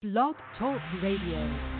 Blog 0.00 0.36
Talk 0.56 0.80
Radio. 1.02 1.77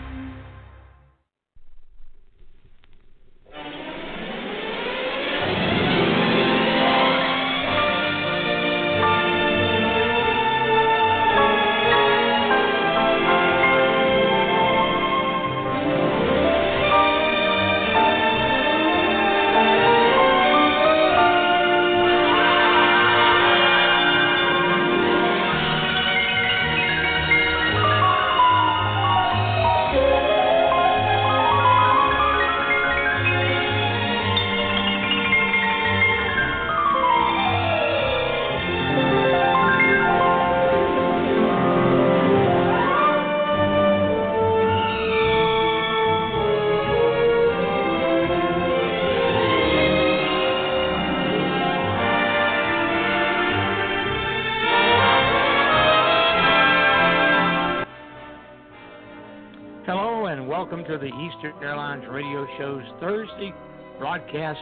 To 60.89 60.97
the 60.97 61.05
Eastern 61.05 61.53
Airlines 61.61 62.03
Radio 62.09 62.47
Show's 62.57 62.81
Thursday 62.99 63.53
broadcast 63.99 64.57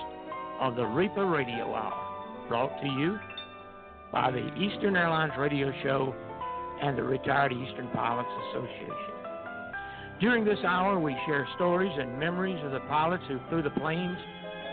of 0.59 0.75
the 0.75 0.81
REPA 0.81 1.23
Radio 1.23 1.73
Hour, 1.73 1.93
brought 2.49 2.81
to 2.81 2.85
you 2.85 3.17
by 4.11 4.29
the 4.31 4.53
Eastern 4.55 4.97
Airlines 4.97 5.31
Radio 5.39 5.71
Show 5.83 6.13
and 6.83 6.97
the 6.97 7.03
Retired 7.03 7.53
Eastern 7.53 7.87
Pilots 7.93 8.27
Association. 8.49 10.19
During 10.19 10.43
this 10.43 10.59
hour, 10.67 10.99
we 10.99 11.15
share 11.25 11.47
stories 11.55 11.93
and 11.97 12.19
memories 12.19 12.61
of 12.65 12.73
the 12.73 12.81
pilots 12.89 13.23
who 13.29 13.39
flew 13.47 13.61
the 13.61 13.69
planes 13.79 14.17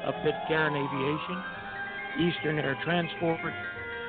of 0.07 0.15
Pitcairn 0.25 0.75
Aviation, 0.75 1.39
Eastern 2.19 2.59
Air 2.59 2.77
Transport, 2.83 3.39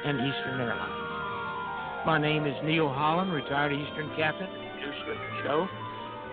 and 0.03 0.17
Eastern 0.17 0.61
Airlines. 0.61 2.05
My 2.07 2.17
name 2.19 2.47
is 2.47 2.55
Neil 2.63 2.89
Holland, 2.89 3.31
retired 3.31 3.71
Eastern 3.71 4.09
captain 4.17 4.47
and 4.47 4.81
producer 4.81 5.11
of 5.11 5.17
the 5.17 5.43
show 5.43 5.84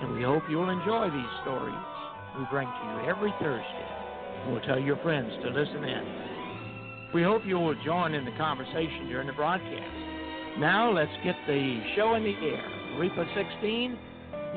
and 0.03 0.15
we 0.15 0.23
hope 0.23 0.43
you'll 0.51 0.71
enjoy 0.71 1.11
these 1.11 1.33
stories 1.43 1.75
we 2.39 2.45
bring 2.51 2.67
to 2.67 2.87
you 2.87 3.09
every 3.09 3.33
Thursday. 3.41 3.89
We'll 4.49 4.63
tell 4.63 4.79
your 4.79 4.97
friends 4.99 5.31
to 5.43 5.51
listen 5.51 5.85
in. 5.85 6.05
We 7.15 7.23
hope 7.23 7.43
you 7.45 7.59
will 7.59 7.77
join 7.85 8.15
in 8.15 8.25
the 8.25 8.31
conversation 8.33 9.07
during 9.09 9.27
the 9.27 9.35
broadcast. 9.35 10.59
Now 10.59 10.91
let's 10.91 11.13
get 11.23 11.37
the 11.47 11.83
show 11.95 12.15
in 12.15 12.25
the 12.25 12.35
air. 12.35 12.65
REPA 12.99 13.35
16, 13.35 13.99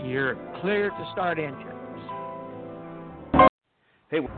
you're 0.05 0.35
clear 0.61 0.89
to 0.89 1.09
start 1.13 1.37
engines. 1.37 1.73
Hey, 4.09 4.19
Eastern 4.19 4.31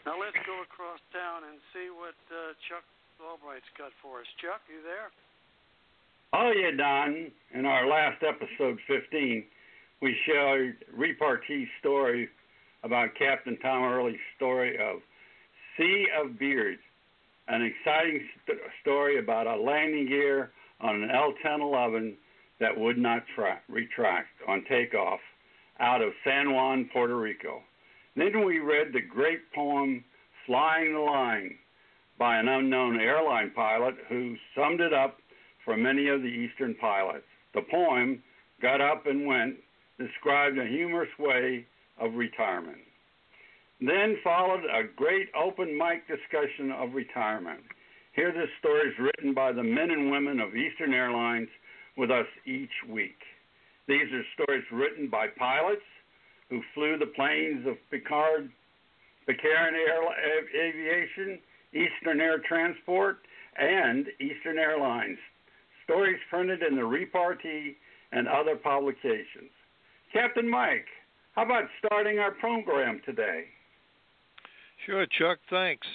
Now 0.06 0.21
let's 0.21 0.38
go 0.45 0.62
across 0.62 1.01
town 1.09 1.50
and 1.50 1.57
see 1.74 1.89
what 1.89 2.13
uh, 2.30 2.53
Chuck 2.69 2.86
Albright's 3.21 3.65
got 3.77 3.91
for 4.01 4.19
us. 4.19 4.27
Chuck, 4.41 4.62
you 4.67 4.81
there? 4.83 5.12
Oh, 6.33 6.51
yeah, 6.51 6.75
Don. 6.75 7.31
In 7.53 7.65
our 7.65 7.88
last 7.88 8.23
episode, 8.23 8.77
15, 8.88 9.44
we 10.01 10.15
shared 10.25 10.77
repartee's 10.95 11.67
story 11.79 12.29
about 12.83 13.15
Captain 13.17 13.57
Tom 13.62 13.83
Early's 13.83 14.19
story 14.35 14.77
of 14.77 15.00
Sea 15.77 16.07
of 16.19 16.38
Beards, 16.38 16.81
an 17.47 17.62
exciting 17.62 18.27
st- 18.45 18.59
story 18.81 19.19
about 19.19 19.47
a 19.47 19.56
landing 19.56 20.07
gear 20.07 20.51
on 20.81 21.03
an 21.03 21.09
L-1011 21.09 22.15
that 22.59 22.77
would 22.77 22.97
not 22.97 23.23
tra- 23.35 23.62
retract 23.69 24.29
on 24.47 24.63
takeoff 24.69 25.19
out 25.79 26.01
of 26.01 26.13
San 26.23 26.53
Juan, 26.53 26.89
Puerto 26.91 27.17
Rico. 27.17 27.62
Then 28.15 28.45
we 28.45 28.59
read 28.59 28.94
the 28.94 29.01
great 29.01 29.51
poem 29.53 30.03
Flying 30.45 30.94
the 30.94 31.00
Line 31.00 31.56
by 32.17 32.38
an 32.38 32.47
unknown 32.47 33.00
airline 33.00 33.51
pilot 33.56 33.95
who 34.07 34.35
summed 34.56 34.81
it 34.81 34.94
up 34.94 35.17
for 35.63 35.75
many 35.75 36.07
of 36.07 36.21
the 36.21 36.27
Eastern 36.27 36.75
pilots. 36.75 37.25
The 37.53 37.62
poem, 37.69 38.21
Got 38.62 38.81
Up 38.81 39.06
and 39.06 39.25
Went, 39.25 39.56
described 39.97 40.57
a 40.57 40.65
humorous 40.65 41.09
way 41.19 41.65
of 42.00 42.13
retirement. 42.13 42.77
Then 43.81 44.17
followed 44.23 44.63
a 44.63 44.88
great 44.95 45.27
open 45.35 45.77
mic 45.77 46.07
discussion 46.07 46.71
of 46.71 46.94
retirement. 46.94 47.62
Here, 48.15 48.31
this 48.31 48.50
story 48.59 48.89
is 48.89 48.95
written 49.00 49.33
by 49.33 49.51
the 49.51 49.63
men 49.63 49.91
and 49.91 50.09
women 50.09 50.39
of 50.39 50.56
Eastern 50.56 50.94
Airlines 50.94 51.50
with 51.97 52.12
us 52.12 52.27
each 52.45 52.71
week. 52.89 53.17
These 53.88 54.07
are 54.13 54.23
stories 54.33 54.63
written 54.71 55.09
by 55.09 55.27
pilots 55.38 55.83
who 56.50 56.62
flew 56.73 56.97
the 56.97 57.07
planes 57.07 57.65
of 57.67 57.75
Pitcairn, 57.91 58.51
Picard 59.27 59.73
Air 59.73 60.03
Aviation, 60.56 61.39
Eastern 61.75 62.22
Air 62.22 62.39
Transport, 62.48 63.19
and 63.57 64.07
Eastern 64.19 64.57
Airlines. 64.57 65.18
Stories 65.83 66.19
printed 66.30 66.62
in 66.63 66.75
the 66.75 66.83
Repartee 66.83 67.75
and 68.12 68.27
other 68.27 68.56
publications. 68.56 69.51
Captain 70.12 70.50
Mike, 70.50 70.88
how 71.33 71.44
about 71.44 71.66
starting 71.86 72.19
our 72.19 72.31
program 72.31 73.01
today? 73.06 73.44
Sure, 74.86 75.06
Chuck. 75.19 75.39
Thanks. 75.50 75.86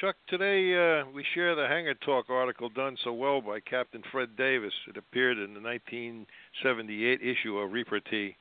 Chuck, 0.00 0.16
today 0.26 0.74
uh, 0.74 1.04
we 1.14 1.24
share 1.34 1.54
the 1.54 1.68
Hangar 1.68 1.94
Talk 1.94 2.30
article 2.30 2.68
done 2.68 2.96
so 3.04 3.12
well 3.12 3.40
by 3.40 3.60
Captain 3.60 4.02
Fred 4.10 4.36
Davis. 4.36 4.72
It 4.88 4.96
appeared 4.96 5.38
in 5.38 5.54
the 5.54 5.60
1978 5.60 7.20
issue 7.22 7.58
of 7.58 7.70
Repartee. 7.70 8.34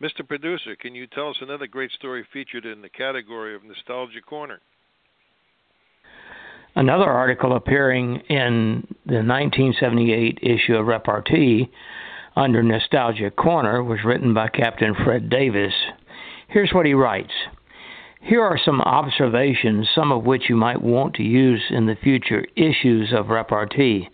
Mr. 0.00 0.26
Producer, 0.26 0.76
can 0.76 0.94
you 0.94 1.06
tell 1.06 1.30
us 1.30 1.36
another 1.40 1.66
great 1.66 1.90
story 1.92 2.26
featured 2.32 2.66
in 2.66 2.82
the 2.82 2.88
category 2.88 3.54
of 3.54 3.64
Nostalgia 3.64 4.20
Corner? 4.20 4.60
Another 6.76 7.08
article 7.08 7.56
appearing 7.56 8.16
in 8.28 8.86
the 9.06 9.24
1978 9.24 10.40
issue 10.42 10.74
of 10.74 10.86
Repartee 10.86 11.70
under 12.36 12.62
Nostalgia 12.62 13.30
Corner 13.30 13.82
was 13.82 14.04
written 14.04 14.34
by 14.34 14.48
Captain 14.48 14.94
Fred 14.94 15.30
Davis. 15.30 15.72
Here's 16.48 16.74
what 16.74 16.84
he 16.84 16.92
writes. 16.92 17.32
Here 18.20 18.42
are 18.42 18.58
some 18.62 18.82
observations, 18.82 19.88
some 19.94 20.12
of 20.12 20.24
which 20.24 20.50
you 20.50 20.56
might 20.56 20.82
want 20.82 21.14
to 21.14 21.22
use 21.22 21.62
in 21.70 21.86
the 21.86 21.96
future 21.96 22.44
issues 22.56 23.10
of 23.10 23.30
Repartee. 23.30 24.10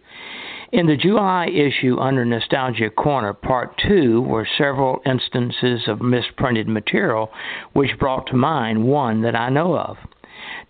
In 0.71 0.87
the 0.87 0.97
July 0.97 1.49
issue 1.49 1.99
under 1.99 2.25
Nostalgia 2.25 2.91
Corner, 2.91 3.33
Part 3.33 3.77
2 3.89 4.23
were 4.23 4.47
several 4.57 5.01
instances 5.05 5.89
of 5.89 6.01
misprinted 6.01 6.69
material 6.69 7.33
which 7.73 7.99
brought 7.99 8.29
to 8.29 8.37
mind 8.37 8.85
one 8.85 9.23
that 9.23 9.35
I 9.35 9.49
know 9.49 9.77
of. 9.77 9.97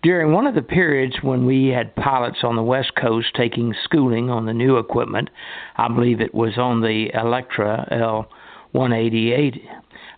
During 0.01 0.33
one 0.33 0.47
of 0.47 0.55
the 0.55 0.61
periods 0.61 1.15
when 1.21 1.45
we 1.45 1.67
had 1.67 1.95
pilots 1.95 2.39
on 2.43 2.55
the 2.55 2.63
West 2.63 2.93
Coast 2.95 3.27
taking 3.35 3.73
schooling 3.83 4.29
on 4.29 4.45
the 4.45 4.53
new 4.53 4.77
equipment, 4.77 5.29
I 5.77 5.87
believe 5.87 6.21
it 6.21 6.33
was 6.33 6.57
on 6.57 6.81
the 6.81 7.11
Electra 7.13 7.87
L 7.91 8.29
188, 8.71 9.61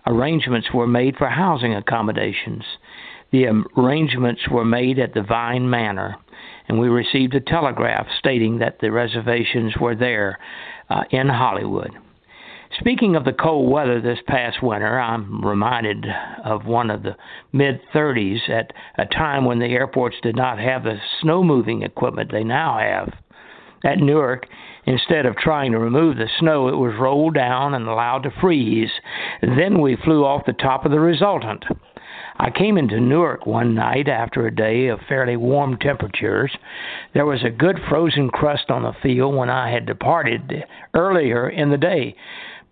arrangements 0.08 0.70
were 0.74 0.88
made 0.88 1.18
for 1.18 1.28
housing 1.28 1.76
accommodations. 1.76 2.64
The 3.32 3.48
arrangements 3.78 4.48
were 4.50 4.66
made 4.66 4.98
at 4.98 5.14
the 5.14 5.24
Vine 5.24 5.70
Manor, 5.70 6.16
and 6.68 6.80
we 6.80 6.88
received 6.88 7.36
a 7.36 7.42
telegraph 7.42 8.08
stating 8.18 8.60
that 8.60 8.80
the 8.80 8.92
reservations 8.92 9.76
were 9.80 9.96
there 9.96 10.40
uh, 10.90 11.04
in 11.12 11.28
Hollywood. 11.28 11.92
Speaking 12.80 13.16
of 13.16 13.24
the 13.24 13.32
cold 13.32 13.72
weather 13.72 14.02
this 14.02 14.20
past 14.28 14.62
winter, 14.62 15.00
I'm 15.00 15.46
reminded 15.46 16.06
of 16.44 16.66
one 16.66 16.90
of 16.90 17.04
the 17.04 17.16
mid 17.54 17.80
30s 17.94 18.50
at 18.50 18.74
a 18.98 19.06
time 19.06 19.46
when 19.46 19.60
the 19.60 19.68
airports 19.68 20.18
did 20.22 20.36
not 20.36 20.60
have 20.60 20.84
the 20.84 20.98
snow 21.22 21.42
moving 21.42 21.84
equipment 21.84 22.32
they 22.32 22.44
now 22.44 22.78
have. 22.78 23.14
At 23.86 24.00
Newark, 24.00 24.48
instead 24.86 25.26
of 25.26 25.38
trying 25.38 25.72
to 25.72 25.80
remove 25.80 26.18
the 26.18 26.28
snow, 26.40 26.68
it 26.68 26.76
was 26.76 27.00
rolled 27.00 27.36
down 27.36 27.76
and 27.76 27.88
allowed 27.88 28.24
to 28.24 28.32
freeze. 28.42 28.92
Then 29.42 29.80
we 29.80 29.96
flew 29.96 30.26
off 30.26 30.46
the 30.46 30.54
top 30.54 30.86
of 30.86 30.92
the 30.92 31.00
resultant. 31.00 31.64
I 32.38 32.50
came 32.50 32.78
into 32.78 33.00
Newark 33.00 33.46
one 33.46 33.74
night 33.76 34.10
after 34.10 34.46
a 34.46 34.54
day 34.54 34.88
of 34.88 35.00
fairly 35.08 35.38
warm 35.38 35.78
temperatures. 35.78 36.52
There 37.14 37.26
was 37.26 37.44
a 37.46 37.50
good 37.50 37.80
frozen 37.88 38.30
crust 38.30 38.70
on 38.70 38.84
the 38.84 38.92
field 39.02 39.36
when 39.36 39.50
I 39.50 39.72
had 39.72 39.86
departed 39.86 40.66
earlier 40.94 41.50
in 41.50 41.70
the 41.70 41.78
day, 41.78 42.16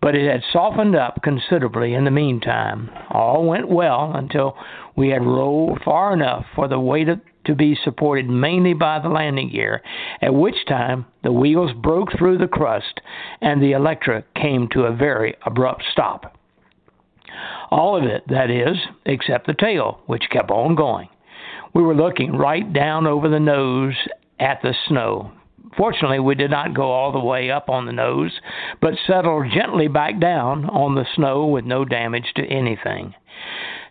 but 0.04 0.16
it 0.16 0.30
had 0.30 0.44
softened 0.52 0.98
up 0.98 1.22
considerably 1.24 1.94
in 1.94 2.04
the 2.04 2.12
meantime. 2.12 2.90
All 3.10 3.46
went 3.46 3.70
well 3.70 4.12
until 4.14 4.58
we 4.98 5.08
had 5.08 5.26
rolled 5.26 5.80
far 5.86 6.12
enough 6.14 6.46
for 6.56 6.68
the 6.68 6.78
weight 6.78 7.08
to 7.46 7.56
be 7.56 7.78
supported 7.86 8.30
mainly 8.30 8.74
by 8.74 9.00
the 9.00 9.08
landing 9.08 9.50
gear, 9.50 9.82
at 10.22 10.34
which 10.34 10.66
time 10.68 11.06
the 11.24 11.32
wheels 11.32 11.72
broke 11.82 12.10
through 12.18 12.38
the 12.38 12.48
crust 12.48 13.00
and 13.40 13.64
the 13.64 13.72
Electra 13.72 14.26
came 14.36 14.68
to 14.74 14.84
a 14.84 14.96
very 14.96 15.36
abrupt 15.46 15.84
stop. 15.94 16.38
All 17.72 17.96
of 17.96 18.04
it, 18.04 18.24
that 18.28 18.52
is, 18.52 18.76
except 19.06 19.48
the 19.48 19.54
tail, 19.54 20.02
which 20.08 20.30
kept 20.30 20.52
on 20.52 20.76
going. 20.76 21.08
We 21.74 21.82
were 21.82 21.96
looking 21.96 22.34
right 22.34 22.74
down 22.74 23.08
over 23.08 23.30
the 23.30 23.40
nose 23.40 23.96
at 24.38 24.62
the 24.62 24.74
snow. 24.90 25.32
Fortunately, 25.78 26.20
we 26.20 26.36
did 26.36 26.52
not 26.52 26.74
go 26.74 26.92
all 26.92 27.12
the 27.12 27.20
way 27.20 27.50
up 27.50 27.70
on 27.70 27.86
the 27.86 27.92
nose, 27.92 28.32
but 28.82 28.94
settled 29.08 29.52
gently 29.54 29.88
back 29.88 30.20
down 30.20 30.66
on 30.70 30.96
the 30.96 31.06
snow 31.16 31.46
with 31.46 31.66
no 31.66 31.86
damage 31.86 32.32
to 32.36 32.46
anything. 32.46 33.16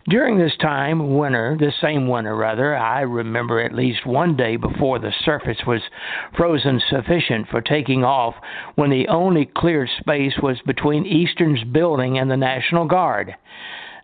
During 0.09 0.37
this 0.37 0.55
time, 0.57 1.15
winter, 1.15 1.55
this 1.57 1.75
same 1.79 2.09
winter 2.09 2.35
rather, 2.35 2.75
I 2.75 3.01
remember 3.01 3.61
at 3.61 3.73
least 3.73 4.05
one 4.05 4.35
day 4.35 4.57
before 4.57 4.99
the 4.99 5.13
surface 5.23 5.59
was 5.65 5.81
frozen 6.35 6.81
sufficient 6.89 7.47
for 7.47 7.61
taking 7.61 8.03
off 8.03 8.35
when 8.75 8.89
the 8.89 9.07
only 9.07 9.45
clear 9.45 9.87
space 9.87 10.33
was 10.41 10.59
between 10.65 11.05
Eastern's 11.05 11.63
building 11.63 12.17
and 12.17 12.29
the 12.29 12.35
National 12.35 12.85
Guard. 12.85 13.35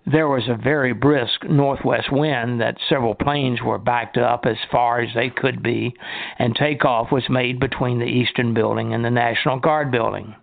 There 0.06 0.28
was 0.28 0.48
a 0.48 0.56
very 0.56 0.94
brisk 0.94 1.44
northwest 1.44 2.12
wind 2.12 2.62
that 2.62 2.78
several 2.88 3.16
planes 3.16 3.62
were 3.62 3.78
backed 3.78 4.18
up 4.18 4.46
as 4.46 4.58
far 4.72 5.02
as 5.02 5.14
they 5.14 5.30
could 5.30 5.62
be, 5.62 5.96
and 6.38 6.56
takeoff 6.56 7.12
was 7.12 7.30
made 7.30 7.60
between 7.60 8.00
the 8.00 8.06
Eastern 8.06 8.54
building 8.54 8.94
and 8.94 9.04
the 9.04 9.12
National 9.12 9.60
Guard 9.60 9.92
building. 9.92 10.36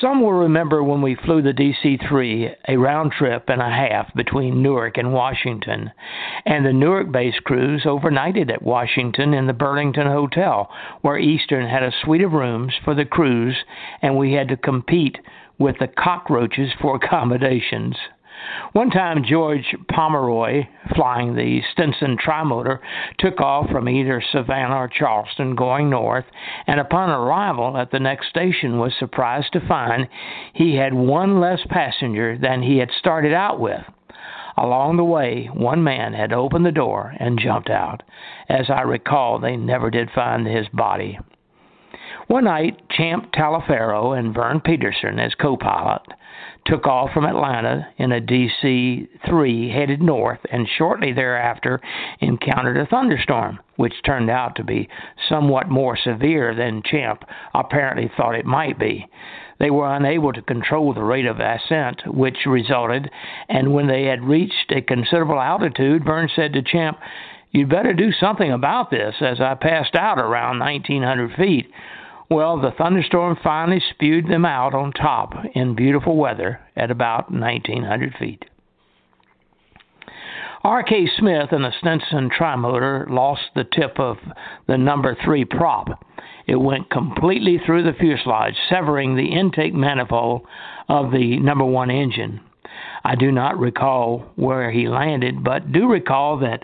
Some 0.00 0.20
will 0.20 0.32
remember 0.32 0.82
when 0.82 1.02
we 1.02 1.14
flew 1.14 1.40
the 1.40 1.52
DC 1.52 2.08
3, 2.08 2.54
a 2.68 2.76
round 2.76 3.12
trip 3.12 3.48
and 3.48 3.62
a 3.62 3.70
half 3.70 4.12
between 4.14 4.60
Newark 4.60 4.98
and 4.98 5.12
Washington, 5.12 5.92
and 6.44 6.66
the 6.66 6.72
Newark 6.72 7.12
base 7.12 7.38
crews 7.44 7.84
overnighted 7.84 8.50
at 8.50 8.62
Washington 8.62 9.32
in 9.32 9.46
the 9.46 9.52
Burlington 9.52 10.08
Hotel, 10.08 10.68
where 11.02 11.18
Eastern 11.18 11.68
had 11.68 11.84
a 11.84 11.92
suite 11.92 12.22
of 12.22 12.32
rooms 12.32 12.74
for 12.84 12.94
the 12.94 13.04
crews, 13.04 13.56
and 14.02 14.16
we 14.16 14.32
had 14.32 14.48
to 14.48 14.56
compete 14.56 15.18
with 15.58 15.78
the 15.78 15.86
cockroaches 15.88 16.72
for 16.80 16.96
accommodations. 17.02 17.96
One 18.72 18.90
time, 18.90 19.24
George 19.24 19.74
Pomeroy, 19.88 20.66
flying 20.94 21.34
the 21.34 21.62
Stinson 21.72 22.16
trimotor, 22.16 22.80
took 23.18 23.40
off 23.40 23.70
from 23.70 23.88
either 23.88 24.20
Savannah 24.20 24.76
or 24.76 24.88
Charleston 24.88 25.54
going 25.54 25.90
north, 25.90 26.24
and 26.66 26.80
upon 26.80 27.10
arrival 27.10 27.76
at 27.76 27.90
the 27.90 28.00
next 28.00 28.28
station 28.28 28.78
was 28.78 28.94
surprised 28.98 29.52
to 29.52 29.66
find 29.66 30.08
he 30.52 30.76
had 30.76 30.92
one 30.92 31.40
less 31.40 31.60
passenger 31.68 32.36
than 32.36 32.62
he 32.62 32.78
had 32.78 32.90
started 32.98 33.32
out 33.32 33.60
with. 33.60 33.84
Along 34.56 34.96
the 34.96 35.04
way, 35.04 35.46
one 35.52 35.82
man 35.82 36.12
had 36.12 36.32
opened 36.32 36.64
the 36.64 36.72
door 36.72 37.14
and 37.18 37.38
jumped 37.38 37.70
out. 37.70 38.02
As 38.48 38.70
I 38.70 38.82
recall, 38.82 39.38
they 39.38 39.56
never 39.56 39.90
did 39.90 40.10
find 40.12 40.46
his 40.46 40.68
body. 40.68 41.18
One 42.28 42.44
night, 42.44 42.88
Champ 42.90 43.32
Taliaferro 43.32 44.18
and 44.18 44.32
Vern 44.32 44.60
Peterson 44.60 45.18
as 45.18 45.34
co 45.34 45.56
pilot 45.56 46.02
took 46.66 46.86
off 46.86 47.10
from 47.12 47.26
Atlanta 47.26 47.86
in 47.98 48.12
a 48.12 48.20
DC 48.20 49.08
3 49.28 49.70
headed 49.70 50.00
north 50.00 50.40
and 50.50 50.68
shortly 50.78 51.12
thereafter 51.12 51.80
encountered 52.20 52.76
a 52.76 52.86
thunderstorm, 52.86 53.58
which 53.76 54.02
turned 54.04 54.30
out 54.30 54.56
to 54.56 54.64
be 54.64 54.88
somewhat 55.28 55.68
more 55.68 55.96
severe 55.96 56.54
than 56.54 56.82
Champ 56.84 57.24
apparently 57.54 58.10
thought 58.16 58.34
it 58.34 58.46
might 58.46 58.78
be. 58.78 59.06
They 59.60 59.70
were 59.70 59.94
unable 59.94 60.32
to 60.32 60.42
control 60.42 60.92
the 60.92 61.02
rate 61.02 61.26
of 61.26 61.38
ascent, 61.38 62.02
which 62.06 62.46
resulted, 62.46 63.10
and 63.48 63.72
when 63.72 63.86
they 63.86 64.04
had 64.04 64.24
reached 64.24 64.72
a 64.72 64.80
considerable 64.80 65.40
altitude, 65.40 66.04
Vern 66.04 66.28
said 66.34 66.52
to 66.54 66.62
Champ, 66.62 66.98
You'd 67.52 67.68
better 67.68 67.92
do 67.92 68.10
something 68.10 68.50
about 68.50 68.90
this, 68.90 69.14
as 69.20 69.40
I 69.40 69.54
passed 69.54 69.94
out 69.94 70.18
around 70.18 70.58
1900 70.58 71.36
feet. 71.36 71.70
Well, 72.30 72.60
the 72.60 72.72
thunderstorm 72.76 73.36
finally 73.42 73.82
spewed 73.90 74.28
them 74.28 74.44
out 74.44 74.74
on 74.74 74.92
top 74.92 75.34
in 75.54 75.74
beautiful 75.74 76.16
weather 76.16 76.60
at 76.76 76.90
about 76.90 77.30
1900 77.30 78.14
feet. 78.18 78.44
R.K. 80.62 81.08
Smith 81.18 81.52
and 81.52 81.62
the 81.62 81.72
Stinson 81.78 82.30
trimotor 82.30 83.08
lost 83.10 83.42
the 83.54 83.64
tip 83.64 84.00
of 84.00 84.16
the 84.66 84.78
number 84.78 85.14
three 85.22 85.44
prop. 85.44 86.02
It 86.46 86.56
went 86.56 86.90
completely 86.90 87.60
through 87.64 87.82
the 87.82 87.92
fuselage, 87.92 88.54
severing 88.70 89.14
the 89.14 89.34
intake 89.34 89.74
manifold 89.74 90.46
of 90.88 91.10
the 91.10 91.38
number 91.38 91.66
one 91.66 91.90
engine. 91.90 92.40
I 93.04 93.14
do 93.14 93.30
not 93.30 93.58
recall 93.58 94.32
where 94.36 94.70
he 94.70 94.88
landed, 94.88 95.44
but 95.44 95.70
do 95.70 95.86
recall 95.86 96.38
that 96.38 96.62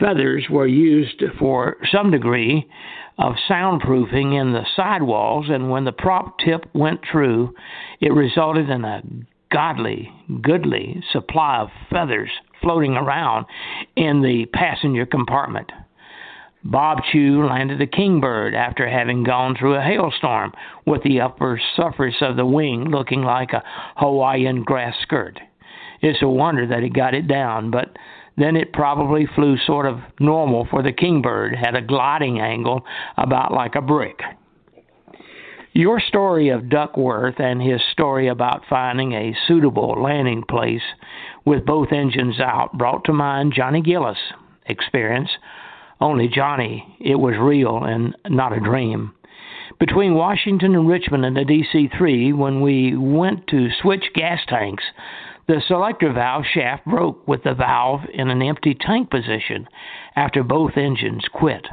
feathers 0.00 0.46
were 0.50 0.66
used 0.66 1.22
for 1.38 1.76
some 1.92 2.10
degree 2.10 2.68
of 3.18 3.34
soundproofing 3.48 4.38
in 4.38 4.52
the 4.52 4.66
sidewalls, 4.74 5.46
and 5.48 5.70
when 5.70 5.84
the 5.84 5.92
prop 5.92 6.38
tip 6.38 6.66
went 6.74 7.00
through, 7.10 7.54
it 8.00 8.12
resulted 8.12 8.68
in 8.68 8.84
a 8.84 9.02
godly, 9.50 10.10
goodly 10.42 11.02
supply 11.12 11.58
of 11.58 11.68
feathers 11.90 12.30
floating 12.60 12.94
around 12.94 13.46
in 13.96 14.20
the 14.22 14.46
passenger 14.52 15.06
compartment. 15.06 15.70
Bob 16.64 16.98
Chew 17.12 17.46
landed 17.46 17.80
a 17.80 17.86
kingbird 17.86 18.54
after 18.54 18.88
having 18.88 19.22
gone 19.22 19.56
through 19.56 19.76
a 19.76 19.82
hailstorm 19.82 20.52
with 20.84 21.02
the 21.04 21.20
upper 21.20 21.60
surface 21.76 22.16
of 22.20 22.36
the 22.36 22.46
wing 22.46 22.86
looking 22.90 23.22
like 23.22 23.52
a 23.52 23.62
Hawaiian 23.96 24.64
grass 24.64 24.94
skirt. 25.02 25.38
It's 26.02 26.22
a 26.22 26.28
wonder 26.28 26.66
that 26.66 26.82
he 26.82 26.88
got 26.88 27.14
it 27.14 27.28
down, 27.28 27.70
but 27.70 27.96
then 28.36 28.56
it 28.56 28.72
probably 28.72 29.26
flew 29.34 29.56
sort 29.66 29.86
of 29.86 30.00
normal 30.20 30.66
for 30.70 30.82
the 30.82 30.92
kingbird, 30.92 31.54
had 31.54 31.74
a 31.74 31.80
gliding 31.80 32.40
angle 32.40 32.82
about 33.16 33.52
like 33.52 33.74
a 33.74 33.80
brick. 33.80 34.20
Your 35.72 36.00
story 36.00 36.48
of 36.48 36.70
Duckworth 36.70 37.38
and 37.38 37.60
his 37.60 37.82
story 37.92 38.28
about 38.28 38.62
finding 38.68 39.12
a 39.12 39.36
suitable 39.46 40.02
landing 40.02 40.42
place 40.42 40.80
with 41.44 41.66
both 41.66 41.92
engines 41.92 42.40
out 42.40 42.76
brought 42.78 43.04
to 43.04 43.12
mind 43.12 43.52
Johnny 43.54 43.82
Gillis' 43.82 44.16
experience. 44.66 45.28
Only 46.00 46.28
Johnny, 46.28 46.96
it 47.00 47.16
was 47.16 47.34
real 47.38 47.84
and 47.84 48.16
not 48.26 48.56
a 48.56 48.60
dream. 48.60 49.12
Between 49.78 50.14
Washington 50.14 50.74
and 50.74 50.88
Richmond 50.88 51.26
in 51.26 51.34
the 51.34 51.44
DC 51.44 51.96
3, 51.98 52.32
when 52.32 52.62
we 52.62 52.96
went 52.96 53.46
to 53.48 53.68
switch 53.82 54.04
gas 54.14 54.40
tanks, 54.48 54.84
the 55.48 55.62
selector 55.68 56.12
valve 56.12 56.44
shaft 56.52 56.84
broke 56.84 57.26
with 57.28 57.42
the 57.44 57.54
valve 57.54 58.00
in 58.12 58.30
an 58.30 58.42
empty 58.42 58.74
tank 58.74 59.10
position 59.10 59.68
after 60.16 60.42
both 60.42 60.76
engines 60.76 61.24
quit. 61.32 61.66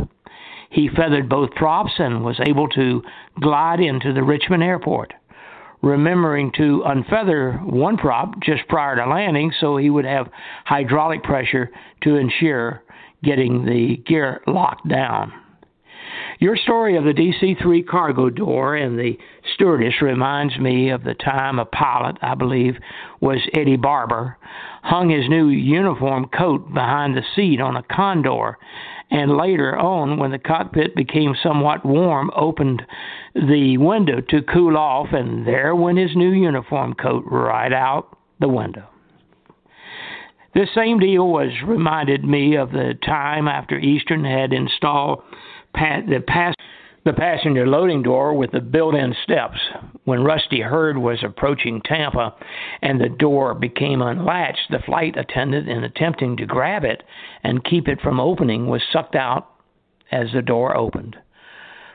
He 0.70 0.90
feathered 0.90 1.30
both 1.30 1.52
props 1.52 1.94
and 1.98 2.24
was 2.24 2.40
able 2.46 2.68
to 2.70 3.02
glide 3.40 3.80
into 3.80 4.14
the 4.14 4.24
Richmond 4.24 4.64
airport, 4.64 5.14
remembering 5.82 6.52
to 6.58 6.84
unfeather 6.86 7.54
one 7.64 7.98
prop 7.98 8.40
just 8.42 8.68
prior 8.68 8.96
to 8.96 9.06
landing 9.06 9.52
so 9.60 9.78
he 9.78 9.90
would 9.90 10.06
have 10.06 10.30
hydraulic 10.66 11.24
pressure 11.24 11.70
to 12.02 12.16
ensure 12.16 12.84
getting 13.24 13.66
the 13.66 13.98
gear 14.06 14.42
locked 14.48 14.88
down. 14.88 15.32
Your 16.44 16.58
story 16.58 16.98
of 16.98 17.06
the 17.06 17.14
DC 17.14 17.62
3 17.62 17.84
cargo 17.84 18.30
door 18.30 18.76
and 18.76 19.00
the 19.00 19.18
stewardess 19.54 20.02
reminds 20.02 20.60
me 20.60 20.90
of 20.90 21.06
the 21.06 21.14
time 21.14 21.58
a 21.58 21.64
pilot, 21.64 22.18
I 22.22 22.36
believe, 22.36 22.76
was 23.22 23.38
Eddie 23.54 23.78
Barber, 23.78 24.36
hung 24.82 25.10
his 25.10 25.30
new 25.30 25.48
uniform 25.48 26.28
coat 26.38 26.74
behind 26.74 27.16
the 27.16 27.24
seat 27.34 27.62
on 27.62 27.78
a 27.78 27.84
condor, 27.84 28.58
and 29.10 29.38
later 29.38 29.80
on, 29.80 30.18
when 30.18 30.32
the 30.32 30.38
cockpit 30.38 30.98
became 30.98 31.34
somewhat 31.42 31.86
warm, 31.86 32.30
opened 32.36 32.84
the 33.34 33.78
window 33.78 34.20
to 34.20 34.42
cool 34.42 34.76
off, 34.76 35.14
and 35.14 35.48
there 35.48 35.74
went 35.74 35.98
his 35.98 36.14
new 36.14 36.32
uniform 36.32 36.94
coat 36.94 37.24
right 37.26 37.72
out 37.72 38.18
the 38.42 38.50
window. 38.50 38.84
This 40.54 40.68
same 40.76 41.00
deal 41.00 41.26
was 41.26 41.52
reminded 41.66 42.26
me 42.26 42.58
of 42.58 42.72
the 42.72 42.96
time 43.02 43.48
after 43.48 43.80
Eastern 43.80 44.26
had 44.26 44.52
installed 44.52 45.24
the 45.74 46.24
pass 46.26 46.54
the 47.06 47.14
passenger 47.14 47.68
loading 47.68 48.02
door 48.02 48.34
with 48.34 48.52
the 48.52 48.62
built-in 48.62 49.14
steps. 49.24 49.60
When 50.06 50.24
Rusty 50.24 50.62
Hurd 50.62 50.98
was 50.98 51.22
approaching 51.22 51.82
Tampa 51.82 52.34
and 52.82 53.00
the 53.00 53.10
door 53.10 53.54
became 53.54 54.02
unlatched, 54.02 54.72
the 54.72 54.80
flight 54.86 55.18
attendant, 55.18 55.68
in 55.68 55.84
attempting 55.84 56.38
to 56.38 56.46
grab 56.46 56.86
it 56.86 57.04
and 57.44 57.64
keep 57.66 57.90
it 57.90 58.00
from 58.02 58.22
opening, 58.22 58.68
was 58.68 58.82
sucked 58.92 59.16
out 59.16 59.50
as 60.12 60.28
the 60.34 60.42
door 60.42 60.78
opened. 60.78 61.18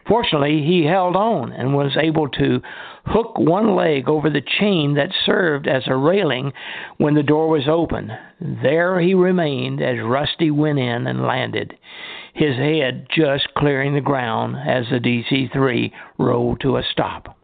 Fortunately, 0.06 0.62
he 0.62 0.84
held 0.84 1.16
on 1.16 1.52
and 1.52 1.74
was 1.74 1.96
able 1.98 2.28
to 2.30 2.60
hook 3.06 3.38
one 3.38 3.74
leg 3.76 4.08
over 4.08 4.30
the 4.30 4.42
chain 4.58 4.94
that 4.94 5.10
served 5.24 5.66
as 5.66 5.82
a 5.86 5.96
railing 5.96 6.52
when 6.96 7.14
the 7.14 7.22
door 7.22 7.48
was 7.48 7.68
open. 7.68 8.10
There 8.40 9.00
he 9.00 9.14
remained 9.14 9.82
as 9.82 9.96
Rusty 10.02 10.50
went 10.50 10.78
in 10.78 11.06
and 11.06 11.22
landed 11.22 11.74
his 12.38 12.56
head 12.56 13.06
just 13.14 13.52
clearing 13.56 13.94
the 13.94 14.00
ground 14.00 14.56
as 14.56 14.86
the 14.90 14.98
DC 15.00 15.52
3 15.52 15.92
rolled 16.18 16.60
to 16.60 16.76
a 16.76 16.82
stop. 16.92 17.36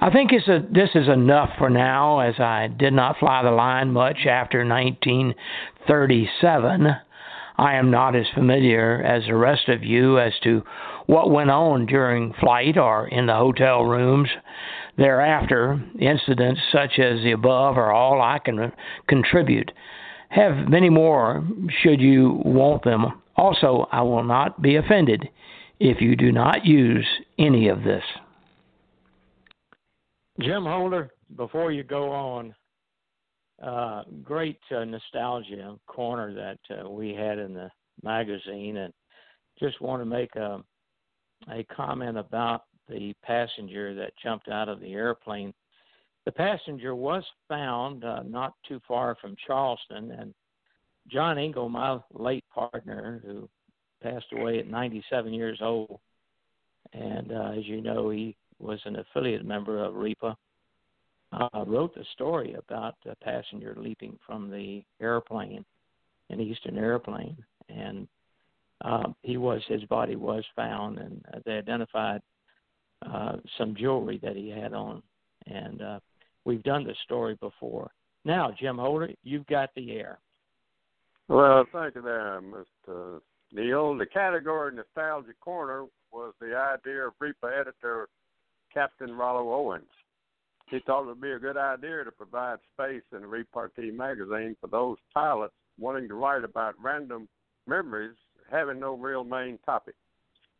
I 0.00 0.10
think 0.10 0.30
a, 0.32 0.60
this 0.72 0.90
is 0.94 1.08
enough 1.08 1.50
for 1.58 1.68
now, 1.68 2.20
as 2.20 2.38
I 2.38 2.68
did 2.68 2.92
not 2.92 3.18
fly 3.18 3.42
the 3.42 3.50
line 3.50 3.92
much 3.92 4.18
after 4.30 4.64
1937. 4.64 6.86
I 7.56 7.74
am 7.74 7.90
not 7.90 8.14
as 8.14 8.26
familiar 8.32 9.02
as 9.04 9.24
the 9.26 9.34
rest 9.34 9.68
of 9.68 9.82
you 9.82 10.20
as 10.20 10.32
to 10.44 10.62
what 11.06 11.32
went 11.32 11.50
on 11.50 11.86
during 11.86 12.32
flight 12.34 12.78
or 12.78 13.08
in 13.08 13.26
the 13.26 13.34
hotel 13.34 13.82
rooms. 13.82 14.28
Thereafter, 14.96 15.82
incidents 15.98 16.60
such 16.70 17.00
as 17.00 17.24
the 17.24 17.32
above 17.32 17.76
are 17.76 17.90
all 17.90 18.22
I 18.22 18.38
can 18.38 18.70
contribute. 19.08 19.72
Have 20.28 20.68
many 20.68 20.88
more 20.88 21.44
should 21.82 22.00
you 22.00 22.40
want 22.44 22.84
them 22.84 23.20
also, 23.38 23.86
I 23.92 24.02
will 24.02 24.24
not 24.24 24.60
be 24.60 24.76
offended 24.76 25.28
if 25.78 26.00
you 26.00 26.16
do 26.16 26.32
not 26.32 26.66
use 26.66 27.06
any 27.38 27.68
of 27.68 27.84
this. 27.84 28.02
Jim 30.40 30.64
Holder, 30.64 31.10
before 31.36 31.70
you 31.70 31.84
go 31.84 32.10
on, 32.10 32.54
uh, 33.62 34.02
great 34.22 34.58
uh, 34.76 34.84
nostalgia 34.84 35.76
corner 35.86 36.34
that 36.34 36.80
uh, 36.84 36.88
we 36.88 37.14
had 37.14 37.38
in 37.38 37.54
the 37.54 37.70
magazine, 38.02 38.78
and 38.78 38.92
just 39.58 39.80
want 39.80 40.00
to 40.00 40.06
make 40.06 40.34
a, 40.36 40.62
a 41.52 41.64
comment 41.64 42.18
about 42.18 42.64
the 42.88 43.14
passenger 43.24 43.94
that 43.94 44.12
jumped 44.22 44.48
out 44.48 44.68
of 44.68 44.80
the 44.80 44.92
airplane. 44.92 45.52
The 46.24 46.32
passenger 46.32 46.94
was 46.94 47.24
found 47.48 48.04
uh, 48.04 48.22
not 48.24 48.54
too 48.66 48.80
far 48.86 49.16
from 49.20 49.36
Charleston, 49.46 50.12
and 50.12 50.34
John 51.10 51.38
Engel, 51.38 51.68
my 51.68 51.98
late 52.12 52.44
partner, 52.52 53.20
who 53.24 53.48
passed 54.02 54.26
away 54.32 54.58
at 54.58 54.68
97 54.68 55.32
years 55.32 55.58
old, 55.62 55.98
and 56.92 57.32
uh, 57.32 57.52
as 57.56 57.66
you 57.66 57.80
know, 57.80 58.10
he 58.10 58.36
was 58.58 58.80
an 58.84 58.96
affiliate 58.96 59.44
member 59.44 59.84
of 59.84 59.94
REPA, 59.94 60.34
uh, 61.32 61.64
wrote 61.66 61.94
the 61.94 62.04
story 62.14 62.54
about 62.54 62.94
a 63.06 63.14
passenger 63.16 63.74
leaping 63.78 64.18
from 64.26 64.50
the 64.50 64.82
airplane, 65.00 65.64
an 66.30 66.40
Eastern 66.40 66.78
airplane, 66.78 67.36
and 67.68 68.08
uh, 68.84 69.08
he 69.22 69.36
was 69.36 69.60
his 69.68 69.84
body 69.84 70.16
was 70.16 70.44
found, 70.56 70.98
and 70.98 71.24
uh, 71.34 71.38
they 71.44 71.52
identified 71.52 72.20
uh, 73.04 73.36
some 73.56 73.74
jewelry 73.76 74.18
that 74.22 74.36
he 74.36 74.48
had 74.48 74.72
on, 74.72 75.02
and 75.46 75.82
uh, 75.82 76.00
we've 76.44 76.62
done 76.62 76.86
this 76.86 76.96
story 77.04 77.36
before. 77.40 77.90
Now, 78.24 78.52
Jim 78.58 78.78
Holder, 78.78 79.10
you've 79.22 79.46
got 79.46 79.70
the 79.74 79.92
air. 79.92 80.18
Well, 81.28 81.66
thank 81.72 81.94
you 81.94 82.00
there, 82.00 82.40
Mr. 82.40 83.20
Neil. 83.52 83.96
The 83.98 84.06
category 84.06 84.74
Nostalgia 84.74 85.34
Corner 85.40 85.84
was 86.10 86.32
the 86.40 86.56
idea 86.56 87.06
of 87.06 87.12
REPA 87.20 87.60
editor 87.60 88.08
Captain 88.72 89.14
Rollo 89.14 89.52
Owens. 89.52 89.84
He 90.70 90.78
thought 90.86 91.02
it 91.02 91.06
would 91.08 91.20
be 91.20 91.32
a 91.32 91.38
good 91.38 91.58
idea 91.58 92.04
to 92.04 92.10
provide 92.10 92.58
space 92.72 93.02
in 93.12 93.26
Repartee 93.26 93.90
magazine 93.90 94.56
for 94.60 94.68
those 94.68 94.96
pilots 95.12 95.52
wanting 95.78 96.08
to 96.08 96.14
write 96.14 96.44
about 96.44 96.74
random 96.82 97.28
memories 97.66 98.16
having 98.50 98.80
no 98.80 98.94
real 98.96 99.24
main 99.24 99.58
topic. 99.66 99.94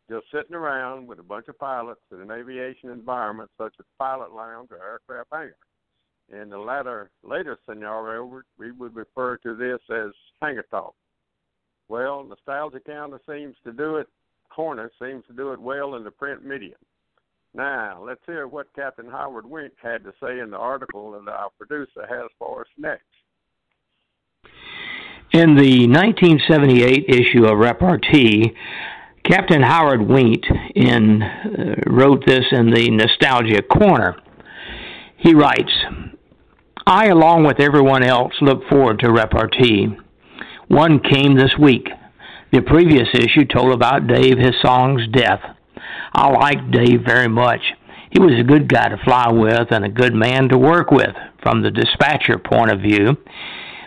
Just 0.07 0.25
sitting 0.31 0.55
around 0.55 1.07
with 1.07 1.19
a 1.19 1.23
bunch 1.23 1.47
of 1.47 1.57
pilots 1.57 2.01
in 2.11 2.21
an 2.21 2.31
aviation 2.31 2.91
environment 2.91 3.49
such 3.57 3.73
as 3.79 3.85
pilot 3.97 4.33
lounge 4.33 4.69
or 4.71 4.77
aircraft 4.77 5.29
hangar. 5.31 5.55
In 6.31 6.49
the 6.49 6.59
latter 6.59 7.09
later 7.23 7.57
scenario, 7.67 8.41
we 8.59 8.71
would 8.71 8.95
refer 8.95 9.37
to 9.37 9.55
this 9.55 9.79
as 9.89 10.11
hanger 10.41 10.65
talk. 10.69 10.93
Well, 11.87 12.23
Nostalgia 12.23 12.79
Counter 12.79 13.19
seems 13.27 13.55
to 13.63 13.71
do 13.71 13.97
it. 13.97 14.07
Corner 14.49 14.91
seems 15.01 15.23
to 15.27 15.33
do 15.33 15.53
it 15.53 15.59
well 15.59 15.95
in 15.95 16.03
the 16.03 16.11
print 16.11 16.45
medium. 16.45 16.79
Now, 17.53 18.03
let's 18.05 18.21
hear 18.25 18.47
what 18.47 18.67
Captain 18.75 19.09
Howard 19.09 19.49
Wink 19.49 19.73
had 19.81 20.03
to 20.03 20.13
say 20.21 20.39
in 20.39 20.51
the 20.51 20.57
article 20.57 21.11
that 21.11 21.31
our 21.31 21.49
producer 21.57 22.05
has 22.07 22.29
for 22.37 22.61
us 22.61 22.67
next. 22.77 23.03
In 25.31 25.55
the 25.55 25.87
1978 25.87 27.05
issue 27.07 27.45
of 27.45 27.57
Repartee, 27.57 28.55
Captain 29.23 29.61
Howard 29.61 30.01
Wink 30.01 30.43
in, 30.75 31.21
uh, 31.21 31.75
wrote 31.87 32.23
this 32.25 32.45
in 32.51 32.71
the 32.71 32.89
Nostalgia 32.91 33.61
Corner. 33.61 34.15
He 35.17 35.33
writes, 35.33 35.73
I, 36.85 37.07
along 37.07 37.45
with 37.45 37.59
everyone 37.59 38.03
else, 38.03 38.33
look 38.41 38.67
forward 38.69 38.99
to 38.99 39.11
Repartee. 39.11 39.87
One 40.69 40.99
came 40.99 41.35
this 41.35 41.57
week. 41.59 41.89
The 42.51 42.61
previous 42.61 43.07
issue 43.15 43.43
told 43.45 43.73
about 43.73 44.05
Dave 44.05 44.35
Hissong's 44.35 45.11
death. 45.11 45.41
I 46.13 46.29
liked 46.29 46.69
Dave 46.69 47.01
very 47.03 47.27
much. 47.27 47.61
He 48.11 48.19
was 48.19 48.39
a 48.39 48.43
good 48.43 48.71
guy 48.71 48.89
to 48.89 49.03
fly 49.03 49.31
with 49.31 49.71
and 49.71 49.83
a 49.83 49.89
good 49.89 50.13
man 50.13 50.47
to 50.49 50.59
work 50.59 50.91
with 50.91 51.15
from 51.41 51.63
the 51.63 51.71
dispatcher 51.71 52.37
point 52.37 52.69
of 52.71 52.81
view. 52.81 53.17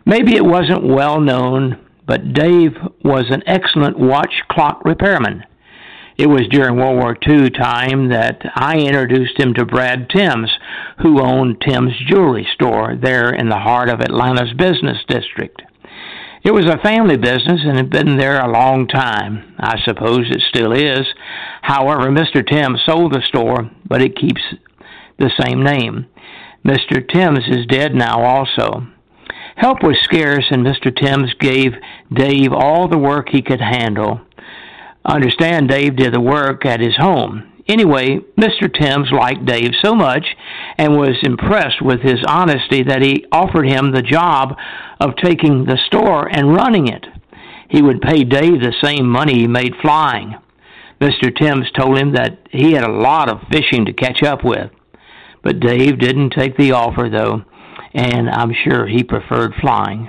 Maybe 0.04 0.34
it 0.34 0.44
wasn't 0.44 0.82
well 0.82 1.20
known, 1.20 1.78
but 2.04 2.32
Dave 2.32 2.76
was 3.04 3.26
an 3.30 3.44
excellent 3.46 3.96
watch 3.96 4.42
clock 4.50 4.84
repairman. 4.84 5.44
It 6.18 6.26
was 6.26 6.48
during 6.50 6.76
World 6.76 6.96
War 6.96 7.16
II 7.24 7.50
time 7.50 8.08
that 8.08 8.42
I 8.56 8.78
introduced 8.78 9.38
him 9.38 9.54
to 9.54 9.64
Brad 9.64 10.10
Timms, 10.10 10.50
who 11.00 11.22
owned 11.22 11.60
Timms 11.60 11.92
Jewelry 12.08 12.48
Store 12.54 12.96
there 13.00 13.30
in 13.30 13.48
the 13.48 13.60
heart 13.60 13.88
of 13.88 14.00
Atlanta's 14.00 14.52
business 14.54 14.98
district. 15.06 15.62
It 16.44 16.52
was 16.52 16.66
a 16.66 16.78
family 16.78 17.16
business 17.16 17.60
and 17.64 17.76
had 17.76 17.90
been 17.90 18.16
there 18.16 18.40
a 18.40 18.50
long 18.50 18.88
time. 18.88 19.54
I 19.60 19.80
suppose 19.84 20.26
it 20.28 20.42
still 20.42 20.72
is. 20.72 21.06
However, 21.62 22.10
Mr. 22.10 22.44
Timms 22.44 22.80
sold 22.84 23.12
the 23.12 23.22
store, 23.22 23.70
but 23.88 24.02
it 24.02 24.18
keeps 24.18 24.42
the 25.18 25.30
same 25.40 25.62
name. 25.62 26.06
Mr. 26.66 27.08
Timms 27.08 27.44
is 27.48 27.66
dead 27.66 27.94
now 27.94 28.24
also. 28.24 28.88
Help 29.54 29.84
was 29.84 30.00
scarce, 30.02 30.46
and 30.50 30.66
Mr. 30.66 30.94
Timms 30.94 31.32
gave 31.38 31.74
Dave 32.12 32.52
all 32.52 32.88
the 32.88 32.98
work 32.98 33.28
he 33.28 33.42
could 33.42 33.60
handle. 33.60 34.20
Understand 35.04 35.68
Dave 35.68 35.94
did 35.94 36.12
the 36.12 36.20
work 36.20 36.66
at 36.66 36.80
his 36.80 36.96
home. 36.96 37.52
Anyway, 37.68 38.18
Mr. 38.36 38.72
Timms 38.72 39.10
liked 39.12 39.44
Dave 39.46 39.70
so 39.82 39.94
much 39.94 40.26
and 40.78 40.96
was 40.96 41.16
impressed 41.22 41.80
with 41.80 42.00
his 42.00 42.18
honesty 42.26 42.82
that 42.82 43.02
he 43.02 43.24
offered 43.30 43.68
him 43.68 43.92
the 43.92 44.02
job 44.02 44.56
of 45.02 45.16
taking 45.16 45.64
the 45.64 45.78
store 45.86 46.28
and 46.28 46.54
running 46.54 46.86
it. 46.86 47.04
He 47.68 47.82
would 47.82 48.00
pay 48.00 48.22
Dave 48.22 48.60
the 48.60 48.72
same 48.80 49.08
money 49.08 49.40
he 49.40 49.46
made 49.48 49.74
flying. 49.82 50.36
Mr. 51.00 51.36
Timms 51.36 51.66
told 51.76 51.98
him 51.98 52.12
that 52.12 52.38
he 52.50 52.72
had 52.72 52.84
a 52.84 52.92
lot 52.92 53.28
of 53.28 53.40
fishing 53.50 53.84
to 53.86 53.92
catch 53.92 54.22
up 54.22 54.44
with. 54.44 54.70
But 55.42 55.58
Dave 55.58 55.98
didn't 55.98 56.30
take 56.30 56.56
the 56.56 56.70
offer, 56.70 57.08
though, 57.10 57.42
and 57.92 58.30
I'm 58.30 58.54
sure 58.62 58.86
he 58.86 59.02
preferred 59.02 59.54
flying. 59.60 60.08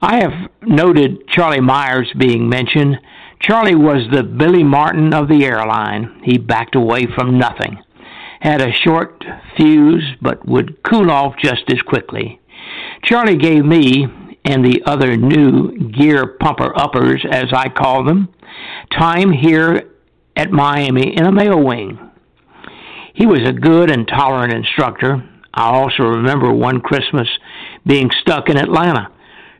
I 0.00 0.16
have 0.16 0.50
noted 0.62 1.28
Charlie 1.28 1.60
Myers 1.60 2.12
being 2.18 2.48
mentioned. 2.48 2.98
Charlie 3.40 3.76
was 3.76 4.08
the 4.10 4.24
Billy 4.24 4.64
Martin 4.64 5.14
of 5.14 5.28
the 5.28 5.44
airline. 5.44 6.22
He 6.24 6.38
backed 6.38 6.74
away 6.74 7.06
from 7.14 7.38
nothing. 7.38 7.78
Had 8.40 8.60
a 8.60 8.72
short 8.72 9.24
fuse, 9.56 10.16
but 10.20 10.44
would 10.48 10.82
cool 10.82 11.08
off 11.08 11.34
just 11.40 11.62
as 11.68 11.80
quickly. 11.82 12.40
Charlie 13.04 13.36
gave 13.36 13.64
me 13.64 14.06
and 14.44 14.64
the 14.64 14.82
other 14.86 15.16
new 15.16 15.90
gear 15.90 16.36
pumper 16.40 16.76
uppers, 16.76 17.24
as 17.30 17.46
I 17.52 17.68
call 17.68 18.04
them, 18.04 18.28
time 18.96 19.32
here 19.32 19.90
at 20.36 20.50
Miami 20.50 21.16
in 21.16 21.24
a 21.24 21.32
mail 21.32 21.62
wing. 21.62 21.98
He 23.14 23.26
was 23.26 23.40
a 23.46 23.52
good 23.52 23.90
and 23.90 24.08
tolerant 24.08 24.52
instructor. 24.52 25.28
I 25.54 25.64
also 25.64 26.04
remember 26.04 26.52
one 26.52 26.80
Christmas 26.80 27.28
being 27.86 28.10
stuck 28.20 28.48
in 28.48 28.56
Atlanta. 28.56 29.08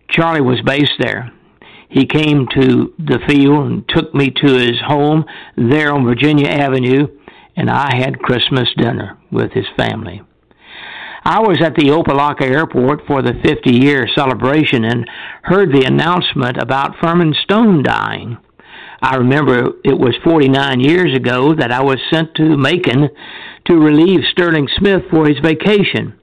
Charlie 0.08 0.40
was 0.40 0.60
based 0.64 0.98
there. 0.98 1.32
He 1.88 2.06
came 2.06 2.46
to 2.54 2.94
the 2.98 3.20
field 3.28 3.66
and 3.66 3.88
took 3.88 4.14
me 4.14 4.30
to 4.30 4.54
his 4.54 4.80
home 4.86 5.24
there 5.56 5.92
on 5.92 6.04
Virginia 6.04 6.48
Avenue, 6.48 7.06
and 7.56 7.70
I 7.70 7.94
had 7.94 8.18
Christmas 8.18 8.68
dinner 8.76 9.18
with 9.30 9.52
his 9.52 9.66
family. 9.76 10.22
I 11.24 11.40
was 11.40 11.62
at 11.62 11.76
the 11.76 11.90
Opelika 11.90 12.42
Airport 12.42 13.06
for 13.06 13.22
the 13.22 13.34
50 13.44 13.72
year 13.72 14.08
celebration 14.14 14.84
and 14.84 15.08
heard 15.42 15.70
the 15.70 15.84
announcement 15.86 16.56
about 16.56 16.96
Furman 17.00 17.34
Stone 17.44 17.84
dying. 17.84 18.38
I 19.00 19.16
remember 19.16 19.72
it 19.84 19.98
was 19.98 20.14
49 20.24 20.80
years 20.80 21.14
ago 21.14 21.54
that 21.54 21.70
I 21.70 21.82
was 21.82 21.98
sent 22.12 22.34
to 22.36 22.56
Macon 22.56 23.08
to 23.66 23.74
relieve 23.74 24.20
Sterling 24.32 24.68
Smith 24.78 25.02
for 25.10 25.28
his 25.28 25.38
vacation. 25.38 26.18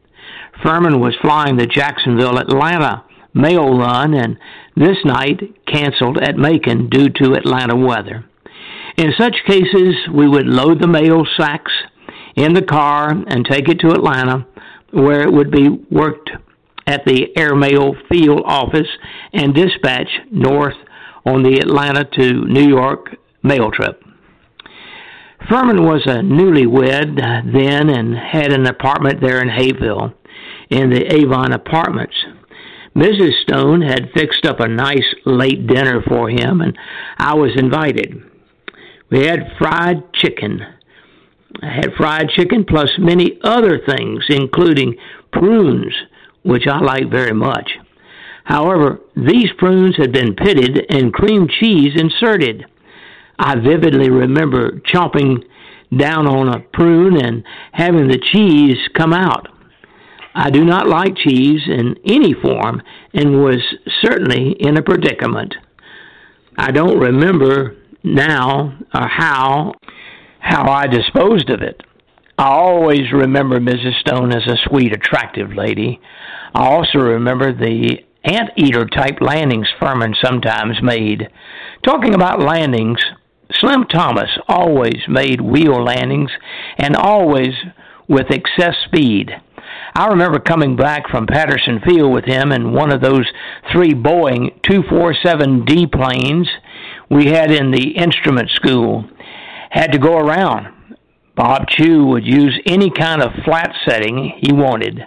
Furman 0.63 0.99
was 0.99 1.15
flying 1.21 1.55
the 1.55 1.65
Jacksonville 1.65 2.38
Atlanta 2.38 3.05
mail 3.33 3.77
run 3.77 4.13
and 4.13 4.38
this 4.75 4.97
night 5.05 5.39
canceled 5.65 6.17
at 6.21 6.35
Macon 6.35 6.89
due 6.89 7.09
to 7.09 7.33
Atlanta 7.33 7.75
weather. 7.75 8.25
In 8.97 9.13
such 9.17 9.35
cases, 9.47 9.95
we 10.13 10.27
would 10.27 10.47
load 10.47 10.81
the 10.81 10.88
mail 10.88 11.25
sacks 11.38 11.71
in 12.35 12.53
the 12.53 12.62
car 12.62 13.12
and 13.12 13.45
take 13.45 13.69
it 13.69 13.79
to 13.79 13.91
Atlanta, 13.91 14.45
where 14.91 15.21
it 15.21 15.32
would 15.32 15.52
be 15.52 15.69
worked 15.91 16.32
at 16.88 17.06
the 17.06 17.28
airmail 17.38 17.93
field 18.10 18.41
office 18.45 18.88
and 19.34 19.54
dispatched 19.54 20.19
north 20.32 20.75
on 21.25 21.43
the 21.43 21.60
Atlanta 21.60 22.06
to 22.06 22.45
New 22.45 22.67
York 22.67 23.15
mail 23.43 23.69
trip. 23.71 24.02
Furman 25.49 25.84
was 25.84 26.04
a 26.06 26.19
newlywed 26.21 27.15
then 27.54 27.89
and 27.89 28.15
had 28.15 28.52
an 28.52 28.65
apartment 28.67 29.21
there 29.21 29.41
in 29.41 29.49
Hapeville 29.49 30.13
in 30.69 30.89
the 30.89 31.15
Avon 31.15 31.54
Apartments. 31.54 32.15
Mrs. 32.95 33.41
Stone 33.43 33.82
had 33.82 34.12
fixed 34.13 34.45
up 34.45 34.60
a 34.60 34.67
nice 34.67 35.15
late 35.25 35.67
dinner 35.67 36.02
for 36.08 36.30
him, 36.30 36.62
and 36.62 36.78
I 37.17 37.36
was 37.36 37.52
invited. 37.56 38.23
We 39.10 39.25
had 39.25 39.54
fried 39.58 40.12
chicken. 40.13 40.62
I 41.61 41.67
had 41.67 41.93
fried 41.97 42.29
chicken 42.29 42.65
plus 42.65 42.91
many 42.97 43.39
other 43.43 43.79
things, 43.79 44.25
including 44.29 44.95
prunes, 45.31 45.93
which 46.43 46.67
I 46.67 46.79
like 46.79 47.09
very 47.09 47.33
much. 47.33 47.71
However, 48.45 48.99
these 49.15 49.49
prunes 49.57 49.95
had 49.97 50.11
been 50.11 50.35
pitted 50.35 50.85
and 50.89 51.13
cream 51.13 51.47
cheese 51.59 51.93
inserted. 51.95 52.65
I 53.37 53.55
vividly 53.55 54.09
remember 54.09 54.79
chomping 54.91 55.43
down 55.95 56.27
on 56.27 56.49
a 56.49 56.59
prune 56.59 57.17
and 57.17 57.43
having 57.73 58.07
the 58.07 58.17
cheese 58.17 58.77
come 58.95 59.13
out. 59.13 59.47
I 60.33 60.49
do 60.49 60.63
not 60.63 60.87
like 60.87 61.15
cheese 61.15 61.61
in 61.67 61.95
any 62.05 62.33
form 62.33 62.81
and 63.13 63.43
was 63.43 63.61
certainly 64.01 64.55
in 64.59 64.77
a 64.77 64.81
predicament. 64.81 65.55
I 66.57 66.71
don't 66.71 66.99
remember 66.99 67.75
now 68.03 68.77
or 68.93 69.07
how 69.07 69.73
how 70.39 70.69
I 70.71 70.88
disposed 70.88 71.49
of 71.49 71.62
it. 71.62 71.82
I 72.38 72.47
always 72.47 73.12
remember 73.12 73.60
Mrs. 73.60 73.99
Stone 73.99 74.32
as 74.32 74.47
a 74.47 74.58
sweet, 74.69 74.93
attractive 74.93 75.54
lady. 75.54 75.99
I 76.56 76.67
also 76.67 76.99
remember 76.99 77.54
the 77.54 77.99
anteater 78.23 78.86
type 78.86 79.19
landings 79.21 79.67
Furman 79.80 80.15
sometimes 80.23 80.82
made. 80.82 81.28
Talking 81.84 82.13
about 82.13 82.41
landings, 82.41 82.99
Slim 83.60 83.86
Thomas 83.86 84.30
always 84.47 85.02
made 85.08 85.41
wheel 85.41 85.84
landings 85.84 86.32
and 86.78 86.95
always 86.95 87.54
with 88.08 88.32
excess 88.32 88.75
speed. 88.86 89.32
I 89.95 90.08
remember 90.08 90.39
coming 90.39 90.75
back 90.75 91.10
from 91.10 91.28
Patterson 91.28 91.82
Field 91.86 92.13
with 92.13 92.25
him 92.25 92.52
in 92.52 92.73
one 92.73 92.91
of 92.91 93.02
those 93.02 93.25
three 93.71 93.93
Boeing 93.93 94.60
247D 94.62 95.91
planes 95.91 96.47
we 97.10 97.25
had 97.25 97.52
in 97.52 97.71
the 97.71 97.97
instrument 97.97 98.49
school. 98.52 99.06
Had 99.69 99.91
to 99.91 99.99
go 99.99 100.17
around. 100.17 100.95
Bob 101.36 101.67
Chew 101.69 102.05
would 102.08 102.25
use 102.25 102.60
any 102.65 102.89
kind 102.91 103.21
of 103.21 103.32
flat 103.45 103.71
setting 103.88 104.34
he 104.41 104.51
wanted. 104.51 104.99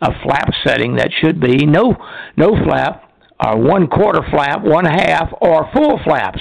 A 0.00 0.10
flap 0.22 0.50
setting 0.64 0.96
that 0.96 1.10
should 1.20 1.40
be 1.40 1.66
no 1.66 1.96
no 2.36 2.54
flap, 2.64 3.10
or 3.44 3.58
one 3.58 3.88
quarter 3.88 4.22
flap, 4.30 4.62
one 4.62 4.84
half, 4.84 5.32
or 5.40 5.70
full 5.72 5.98
flaps. 6.04 6.40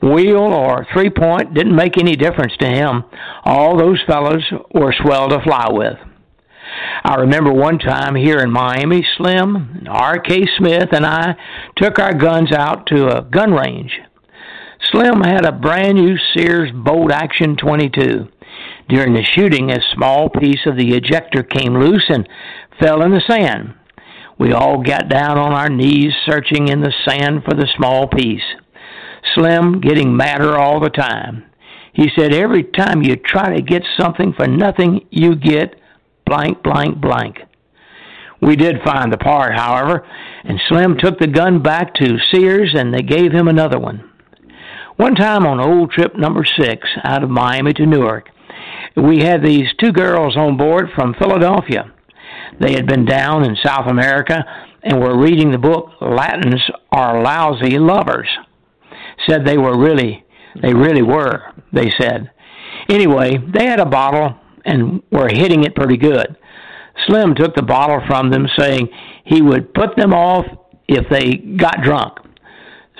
Wheel 0.00 0.38
or 0.38 0.86
three 0.92 1.10
point 1.10 1.54
didn't 1.54 1.76
make 1.76 1.96
any 1.98 2.16
difference 2.16 2.54
to 2.58 2.66
him. 2.66 3.04
All 3.44 3.76
those 3.76 4.02
fellows 4.06 4.42
were 4.74 4.94
swell 5.00 5.28
to 5.28 5.40
fly 5.42 5.68
with. 5.70 5.98
I 7.04 7.16
remember 7.16 7.52
one 7.52 7.78
time 7.78 8.14
here 8.16 8.38
in 8.38 8.50
Miami, 8.50 9.06
Slim, 9.16 9.86
R.K. 9.88 10.46
Smith, 10.58 10.88
and 10.92 11.04
I 11.04 11.36
took 11.76 11.98
our 11.98 12.14
guns 12.14 12.52
out 12.52 12.86
to 12.86 13.16
a 13.16 13.22
gun 13.22 13.52
range. 13.52 13.92
Slim 14.92 15.22
had 15.22 15.46
a 15.46 15.52
brand 15.52 15.94
new 15.94 16.18
Sears 16.34 16.70
Bolt 16.74 17.10
Action 17.12 17.56
22. 17.56 18.28
During 18.90 19.14
the 19.14 19.24
shooting, 19.24 19.70
a 19.70 19.80
small 19.94 20.28
piece 20.28 20.66
of 20.66 20.76
the 20.76 20.94
ejector 20.94 21.42
came 21.42 21.72
loose 21.72 22.04
and 22.10 22.28
fell 22.78 23.00
in 23.00 23.10
the 23.10 23.22
sand. 23.26 23.72
We 24.38 24.52
all 24.52 24.82
got 24.82 25.08
down 25.08 25.38
on 25.38 25.52
our 25.52 25.70
knees 25.70 26.12
searching 26.26 26.68
in 26.68 26.82
the 26.82 26.92
sand 27.08 27.42
for 27.44 27.54
the 27.54 27.68
small 27.74 28.06
piece. 28.06 28.42
Slim 29.34 29.80
getting 29.80 30.14
madder 30.14 30.58
all 30.58 30.78
the 30.78 30.90
time. 30.90 31.44
He 31.94 32.10
said, 32.14 32.34
Every 32.34 32.64
time 32.64 33.02
you 33.02 33.16
try 33.16 33.56
to 33.56 33.62
get 33.62 33.82
something 33.98 34.34
for 34.34 34.46
nothing, 34.46 35.06
you 35.10 35.36
get 35.36 35.74
blank, 36.26 36.62
blank, 36.62 37.00
blank. 37.00 37.38
We 38.42 38.56
did 38.56 38.82
find 38.84 39.10
the 39.10 39.16
part, 39.16 39.54
however, 39.54 40.06
and 40.44 40.60
Slim 40.68 40.98
took 40.98 41.18
the 41.18 41.28
gun 41.28 41.62
back 41.62 41.94
to 41.94 42.18
Sears 42.30 42.74
and 42.76 42.92
they 42.92 43.02
gave 43.02 43.32
him 43.32 43.48
another 43.48 43.78
one. 43.78 44.11
One 45.02 45.16
time 45.16 45.44
on 45.46 45.58
old 45.58 45.90
trip 45.90 46.14
number 46.14 46.44
six 46.44 46.86
out 47.02 47.24
of 47.24 47.28
Miami 47.28 47.72
to 47.72 47.86
Newark, 47.86 48.28
we 48.96 49.18
had 49.18 49.42
these 49.42 49.66
two 49.80 49.90
girls 49.90 50.36
on 50.36 50.56
board 50.56 50.90
from 50.94 51.16
Philadelphia. 51.18 51.92
They 52.60 52.74
had 52.74 52.86
been 52.86 53.04
down 53.04 53.44
in 53.44 53.56
South 53.64 53.88
America 53.88 54.44
and 54.80 55.00
were 55.00 55.20
reading 55.20 55.50
the 55.50 55.58
book 55.58 55.90
Latins 56.00 56.62
Are 56.92 57.20
Lousy 57.20 57.80
Lovers. 57.80 58.28
Said 59.28 59.44
they 59.44 59.58
were 59.58 59.76
really, 59.76 60.24
they 60.62 60.72
really 60.72 61.02
were, 61.02 61.52
they 61.72 61.90
said. 62.00 62.30
Anyway, 62.88 63.38
they 63.52 63.66
had 63.66 63.80
a 63.80 63.84
bottle 63.84 64.36
and 64.64 65.02
were 65.10 65.28
hitting 65.28 65.64
it 65.64 65.74
pretty 65.74 65.96
good. 65.96 66.36
Slim 67.08 67.34
took 67.34 67.56
the 67.56 67.62
bottle 67.62 68.00
from 68.06 68.30
them, 68.30 68.46
saying 68.56 68.88
he 69.24 69.42
would 69.42 69.74
put 69.74 69.96
them 69.96 70.14
off 70.14 70.46
if 70.86 71.10
they 71.10 71.38
got 71.56 71.82
drunk. 71.82 72.18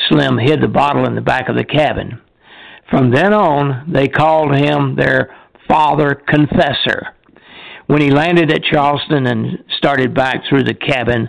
Slim 0.08 0.38
hid 0.38 0.60
the 0.60 0.68
bottle 0.68 1.06
in 1.06 1.14
the 1.14 1.20
back 1.20 1.48
of 1.48 1.56
the 1.56 1.64
cabin. 1.64 2.20
From 2.90 3.10
then 3.10 3.32
on, 3.32 3.90
they 3.90 4.08
called 4.08 4.54
him 4.54 4.96
their 4.96 5.34
father 5.68 6.14
confessor. 6.14 7.14
When 7.86 8.00
he 8.00 8.10
landed 8.10 8.50
at 8.52 8.64
Charleston 8.64 9.26
and 9.26 9.64
started 9.76 10.14
back 10.14 10.42
through 10.48 10.64
the 10.64 10.74
cabin, 10.74 11.28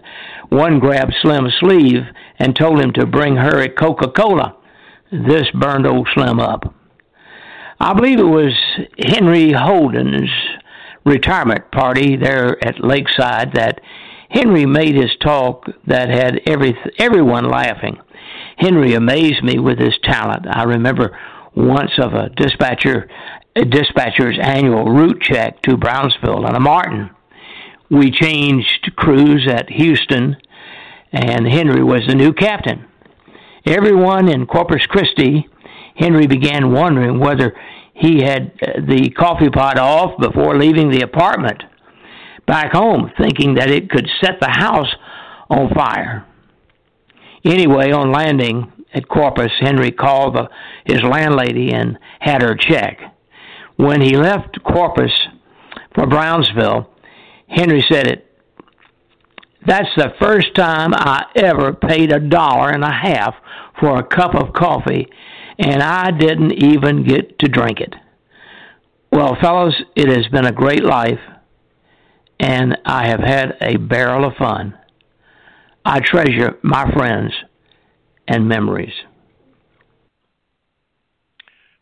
one 0.49 0.79
grabbed 0.79 1.13
Slim's 1.21 1.53
sleeve 1.59 2.03
and 2.38 2.55
told 2.55 2.79
him 2.79 2.93
to 2.93 3.05
bring 3.05 3.36
her 3.38 3.62
a 3.62 3.69
Coca 3.69 4.09
Cola. 4.09 4.55
This 5.12 5.49
burned 5.53 5.88
old 5.88 6.07
Slim 6.13 6.39
up. 6.39 6.73
I 7.79 7.93
believe 7.93 8.19
it 8.19 8.23
was 8.23 8.53
Henry 8.97 9.51
Holden's 9.51 10.29
retirement 11.05 11.71
party 11.71 12.15
there 12.15 12.63
at 12.65 12.83
Lakeside 12.83 13.53
that 13.55 13.81
Henry 14.29 14.65
made 14.65 14.95
his 14.95 15.12
talk 15.21 15.65
that 15.86 16.09
had 16.09 16.41
every 16.47 16.77
everyone 16.97 17.49
laughing. 17.49 17.97
Henry 18.57 18.93
amazed 18.93 19.43
me 19.43 19.59
with 19.59 19.79
his 19.79 19.97
talent. 20.03 20.45
I 20.49 20.63
remember 20.63 21.17
once 21.55 21.91
of 21.99 22.13
a 22.13 22.29
dispatcher 22.29 23.09
a 23.55 23.65
dispatcher's 23.65 24.37
annual 24.41 24.85
route 24.85 25.21
check 25.21 25.61
to 25.61 25.77
Brownsville 25.77 26.45
on 26.45 26.55
a 26.55 26.59
Martin. 26.59 27.11
We 27.89 28.09
changed 28.09 28.91
crews 28.95 29.47
at 29.47 29.69
Houston, 29.69 30.37
and 31.11 31.47
Henry 31.47 31.83
was 31.83 32.01
the 32.07 32.15
new 32.15 32.33
captain. 32.33 32.87
Everyone 33.65 34.27
in 34.27 34.47
Corpus 34.47 34.85
Christi, 34.87 35.47
Henry 35.95 36.25
began 36.25 36.71
wondering 36.71 37.19
whether 37.19 37.55
he 37.93 38.23
had 38.23 38.53
uh, 38.61 38.81
the 38.87 39.11
coffee 39.11 39.49
pot 39.49 39.77
off 39.77 40.19
before 40.19 40.57
leaving 40.57 40.89
the 40.89 41.01
apartment 41.01 41.61
back 42.47 42.73
home, 42.73 43.11
thinking 43.21 43.55
that 43.55 43.69
it 43.69 43.89
could 43.89 44.09
set 44.21 44.39
the 44.41 44.49
house 44.49 44.93
on 45.49 45.69
fire. 45.75 46.25
Anyway, 47.45 47.91
on 47.91 48.12
landing 48.12 48.71
at 48.93 49.08
Corpus, 49.08 49.51
Henry 49.60 49.91
called 49.91 50.36
the, 50.36 50.49
his 50.86 51.03
landlady 51.03 51.71
and 51.73 51.97
had 52.19 52.41
her 52.41 52.56
check. 52.56 52.99
When 53.75 54.01
he 54.01 54.15
left 54.15 54.63
Corpus 54.63 55.12
for 55.95 56.08
Brownsville, 56.08 56.89
Henry 57.47 57.84
said 57.91 58.08
it. 58.08 58.29
That's 59.65 59.89
the 59.95 60.13
first 60.21 60.56
time 60.56 60.93
I 60.93 61.25
ever 61.36 61.73
paid 61.73 62.12
a 62.12 62.19
dollar 62.19 62.69
and 62.69 62.84
a 62.84 62.91
half 62.91 63.36
for 63.79 63.97
a 63.97 64.03
cup 64.03 64.36
of 64.36 64.53
coffee, 64.53 65.08
and 65.58 65.82
I 65.82 66.12
didn't 66.12 66.63
even 66.63 67.06
get 67.06 67.39
to 67.39 67.47
drink 67.47 67.79
it. 67.79 67.95
Well, 69.12 69.38
fellows, 69.41 69.75
it 69.95 70.10
has 70.10 70.27
been 70.27 70.45
a 70.45 70.51
great 70.51 70.84
life, 70.84 71.19
and 72.39 72.77
I 72.86 73.08
have 73.08 73.19
had 73.19 73.58
a 73.62 73.77
barrel 73.77 74.25
of 74.25 74.36
fun. 74.38 74.77
I 75.85 75.99
treasure 75.99 76.57
my 76.63 76.89
friends 76.93 77.33
and 78.27 78.47
memories. 78.47 78.93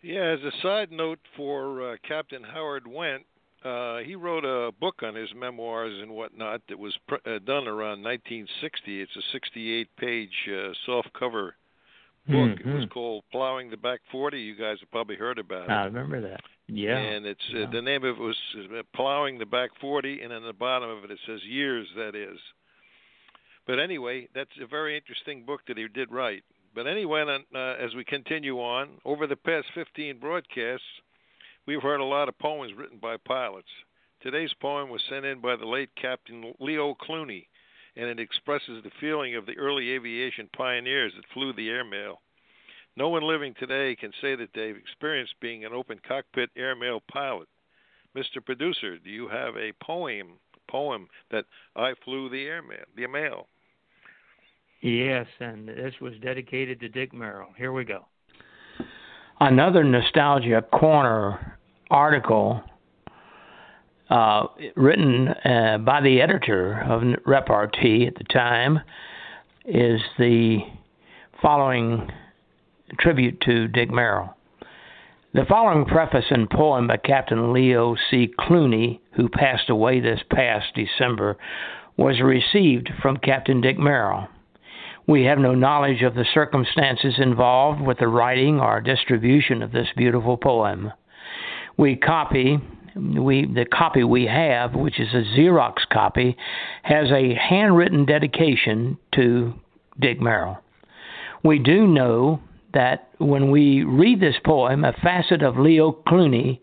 Yeah, 0.02 0.34
as 0.34 0.40
a 0.40 0.52
side 0.64 0.92
note 0.92 1.20
for 1.38 1.92
uh, 1.92 1.96
Captain 2.08 2.44
Howard 2.44 2.88
Went, 2.88 3.24
uh, 3.64 4.00
he 4.00 4.16
wrote 4.16 4.44
a 4.44 4.72
book 4.72 5.04
on 5.04 5.14
his 5.14 5.30
memoirs 5.36 5.94
and 6.02 6.12
whatnot 6.12 6.62
that 6.70 6.80
was 6.80 6.98
pr- 7.08 7.16
uh, 7.28 7.38
done 7.46 7.68
around 7.68 8.02
1960. 8.02 9.02
It's 9.02 9.12
a 9.16 9.38
68-page 9.38 10.30
uh, 10.50 10.74
soft-cover 10.88 11.56
book. 12.28 12.60
It 12.60 12.66
was 12.66 12.86
Mhm. 12.86 12.90
called 12.90 13.24
"Plowing 13.32 13.70
the 13.70 13.78
Back 13.78 14.00
40." 14.12 14.42
You 14.42 14.56
guys 14.56 14.80
have 14.80 14.90
probably 14.90 15.16
heard 15.18 15.38
about 15.38 15.66
it. 15.66 15.72
I 15.72 15.86
remember 15.86 16.22
that. 16.22 16.42
Yeah. 16.68 16.98
And 16.98 17.28
it's 17.28 17.48
yeah. 17.50 17.66
uh, 17.66 17.70
the 17.70 17.82
name 17.84 18.04
of 18.04 18.18
it 18.18 18.20
was 18.22 18.38
uh, 18.58 18.82
"Plowing 18.96 19.38
the 19.38 19.46
Back 19.46 19.70
40," 19.80 20.22
and 20.22 20.34
on 20.34 20.44
the 20.44 20.54
bottom 20.54 20.90
of 20.90 21.04
it 21.04 21.12
it 21.12 21.20
says 21.28 21.44
"Years." 21.44 21.88
That 21.96 22.16
is. 22.16 22.40
But 23.72 23.80
anyway, 23.80 24.28
that's 24.36 24.52
a 24.62 24.68
very 24.68 24.98
interesting 24.98 25.46
book 25.46 25.62
that 25.70 25.78
he 25.78 25.88
did 25.88 26.12
write. 26.12 26.44
But 26.76 26.88
anyway, 26.88 27.24
uh, 27.24 27.58
as 27.58 27.96
we 27.96 28.04
continue 28.04 28.58
on, 28.58 29.00
over 29.06 29.28
the 29.28 29.38
past 29.38 29.68
15 29.74 30.20
broadcasts, 30.20 30.84
we've 31.66 31.82
heard 31.82 32.02
a 32.02 32.04
lot 32.04 32.28
of 32.28 32.38
poems 32.38 32.74
written 32.78 32.98
by 32.98 33.16
pilots. 33.16 33.70
Today's 34.22 34.52
poem 34.62 34.90
was 34.90 35.02
sent 35.08 35.24
in 35.24 35.40
by 35.40 35.56
the 35.56 35.66
late 35.66 35.90
Captain 35.96 36.54
Leo 36.60 36.96
Clooney, 36.96 37.46
and 37.96 38.08
it 38.10 38.20
expresses 38.20 38.84
the 38.84 38.92
feeling 39.00 39.38
of 39.38 39.46
the 39.46 39.58
early 39.58 39.92
aviation 39.92 40.50
pioneers 40.54 41.14
that 41.16 41.24
flew 41.34 41.54
the 41.54 41.70
airmail. 41.70 42.20
No 42.98 43.08
one 43.08 43.24
living 43.24 43.56
today 43.58 43.96
can 43.96 44.12
say 44.20 44.36
that 44.36 44.50
they've 44.54 44.76
experienced 44.76 45.36
being 45.40 45.64
an 45.64 45.72
open 45.72 46.02
cockpit 46.06 46.50
airmail 46.58 47.04
pilot. 47.10 47.48
Mr. 48.18 48.46
Producer, 48.46 48.98
do 48.98 49.10
you 49.10 49.30
have 49.30 49.56
a 49.56 49.72
poem 49.82 50.40
poem 50.70 51.08
that 51.32 51.46
I 51.76 51.94
flew 52.04 52.30
the 52.30 52.48
airmail 52.48 52.84
the 52.98 53.08
mail? 53.08 53.48
Yes, 54.82 55.28
and 55.40 55.68
this 55.68 55.94
was 56.02 56.14
dedicated 56.24 56.80
to 56.80 56.90
Dick 56.90 57.14
Merrill. 57.14 57.50
Here 57.56 57.72
we 57.72 57.86
go. 57.86 58.06
Another 59.40 59.84
Nostalgia 59.84 60.64
Corner 60.74 61.58
article 61.92 62.62
uh, 64.10 64.48
written 64.76 65.28
uh, 65.30 65.78
by 65.80 66.02
the 66.02 66.22
editor 66.22 66.82
of 66.82 67.02
Repartee 67.26 68.08
at 68.08 68.16
the 68.16 68.24
time 68.26 68.80
is 69.66 70.02
the 70.18 70.60
following 71.42 72.10
tribute 73.00 73.40
to 73.42 73.68
Dick 73.68 73.92
Merrill. 73.92 74.36
The 75.34 75.46
following 75.48 75.86
preface 75.86 76.26
and 76.30 76.50
poem 76.50 76.88
by 76.88 76.98
Captain 76.98 77.54
Leo 77.54 77.96
C. 78.10 78.34
Clooney, 78.38 79.00
who 79.16 79.30
passed 79.30 79.70
away 79.70 80.00
this 80.02 80.20
past 80.30 80.66
December, 80.76 81.38
was 81.98 82.20
received 82.20 82.90
from 83.02 83.18
Captain 83.18 83.62
Dick 83.62 83.78
Merrill. 83.78 84.28
We 85.08 85.24
have 85.24 85.40
no 85.40 85.56
knowledge 85.56 86.04
of 86.04 86.14
the 86.14 86.26
circumstances 86.34 87.16
involved 87.18 87.82
with 87.82 88.00
the 88.00 88.08
writing 88.08 88.60
or 88.60 88.82
distribution 88.82 89.62
of 89.62 89.72
this 89.72 89.88
beautiful 89.96 90.38
poem. 90.38 90.92
We 91.78 91.96
copy 91.96 92.60
we 92.96 93.46
the 93.46 93.66
copy 93.66 94.04
we 94.04 94.26
have, 94.26 94.76
which 94.76 95.00
is 95.00 95.14
a 95.14 95.24
Xerox 95.38 95.76
copy, 95.92 96.36
has 96.84 97.10
a 97.12 97.34
handwritten 97.36 98.06
dedication 98.06 98.98
to 99.16 99.54
Dick 100.00 100.20
Merrill. 100.20 100.58
We 101.44 101.60
do 101.60 101.88
know 101.88 102.42
that 102.74 103.10
when 103.18 103.52
we 103.52 103.84
read 103.84 104.20
this 104.20 104.36
poem, 104.46 104.84
a 104.84 104.94
facet 104.94 105.42
of 105.42 105.58
Leo 105.58 105.92
Clooney 106.08 106.60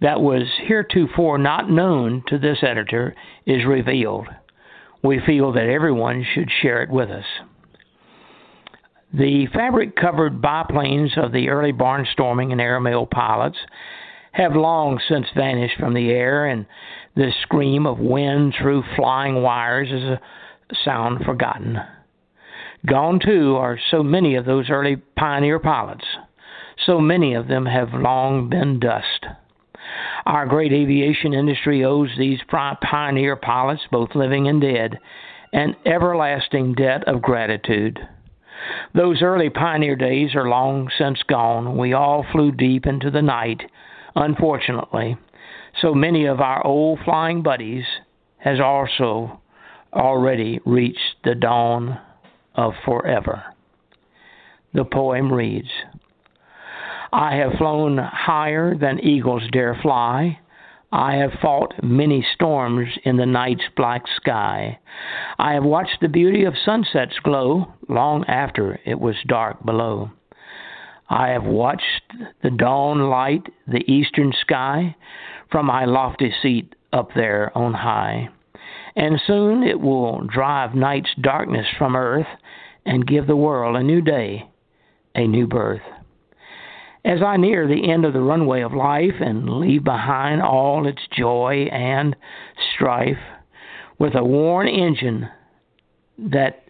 that 0.00 0.20
was 0.20 0.42
heretofore 0.66 1.38
not 1.38 1.70
known 1.70 2.22
to 2.28 2.38
this 2.38 2.58
editor 2.62 3.14
is 3.46 3.66
revealed. 3.66 4.28
We 5.02 5.20
feel 5.24 5.52
that 5.52 5.68
everyone 5.68 6.24
should 6.34 6.50
share 6.62 6.82
it 6.82 6.90
with 6.90 7.10
us. 7.10 7.24
The 9.12 9.46
fabric 9.54 9.96
covered 9.96 10.42
biplanes 10.42 11.12
of 11.16 11.32
the 11.32 11.48
early 11.48 11.72
barnstorming 11.72 12.52
and 12.52 12.60
airmail 12.60 13.06
pilots 13.06 13.56
have 14.32 14.54
long 14.54 15.00
since 15.08 15.26
vanished 15.34 15.78
from 15.78 15.94
the 15.94 16.10
air, 16.10 16.46
and 16.46 16.66
the 17.16 17.32
scream 17.42 17.86
of 17.86 17.98
wind 17.98 18.54
through 18.60 18.84
flying 18.96 19.42
wires 19.42 19.88
is 19.90 20.02
a 20.02 20.20
sound 20.84 21.24
forgotten. 21.24 21.78
Gone 22.86 23.18
too 23.18 23.56
are 23.56 23.78
so 23.90 24.02
many 24.02 24.34
of 24.34 24.44
those 24.44 24.68
early 24.68 24.96
pioneer 25.16 25.58
pilots. 25.58 26.04
So 26.84 27.00
many 27.00 27.34
of 27.34 27.48
them 27.48 27.64
have 27.66 27.94
long 27.94 28.50
been 28.50 28.78
dust. 28.78 29.26
Our 30.26 30.46
great 30.46 30.72
aviation 30.72 31.32
industry 31.32 31.82
owes 31.82 32.10
these 32.18 32.40
pioneer 32.46 33.36
pilots, 33.36 33.82
both 33.90 34.14
living 34.14 34.48
and 34.48 34.60
dead, 34.60 34.98
an 35.54 35.76
everlasting 35.86 36.74
debt 36.74 37.08
of 37.08 37.22
gratitude. 37.22 37.98
Those 38.94 39.22
early 39.22 39.50
pioneer 39.50 39.96
days 39.96 40.34
are 40.34 40.48
long 40.48 40.88
since 40.98 41.22
gone. 41.24 41.76
We 41.76 41.92
all 41.92 42.24
flew 42.32 42.52
deep 42.52 42.86
into 42.86 43.10
the 43.10 43.22
night, 43.22 43.62
unfortunately. 44.14 45.16
So 45.80 45.94
many 45.94 46.26
of 46.26 46.40
our 46.40 46.64
old 46.66 47.00
flying 47.04 47.42
buddies 47.42 47.84
has 48.38 48.60
also 48.60 49.40
already 49.92 50.60
reached 50.64 51.22
the 51.24 51.34
dawn 51.34 52.00
of 52.54 52.72
forever. 52.84 53.44
The 54.74 54.84
poem 54.84 55.32
reads 55.32 55.68
I 57.12 57.36
have 57.36 57.52
flown 57.58 57.98
higher 57.98 58.76
than 58.76 59.00
eagles 59.00 59.42
dare 59.50 59.78
fly. 59.80 60.40
I 60.90 61.16
have 61.16 61.32
fought 61.42 61.74
many 61.82 62.26
storms 62.34 62.88
in 63.04 63.18
the 63.18 63.26
night's 63.26 63.64
black 63.76 64.04
sky. 64.16 64.78
I 65.38 65.52
have 65.52 65.64
watched 65.64 66.00
the 66.00 66.08
beauty 66.08 66.44
of 66.44 66.54
sunsets 66.64 67.18
glow 67.22 67.74
long 67.88 68.24
after 68.26 68.80
it 68.86 68.98
was 68.98 69.16
dark 69.26 69.64
below. 69.66 70.10
I 71.10 71.28
have 71.28 71.44
watched 71.44 72.12
the 72.42 72.50
dawn 72.50 73.10
light 73.10 73.46
the 73.66 73.84
eastern 73.90 74.32
sky 74.40 74.96
from 75.50 75.66
my 75.66 75.84
lofty 75.84 76.32
seat 76.42 76.74
up 76.92 77.10
there 77.14 77.56
on 77.56 77.74
high. 77.74 78.30
And 78.96 79.20
soon 79.26 79.62
it 79.62 79.80
will 79.80 80.22
drive 80.22 80.74
night's 80.74 81.14
darkness 81.20 81.66
from 81.76 81.96
earth 81.96 82.26
and 82.86 83.06
give 83.06 83.26
the 83.26 83.36
world 83.36 83.76
a 83.76 83.82
new 83.82 84.00
day, 84.00 84.48
a 85.14 85.26
new 85.26 85.46
birth. 85.46 85.82
As 87.04 87.22
I 87.22 87.36
near 87.36 87.66
the 87.66 87.90
end 87.90 88.04
of 88.04 88.12
the 88.12 88.20
runway 88.20 88.62
of 88.62 88.72
life 88.72 89.14
and 89.20 89.48
leave 89.60 89.84
behind 89.84 90.42
all 90.42 90.86
its 90.86 91.00
joy 91.16 91.68
and 91.72 92.16
strife, 92.74 93.18
with 93.98 94.14
a 94.14 94.24
worn 94.24 94.68
engine 94.68 95.28
that 96.18 96.64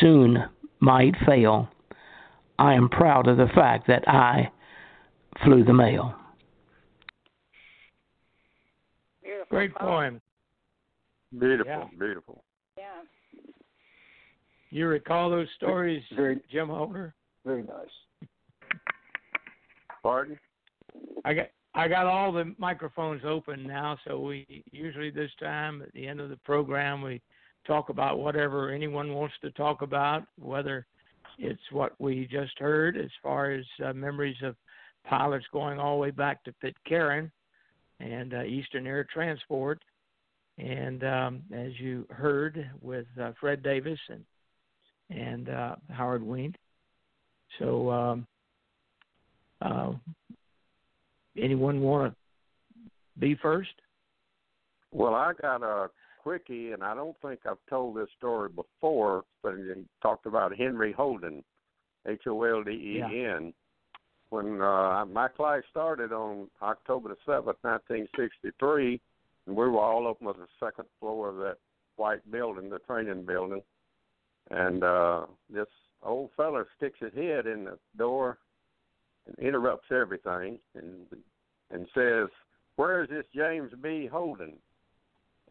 soon 0.00 0.44
might 0.80 1.14
fail, 1.26 1.68
I 2.58 2.74
am 2.74 2.88
proud 2.88 3.26
of 3.26 3.36
the 3.36 3.48
fact 3.54 3.86
that 3.88 4.06
I 4.08 4.50
flew 5.44 5.64
the 5.64 5.72
mail. 5.72 6.14
Beautiful. 9.22 9.46
Great 9.56 9.74
poem. 9.74 10.20
Beautiful, 11.38 11.72
Yeah. 11.72 11.84
beautiful. 11.98 12.44
Yeah. 12.76 12.84
You 14.70 14.86
recall 14.88 15.30
those 15.30 15.48
stories, 15.56 16.02
Very, 16.14 16.40
Jim 16.50 16.68
Holder? 16.68 17.14
very 17.44 17.62
nice. 17.62 18.28
Pardon? 20.02 20.38
I 21.24 21.34
got 21.34 21.46
I 21.74 21.86
got 21.86 22.06
all 22.06 22.32
the 22.32 22.54
microphones 22.58 23.22
open 23.24 23.66
now, 23.66 23.96
so 24.06 24.18
we 24.20 24.64
usually 24.72 25.10
this 25.10 25.30
time 25.38 25.82
at 25.82 25.92
the 25.92 26.06
end 26.06 26.20
of 26.20 26.28
the 26.28 26.36
program 26.38 27.02
we 27.02 27.20
talk 27.66 27.90
about 27.90 28.18
whatever 28.18 28.70
anyone 28.70 29.14
wants 29.14 29.34
to 29.42 29.50
talk 29.52 29.82
about, 29.82 30.24
whether 30.38 30.86
it's 31.38 31.60
what 31.70 31.92
we 32.00 32.26
just 32.30 32.58
heard 32.58 32.96
as 32.96 33.10
far 33.22 33.52
as 33.52 33.64
uh, 33.84 33.92
memories 33.92 34.36
of 34.42 34.56
pilots 35.04 35.46
going 35.52 35.78
all 35.78 35.96
the 35.96 36.00
way 36.00 36.10
back 36.10 36.42
to 36.44 36.52
Pitcairn 36.54 37.30
and 38.00 38.34
uh, 38.34 38.42
Eastern 38.42 38.86
Air 38.86 39.06
Transport, 39.12 39.80
and 40.58 41.04
um, 41.04 41.42
as 41.54 41.78
you 41.78 42.06
heard 42.10 42.68
with 42.80 43.06
uh, 43.20 43.32
Fred 43.38 43.62
Davis 43.62 44.00
and 44.08 44.24
and 45.10 45.48
uh, 45.48 45.76
Howard 45.90 46.22
Wink. 46.22 46.56
So. 47.58 47.90
Um, 47.90 48.26
uh, 49.60 49.92
anyone 51.36 51.80
want 51.80 52.12
to 52.12 53.20
be 53.20 53.34
first? 53.36 53.70
Well, 54.92 55.14
I 55.14 55.32
got 55.40 55.62
a 55.62 55.90
quickie, 56.22 56.72
and 56.72 56.82
I 56.82 56.94
don't 56.94 57.16
think 57.22 57.40
I've 57.46 57.56
told 57.68 57.96
this 57.96 58.08
story 58.18 58.48
before, 58.48 59.24
but 59.42 59.54
he 59.56 59.72
talked 60.02 60.26
about 60.26 60.56
Henry 60.56 60.92
Holden, 60.92 61.44
H 62.06 62.22
O 62.26 62.42
L 62.42 62.62
D 62.62 62.70
E 62.70 63.02
N. 63.02 63.52
When 64.30 64.60
uh, 64.60 65.06
my 65.06 65.28
class 65.28 65.62
started 65.70 66.12
on 66.12 66.48
October 66.62 67.08
the 67.10 67.16
seventh, 67.26 67.56
nineteen 67.64 68.06
sixty-three, 68.16 69.00
and 69.46 69.56
we 69.56 69.64
were 69.66 69.78
all 69.78 70.08
up 70.08 70.18
on 70.24 70.34
the 70.38 70.46
second 70.64 70.86
floor 70.98 71.28
of 71.28 71.36
that 71.36 71.56
white 71.96 72.28
building, 72.30 72.70
the 72.70 72.78
training 72.80 73.24
building, 73.26 73.62
and 74.50 74.84
uh, 74.84 75.26
this 75.52 75.66
old 76.02 76.30
feller 76.36 76.66
sticks 76.76 76.98
his 77.00 77.12
head 77.14 77.46
in 77.46 77.64
the 77.64 77.78
door 77.98 78.38
interrupts 79.38 79.88
everything, 79.90 80.58
and 80.74 81.06
and 81.70 81.86
says, 81.94 82.28
"Where 82.76 83.02
is 83.02 83.08
this 83.08 83.24
James 83.34 83.72
B. 83.82 84.08
Holden?" 84.10 84.54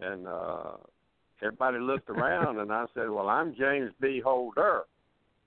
And 0.01 0.27
uh, 0.27 0.77
everybody 1.41 1.79
looked 1.79 2.09
around, 2.09 2.59
and 2.59 2.71
I 2.71 2.85
said, 2.93 3.09
"Well, 3.09 3.29
I'm 3.29 3.55
James 3.55 3.91
B. 4.01 4.21
Holder," 4.23 4.83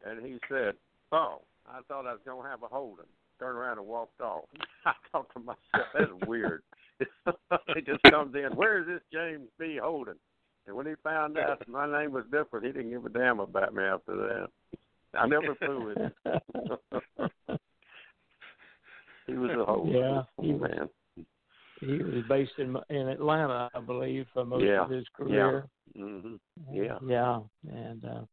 and 0.06 0.24
he 0.24 0.38
said, 0.48 0.74
"Oh, 1.10 1.42
I 1.66 1.80
thought 1.88 2.06
I 2.06 2.12
was 2.12 2.20
gonna 2.24 2.48
have 2.48 2.62
a 2.62 2.68
Holden." 2.68 3.06
Turned 3.38 3.58
around 3.58 3.78
and 3.78 3.86
walked 3.86 4.20
off. 4.20 4.44
I 4.86 4.92
thought 5.10 5.28
to 5.34 5.40
myself, 5.40 5.88
"That's 5.94 6.28
weird." 6.28 6.62
he 7.74 7.80
just 7.80 8.02
comes 8.04 8.34
in. 8.34 8.54
Where 8.54 8.80
is 8.80 8.86
this 8.86 9.00
James 9.12 9.48
B. 9.58 9.78
Holden? 9.82 10.14
And 10.66 10.76
when 10.76 10.86
he 10.86 10.92
found 11.02 11.36
out 11.38 11.66
my 11.68 11.90
name 11.90 12.12
was 12.12 12.24
different, 12.30 12.66
he 12.66 12.72
didn't 12.72 12.90
give 12.90 13.04
a 13.04 13.08
damn 13.08 13.40
about 13.40 13.74
me 13.74 13.82
after 13.82 14.14
that. 14.16 14.78
I 15.14 15.26
never 15.26 15.54
flew 15.56 15.86
with 15.86 15.98
him. 15.98 16.12
He 19.26 19.34
was 19.34 19.50
a 19.50 19.64
whole 19.64 19.86
Yeah, 19.88 20.22
he 20.40 20.52
was- 20.52 20.70
man. 20.70 20.90
He 21.80 22.02
was 22.02 22.22
based 22.28 22.58
in 22.58 22.76
in 22.90 23.08
Atlanta, 23.08 23.68
I 23.74 23.80
believe, 23.80 24.26
for 24.32 24.44
most 24.44 24.64
Yeah, 24.64 24.82
of 24.82 24.90
his 24.90 25.06
career. 25.16 25.66
hmm 25.96 26.36
Yeah. 26.70 26.98
Yeah, 27.04 27.40
and 27.68 28.04
uh, 28.04 28.24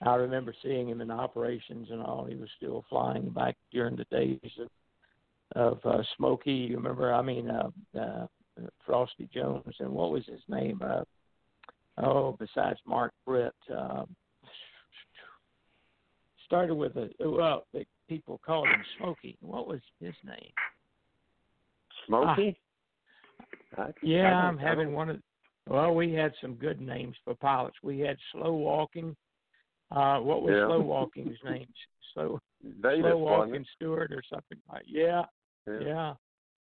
I 0.00 0.14
remember 0.14 0.54
seeing 0.62 0.88
him 0.88 1.00
in 1.00 1.10
operations 1.10 1.90
and 1.90 2.00
all. 2.00 2.24
He 2.24 2.36
was 2.36 2.48
still 2.56 2.84
flying 2.88 3.30
back 3.30 3.56
during 3.70 3.96
the 3.96 4.04
days 4.04 4.58
of 4.58 4.68
of 5.56 5.84
uh, 5.86 6.02
Smokey. 6.16 6.52
You 6.52 6.76
remember? 6.76 7.12
I 7.12 7.22
mean, 7.22 7.50
uh, 7.50 7.70
uh, 7.98 8.26
Frosty 8.86 9.28
Jones 9.32 9.74
and 9.80 9.90
what 9.90 10.10
was 10.12 10.24
his 10.26 10.42
name? 10.48 10.80
Uh, 10.82 11.04
oh, 11.98 12.32
besides 12.38 12.78
Mark 12.86 13.12
Britt, 13.26 13.54
uh, 13.74 14.04
started 16.46 16.74
with 16.74 16.96
a 16.96 17.10
well, 17.20 17.66
the 17.72 17.84
people 18.08 18.40
called 18.44 18.68
him 18.68 18.82
Smokey. 18.98 19.36
What 19.40 19.66
was 19.68 19.80
his 20.00 20.14
name? 20.24 20.52
Smokey? 22.06 22.48
I- 22.50 22.58
Ah. 23.76 23.92
Yeah, 24.02 24.36
I 24.36 24.46
I'm 24.48 24.58
having 24.58 24.92
one 24.94 25.10
of. 25.10 25.22
Well, 25.66 25.94
we 25.94 26.12
had 26.12 26.32
some 26.40 26.54
good 26.54 26.80
names 26.80 27.14
for 27.24 27.34
pilots. 27.34 27.76
We 27.82 27.98
had 28.00 28.16
slow 28.32 28.54
walking. 28.54 29.14
Uh, 29.90 30.18
what 30.20 30.42
was 30.42 30.54
Yeah. 30.54 30.66
slow 30.66 30.80
walking's 30.80 31.38
name? 31.44 31.68
Slow 32.14 32.40
Davis, 32.82 33.02
slow 33.02 33.18
walking? 33.18 33.64
Stewart 33.76 34.12
or 34.12 34.22
something 34.22 34.58
like. 34.72 34.84
Yeah, 34.86 35.26
Yeah. 35.66 35.80
yeah. 35.80 36.14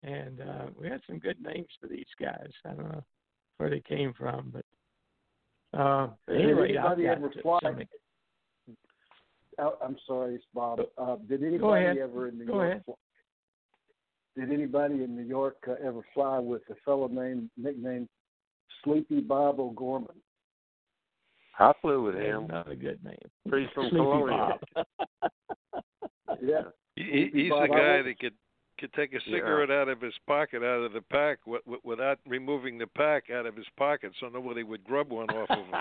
And 0.03 0.41
uh, 0.41 0.67
we 0.75 0.89
had 0.89 1.01
some 1.05 1.19
good 1.19 1.39
names 1.41 1.69
for 1.79 1.87
these 1.87 2.09
guys. 2.19 2.51
I 2.65 2.69
don't 2.73 2.91
know 2.91 3.03
where 3.57 3.69
they 3.69 3.81
came 3.81 4.13
from, 4.13 4.49
but 4.51 4.65
uh, 5.79 6.09
Did 6.27 6.41
anyway, 6.41 6.69
anybody 6.75 7.07
ever 7.07 7.29
fly- 7.41 7.85
I'm 9.83 9.97
sorry, 10.07 10.35
it's 10.35 10.45
Bob. 10.53 10.79
Uh, 10.97 11.15
did 11.27 11.43
anybody 11.43 11.99
ever 11.99 12.27
in 12.27 12.37
New 12.37 12.45
Go 12.45 12.53
York? 12.55 12.67
ahead. 12.69 12.83
Did 14.37 14.51
anybody 14.53 15.03
in 15.03 15.15
New 15.15 15.23
York 15.23 15.57
uh, 15.67 15.73
ever 15.85 16.01
fly 16.13 16.39
with 16.39 16.61
a 16.69 16.75
fellow 16.85 17.07
named 17.07 17.49
nicknamed 17.57 18.07
Sleepy 18.83 19.19
Bob 19.21 19.59
O'Gorman? 19.59 20.15
I 21.59 21.73
flew 21.81 22.03
with 22.03 22.15
That's 22.15 22.47
Not 22.47 22.71
a 22.71 22.75
good 22.75 23.03
name. 23.03 23.17
Priest 23.49 23.73
from 23.73 23.89
Sleepy 23.89 23.97
Colonial. 23.97 24.51
Bob. 24.75 24.85
Yeah. 26.41 26.61
He, 26.95 27.03
he- 27.33 27.41
he's 27.43 27.49
Bob, 27.49 27.63
the 27.69 27.75
guy 27.75 28.01
that 28.01 28.19
could 28.19 28.33
could 28.79 28.93
take 28.93 29.13
a 29.13 29.19
cigarette 29.29 29.71
out 29.71 29.89
of 29.89 30.01
his 30.01 30.13
pocket, 30.27 30.63
out 30.63 30.83
of 30.83 30.93
the 30.93 31.01
pack, 31.01 31.39
w- 31.45 31.61
w- 31.63 31.81
without 31.83 32.19
removing 32.27 32.77
the 32.77 32.87
pack 32.87 33.29
out 33.29 33.45
of 33.45 33.55
his 33.55 33.65
pocket, 33.77 34.11
so 34.19 34.27
nobody 34.27 34.63
would 34.63 34.83
grub 34.83 35.11
one 35.11 35.29
off 35.29 35.49
of 35.49 35.57
him. 35.57 35.71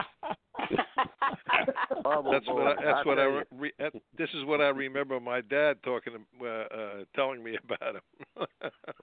Bob 2.02 2.24
That's 2.30 2.46
what 2.46 2.66
I, 2.66 2.72
O'Gorman, 2.72 2.84
that's 2.84 3.06
what 3.06 3.18
I 3.18 3.42
re- 3.56 3.72
that, 3.78 3.92
this 4.16 4.28
is 4.34 4.44
what 4.44 4.60
I 4.60 4.68
remember 4.68 5.20
my 5.20 5.40
dad 5.40 5.76
talking 5.82 6.14
to, 6.14 6.46
uh, 6.46 6.48
uh 6.48 7.04
telling 7.14 7.42
me 7.42 7.56
about 7.64 7.96
him. 7.96 8.02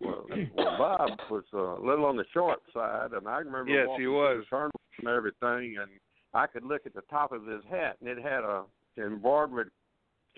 Well, 0.02 0.26
well, 0.56 0.78
Bob 0.78 1.20
was 1.30 1.44
a 1.54 1.82
little 1.86 2.06
on 2.06 2.18
the 2.18 2.26
short 2.34 2.60
side, 2.74 3.12
and 3.14 3.28
I 3.28 3.40
remember 3.40 3.72
Yes, 3.72 3.88
he 3.98 4.08
was. 4.08 4.44
the 4.50 4.70
and 5.00 5.08
everything, 5.08 5.78
and 5.82 5.92
I 6.34 6.48
could 6.48 6.64
look 6.64 6.86
at 6.86 6.94
the 6.94 7.04
top 7.10 7.32
of 7.32 7.46
his 7.46 7.62
hat, 7.70 7.98
and 8.02 8.10
it 8.10 8.18
had 8.18 8.44
a 8.44 8.64
embroidered 8.98 9.72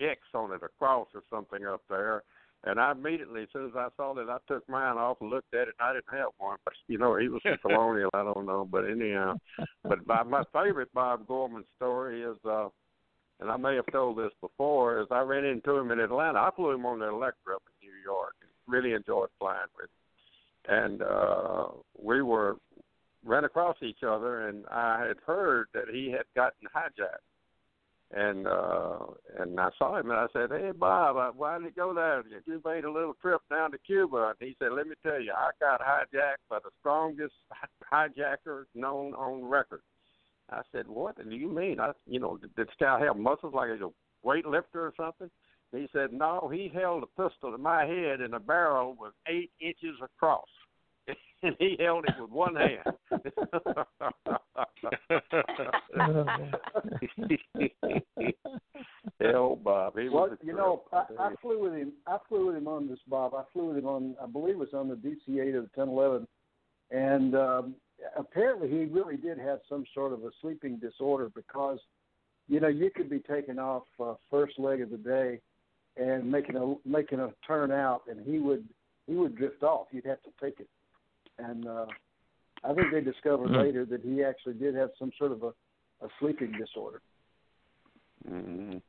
X 0.00 0.20
on 0.34 0.52
it, 0.52 0.62
a 0.62 0.68
cross 0.78 1.08
or 1.14 1.22
something 1.30 1.66
up 1.66 1.82
there. 1.88 2.22
And 2.64 2.80
I 2.80 2.90
immediately, 2.90 3.42
as 3.42 3.48
soon 3.52 3.66
as 3.66 3.76
I 3.76 3.88
saw 3.96 4.14
that, 4.14 4.28
I 4.28 4.38
took 4.48 4.68
mine 4.68 4.96
off 4.96 5.18
and 5.20 5.30
looked 5.30 5.54
at 5.54 5.68
it. 5.68 5.74
and 5.78 5.88
I 5.88 5.92
didn't 5.92 6.18
have 6.18 6.30
one, 6.38 6.58
but 6.64 6.74
you 6.88 6.98
know, 6.98 7.16
he 7.16 7.28
was 7.28 7.40
from 7.42 7.58
Colonial. 7.62 8.10
I 8.12 8.24
don't 8.24 8.46
know, 8.46 8.68
but 8.70 8.84
anyhow. 8.84 9.36
But 9.84 10.06
my, 10.06 10.24
my 10.24 10.42
favorite 10.52 10.92
Bob 10.92 11.26
Gorman 11.26 11.64
story 11.76 12.22
is, 12.22 12.36
uh 12.44 12.68
and 13.40 13.52
I 13.52 13.56
may 13.56 13.76
have 13.76 13.86
told 13.92 14.18
this 14.18 14.32
before, 14.40 15.00
is 15.00 15.06
I 15.12 15.20
ran 15.20 15.44
into 15.44 15.76
him 15.76 15.92
in 15.92 16.00
Atlanta. 16.00 16.40
I 16.40 16.50
flew 16.56 16.72
him 16.72 16.84
on 16.84 16.98
the 16.98 17.06
Electra 17.08 17.54
up 17.54 17.62
in 17.80 17.88
New 17.88 17.94
York. 18.04 18.34
Really 18.66 18.94
enjoyed 18.94 19.28
flying 19.38 19.60
with. 19.76 19.88
Him. 19.88 20.84
And 20.84 21.02
uh 21.02 21.66
we 21.96 22.22
were 22.22 22.56
ran 23.24 23.44
across 23.44 23.76
each 23.82 24.02
other, 24.02 24.48
and 24.48 24.64
I 24.66 25.06
had 25.06 25.18
heard 25.24 25.68
that 25.74 25.84
he 25.92 26.10
had 26.10 26.24
gotten 26.34 26.66
hijacked 26.74 27.27
and 28.10 28.46
uh 28.46 28.98
and 29.38 29.60
I 29.60 29.68
saw 29.78 29.98
him 29.98 30.10
and 30.10 30.18
I 30.18 30.26
said, 30.32 30.50
"Hey 30.50 30.72
Bob, 30.72 31.16
uh, 31.16 31.30
why 31.36 31.58
did 31.58 31.64
you 31.64 31.70
go 31.72 31.92
there? 31.92 32.24
You 32.46 32.62
made 32.64 32.84
a 32.84 32.90
little 32.90 33.14
trip 33.20 33.42
down 33.50 33.70
to 33.72 33.78
Cuba." 33.78 34.34
And 34.40 34.48
he 34.48 34.56
said, 34.58 34.72
"Let 34.72 34.86
me 34.86 34.94
tell 35.02 35.20
you, 35.20 35.32
I 35.36 35.50
got 35.60 35.80
hijacked 35.80 36.48
by 36.48 36.58
the 36.60 36.70
strongest 36.80 37.34
hijacker 37.92 38.64
known 38.74 39.14
on 39.14 39.44
record." 39.44 39.82
I 40.50 40.62
said, 40.72 40.88
"What 40.88 41.16
do 41.22 41.36
you 41.36 41.48
mean? 41.48 41.80
I, 41.80 41.92
you 42.06 42.20
know, 42.20 42.38
did 42.38 42.50
this 42.56 42.68
guy 42.80 43.00
have 43.00 43.16
muscles 43.16 43.52
like 43.54 43.70
he's 43.72 43.82
a 43.82 44.26
weightlifter 44.26 44.76
or 44.76 44.94
something?" 44.96 45.30
He 45.72 45.86
said, 45.92 46.12
"No, 46.14 46.48
he 46.50 46.70
held 46.72 47.02
a 47.02 47.22
pistol 47.22 47.52
to 47.52 47.58
my 47.58 47.84
head 47.84 48.22
and 48.22 48.34
a 48.34 48.40
barrel 48.40 48.94
was 48.94 49.12
eight 49.26 49.50
inches 49.60 49.96
across." 50.02 50.48
and 51.42 51.56
he 51.58 51.76
held 51.78 52.04
it 52.06 52.14
with 52.20 52.30
one 52.30 52.56
hand. 52.56 52.82
Hell, 59.20 59.56
Bob. 59.56 59.98
He 59.98 60.08
Well, 60.08 60.28
was 60.28 60.38
you 60.42 60.52
know, 60.54 60.82
I. 60.92 61.04
I 61.18 61.34
flew 61.40 61.60
with 61.62 61.74
him. 61.74 61.92
I 62.06 62.18
flew 62.28 62.46
with 62.46 62.56
him 62.56 62.68
on 62.68 62.88
this, 62.88 62.98
Bob. 63.08 63.34
I 63.34 63.42
flew 63.52 63.66
with 63.68 63.78
him 63.78 63.86
on, 63.86 64.16
I 64.22 64.26
believe 64.26 64.54
it 64.54 64.58
was 64.58 64.74
on 64.74 64.88
the 64.88 64.94
DC-8 64.94 65.56
of 65.56 65.64
the 65.64 65.70
1011, 65.74 66.26
and 66.90 67.34
um, 67.34 67.74
apparently 68.16 68.68
he 68.68 68.84
really 68.84 69.16
did 69.16 69.38
have 69.38 69.60
some 69.68 69.84
sort 69.94 70.12
of 70.12 70.24
a 70.24 70.30
sleeping 70.40 70.76
disorder 70.76 71.30
because, 71.34 71.78
you 72.48 72.60
know, 72.60 72.68
you 72.68 72.90
could 72.94 73.10
be 73.10 73.18
taking 73.18 73.58
off 73.58 73.84
uh, 74.00 74.14
first 74.30 74.58
leg 74.58 74.80
of 74.80 74.90
the 74.90 74.96
day 74.98 75.40
and 75.96 76.30
making 76.30 76.56
a 76.56 76.74
making 76.88 77.18
a 77.20 77.32
turn 77.46 77.72
out, 77.72 78.02
and 78.08 78.24
he 78.24 78.38
would 78.38 78.64
he 79.06 79.14
would 79.14 79.36
drift 79.36 79.62
off. 79.62 79.88
You'd 79.90 80.06
have 80.06 80.22
to 80.22 80.30
take 80.40 80.60
it, 80.60 80.68
and 81.38 81.66
uh, 81.66 81.86
I 82.64 82.74
think 82.74 82.92
they 82.92 83.00
discovered 83.00 83.48
Hmm. 83.48 83.56
later 83.58 83.84
that 83.86 84.02
he 84.02 84.22
actually 84.22 84.54
did 84.54 84.74
have 84.74 84.90
some 84.98 85.10
sort 85.18 85.32
of 85.32 85.42
a, 85.42 85.52
a 86.04 86.08
sleeping 86.18 86.52
disorder. 86.52 87.00
Mhm. 88.28 88.82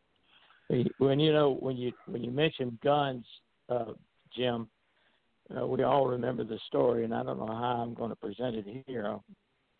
when 0.98 1.20
you 1.20 1.32
know 1.32 1.54
when 1.56 1.78
you 1.78 1.92
when 2.06 2.24
you 2.24 2.32
mention 2.32 2.78
guns, 2.84 3.26
uh, 3.70 3.94
Jim, 4.36 4.70
uh, 5.56 5.66
we 5.66 5.84
all 5.84 6.08
remember 6.08 6.44
the 6.44 6.60
story, 6.68 7.04
and 7.04 7.14
I 7.14 7.24
don't 7.24 7.40
know 7.40 7.48
how 7.48 7.82
I'm 7.82 7.94
going 7.94 8.10
to 8.10 8.16
present 8.16 8.56
it 8.56 8.84
here. 8.86 9.06
I'll 9.08 9.24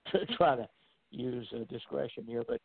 try 0.38 0.56
to 0.56 0.68
use 1.12 1.48
uh, 1.54 1.64
discretion 1.70 2.26
here, 2.28 2.44
but 2.48 2.62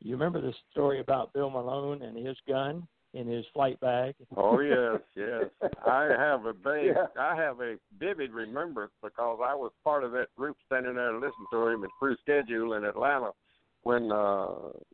you 0.00 0.12
remember 0.12 0.40
the 0.40 0.54
story 0.70 1.00
about 1.00 1.32
Bill 1.32 1.50
Malone 1.50 2.02
and 2.02 2.16
his 2.26 2.36
gun 2.48 2.86
in 3.14 3.26
his 3.26 3.44
flight 3.52 3.78
bag? 3.80 4.14
Oh 4.36 4.60
yes, 4.60 5.00
yes. 5.16 5.70
I 5.86 6.04
have 6.16 6.44
a 6.46 6.52
vague, 6.52 6.94
Yeah. 6.94 7.06
I 7.20 7.34
have 7.36 7.60
a 7.60 7.76
vivid 7.98 8.32
remembrance 8.32 8.92
because 9.02 9.38
I 9.44 9.54
was 9.54 9.72
part 9.84 10.04
of 10.04 10.12
that 10.12 10.28
group 10.36 10.56
standing 10.66 10.94
there 10.94 11.14
listening 11.14 11.46
to 11.52 11.66
him 11.68 11.84
at 11.84 11.90
crew 11.98 12.16
schedule 12.20 12.74
in 12.74 12.84
Atlanta 12.84 13.30
when 13.82 14.12
uh 14.12 14.46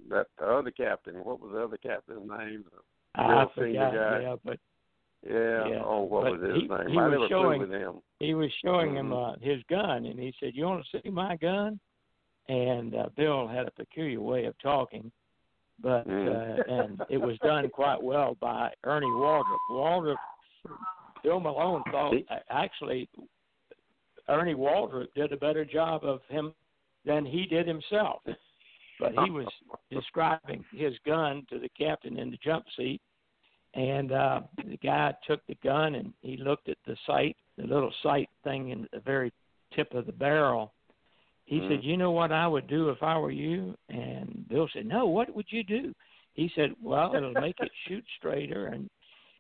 that 0.09 0.27
other 0.43 0.71
captain, 0.71 1.17
what 1.25 1.41
was 1.41 1.51
the 1.53 1.63
other 1.65 1.77
captain's 1.77 2.29
name? 2.29 2.65
I 3.15 3.29
Real 3.29 3.51
senior 3.57 3.91
forgot, 3.91 3.95
guy. 3.95 4.21
yeah, 4.23 4.37
but 4.45 4.59
Yeah. 5.29 5.69
Yeah, 5.69 5.83
Oh, 5.85 6.03
what 6.03 6.25
but 6.25 6.33
was 6.41 6.51
his 6.53 6.63
he- 6.63 6.69
name? 6.69 6.89
he 6.89 6.99
I 6.99 7.09
was 7.09 7.29
showing- 7.29 7.61
with 7.61 7.71
him. 7.73 7.95
he 8.21 8.35
was 8.35 8.51
showing 8.65 8.95
him 8.97 9.11
Mhm. 9.11 9.35
uh, 9.35 9.37
his 9.41 9.63
gun, 9.65 10.07
and 10.07 10.19
he 10.21 10.33
said, 10.39 10.55
"You 10.55 10.65
want 10.67 10.85
to 10.87 11.01
see 11.03 11.11
my 11.11 11.37
gun?" 11.37 11.81
And 12.49 12.95
uh, 12.95 13.09
Bill 13.17 13.49
had 13.49 13.67
a 13.67 13.73
peculiar 13.73 14.21
way 14.21 14.45
of 14.45 14.57
talking, 14.59 15.11
but 15.81 16.07
Mm. 16.09 16.29
uh, 16.29 16.62
and 16.73 17.03
it 17.11 17.19
was 17.19 17.39
done 17.39 17.69
quite 17.71 18.03
well 18.03 18.37
by 18.41 18.73
Ernie 18.85 19.07
Waldrop. 19.07 19.59
Waldrop, 19.71 20.17
Bill 21.23 21.41
Malone 21.41 21.83
thought 21.91 22.15
actually 22.51 23.09
Ernie 24.29 24.55
Waldrop 24.55 25.12
did 25.15 25.33
a 25.33 25.37
better 25.37 25.65
job 25.65 26.05
of 26.05 26.21
him 26.29 26.55
than 27.05 27.25
he 27.25 27.47
did 27.47 27.67
himself. 27.67 28.23
But 28.99 29.12
he 29.25 29.31
was 29.31 29.47
describing 29.91 30.65
his 30.73 30.95
gun 31.05 31.47
to 31.51 31.59
the 31.59 31.69
captain 31.69 32.19
in 32.19 32.31
the 32.31 32.39
jump 32.39 32.65
seat, 32.77 33.03
and 33.75 34.11
uh, 34.11 34.41
the 34.57 34.79
guy 34.79 35.15
took 35.27 35.47
the 35.47 35.57
gun 35.62 35.97
and 35.97 36.15
he 36.23 36.39
looked 36.39 36.69
at 36.71 36.79
the 36.87 36.97
sight, 37.07 37.37
the 37.59 37.67
little 37.67 37.93
sight 38.03 38.31
thing 38.43 38.71
in 38.71 38.89
the 38.93 39.01
very 39.01 39.33
tip 39.75 39.93
of 39.93 40.07
the 40.07 40.12
barrel. 40.12 40.73
He 41.47 41.61
Mhm. 41.61 41.69
said, 41.69 41.85
"You 41.85 41.97
know 41.97 42.11
what 42.11 42.33
I 42.33 42.47
would 42.47 42.67
do 42.67 42.91
if 42.91 43.03
I 43.03 43.17
were 43.19 43.31
you?" 43.31 43.77
And 43.89 44.47
Bill 44.49 44.69
said, 44.69 44.87
"No, 44.87 45.07
what 45.07 45.33
would 45.35 45.51
you 45.51 45.63
do?" 45.63 45.95
He 46.35 46.49
said, 46.51 46.75
"Well, 46.83 47.15
it'll 47.15 47.35
make 47.35 47.59
it 47.61 47.73
shoot 47.87 48.05
straighter." 48.19 48.67
And 48.67 48.91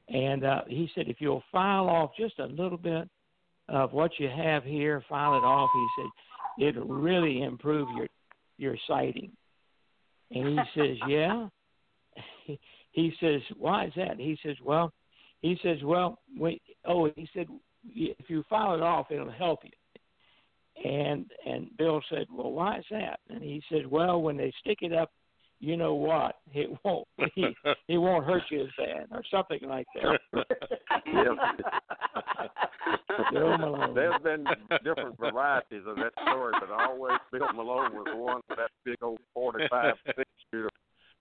and 0.08 0.44
uh, 0.44 0.62
he 0.68 0.88
said, 0.94 1.08
"If 1.08 1.20
you'll 1.20 1.42
file 1.50 1.88
off 1.88 2.16
just 2.16 2.38
a 2.38 2.46
little 2.46 2.78
bit 2.78 3.10
of 3.68 3.92
what 3.92 4.18
you 4.20 4.28
have 4.28 4.62
here, 4.64 5.00
file 5.08 5.36
it 5.36 5.44
off." 5.44 5.70
He 5.72 6.02
said, 6.02 6.68
"It'll 6.68 6.86
really 6.86 7.42
improve 7.42 7.88
your 7.96 8.08
your 8.56 8.76
sighting." 8.86 9.36
And 10.30 10.46
he 10.46 10.64
says, 10.74 10.96
"Yeah." 11.08 11.48
He, 12.44 12.58
he 12.92 13.16
says, 13.20 13.42
"Why 13.58 13.86
is 13.86 13.94
that?" 13.96 14.18
He 14.18 14.38
says, 14.44 14.56
"Well," 14.62 14.92
he 15.42 15.58
says, 15.60 15.82
"Well, 15.82 16.20
wait." 16.36 16.62
Oh, 16.84 17.10
he 17.16 17.28
said, 17.34 17.48
"If 17.84 18.30
you 18.30 18.44
file 18.48 18.76
it 18.76 18.80
off, 18.80 19.10
it'll 19.10 19.28
help 19.28 19.64
you." 19.64 19.72
And 20.84 21.30
and 21.46 21.74
Bill 21.76 22.00
said, 22.10 22.26
"Well, 22.30 22.52
why 22.52 22.78
is 22.78 22.84
that?" 22.90 23.20
And 23.28 23.42
he 23.42 23.62
said, 23.70 23.86
"Well, 23.86 24.20
when 24.20 24.36
they 24.36 24.52
stick 24.60 24.78
it 24.82 24.92
up, 24.92 25.10
you 25.58 25.76
know 25.76 25.94
what? 25.94 26.36
It 26.54 26.70
won't 26.84 27.06
he, 27.34 27.46
it 27.88 27.98
won't 27.98 28.24
hurt 28.24 28.42
you 28.50 28.62
as 28.62 28.68
bad, 28.78 29.06
or 29.10 29.22
something 29.30 29.60
like 29.68 29.86
that." 29.94 30.20
Bill 33.32 33.58
Malone. 33.58 33.94
There's 33.94 34.22
been 34.22 34.44
different 34.84 35.18
varieties 35.18 35.82
of 35.86 35.96
that 35.96 36.12
story, 36.22 36.54
but 36.60 36.70
always 36.70 37.18
Bill 37.32 37.52
Malone 37.54 37.92
was 37.94 38.06
one 38.14 38.40
with 38.48 38.58
that 38.58 38.70
big 38.84 38.96
old 39.02 39.18
forty-five 39.34 39.94
six 40.06 40.30
shooter. 40.50 40.70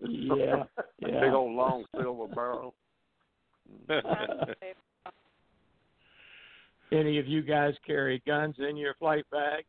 Yeah, 0.01 0.63
yeah. 0.99 1.21
Big 1.21 1.33
old 1.33 1.55
long 1.55 1.85
silver 1.95 2.27
barrel. 2.27 2.73
Any 6.95 7.19
of 7.19 7.27
you 7.27 7.41
guys 7.41 7.73
carry 7.85 8.21
guns 8.25 8.55
in 8.57 8.77
your 8.77 8.93
flight 8.95 9.25
bag? 9.31 9.65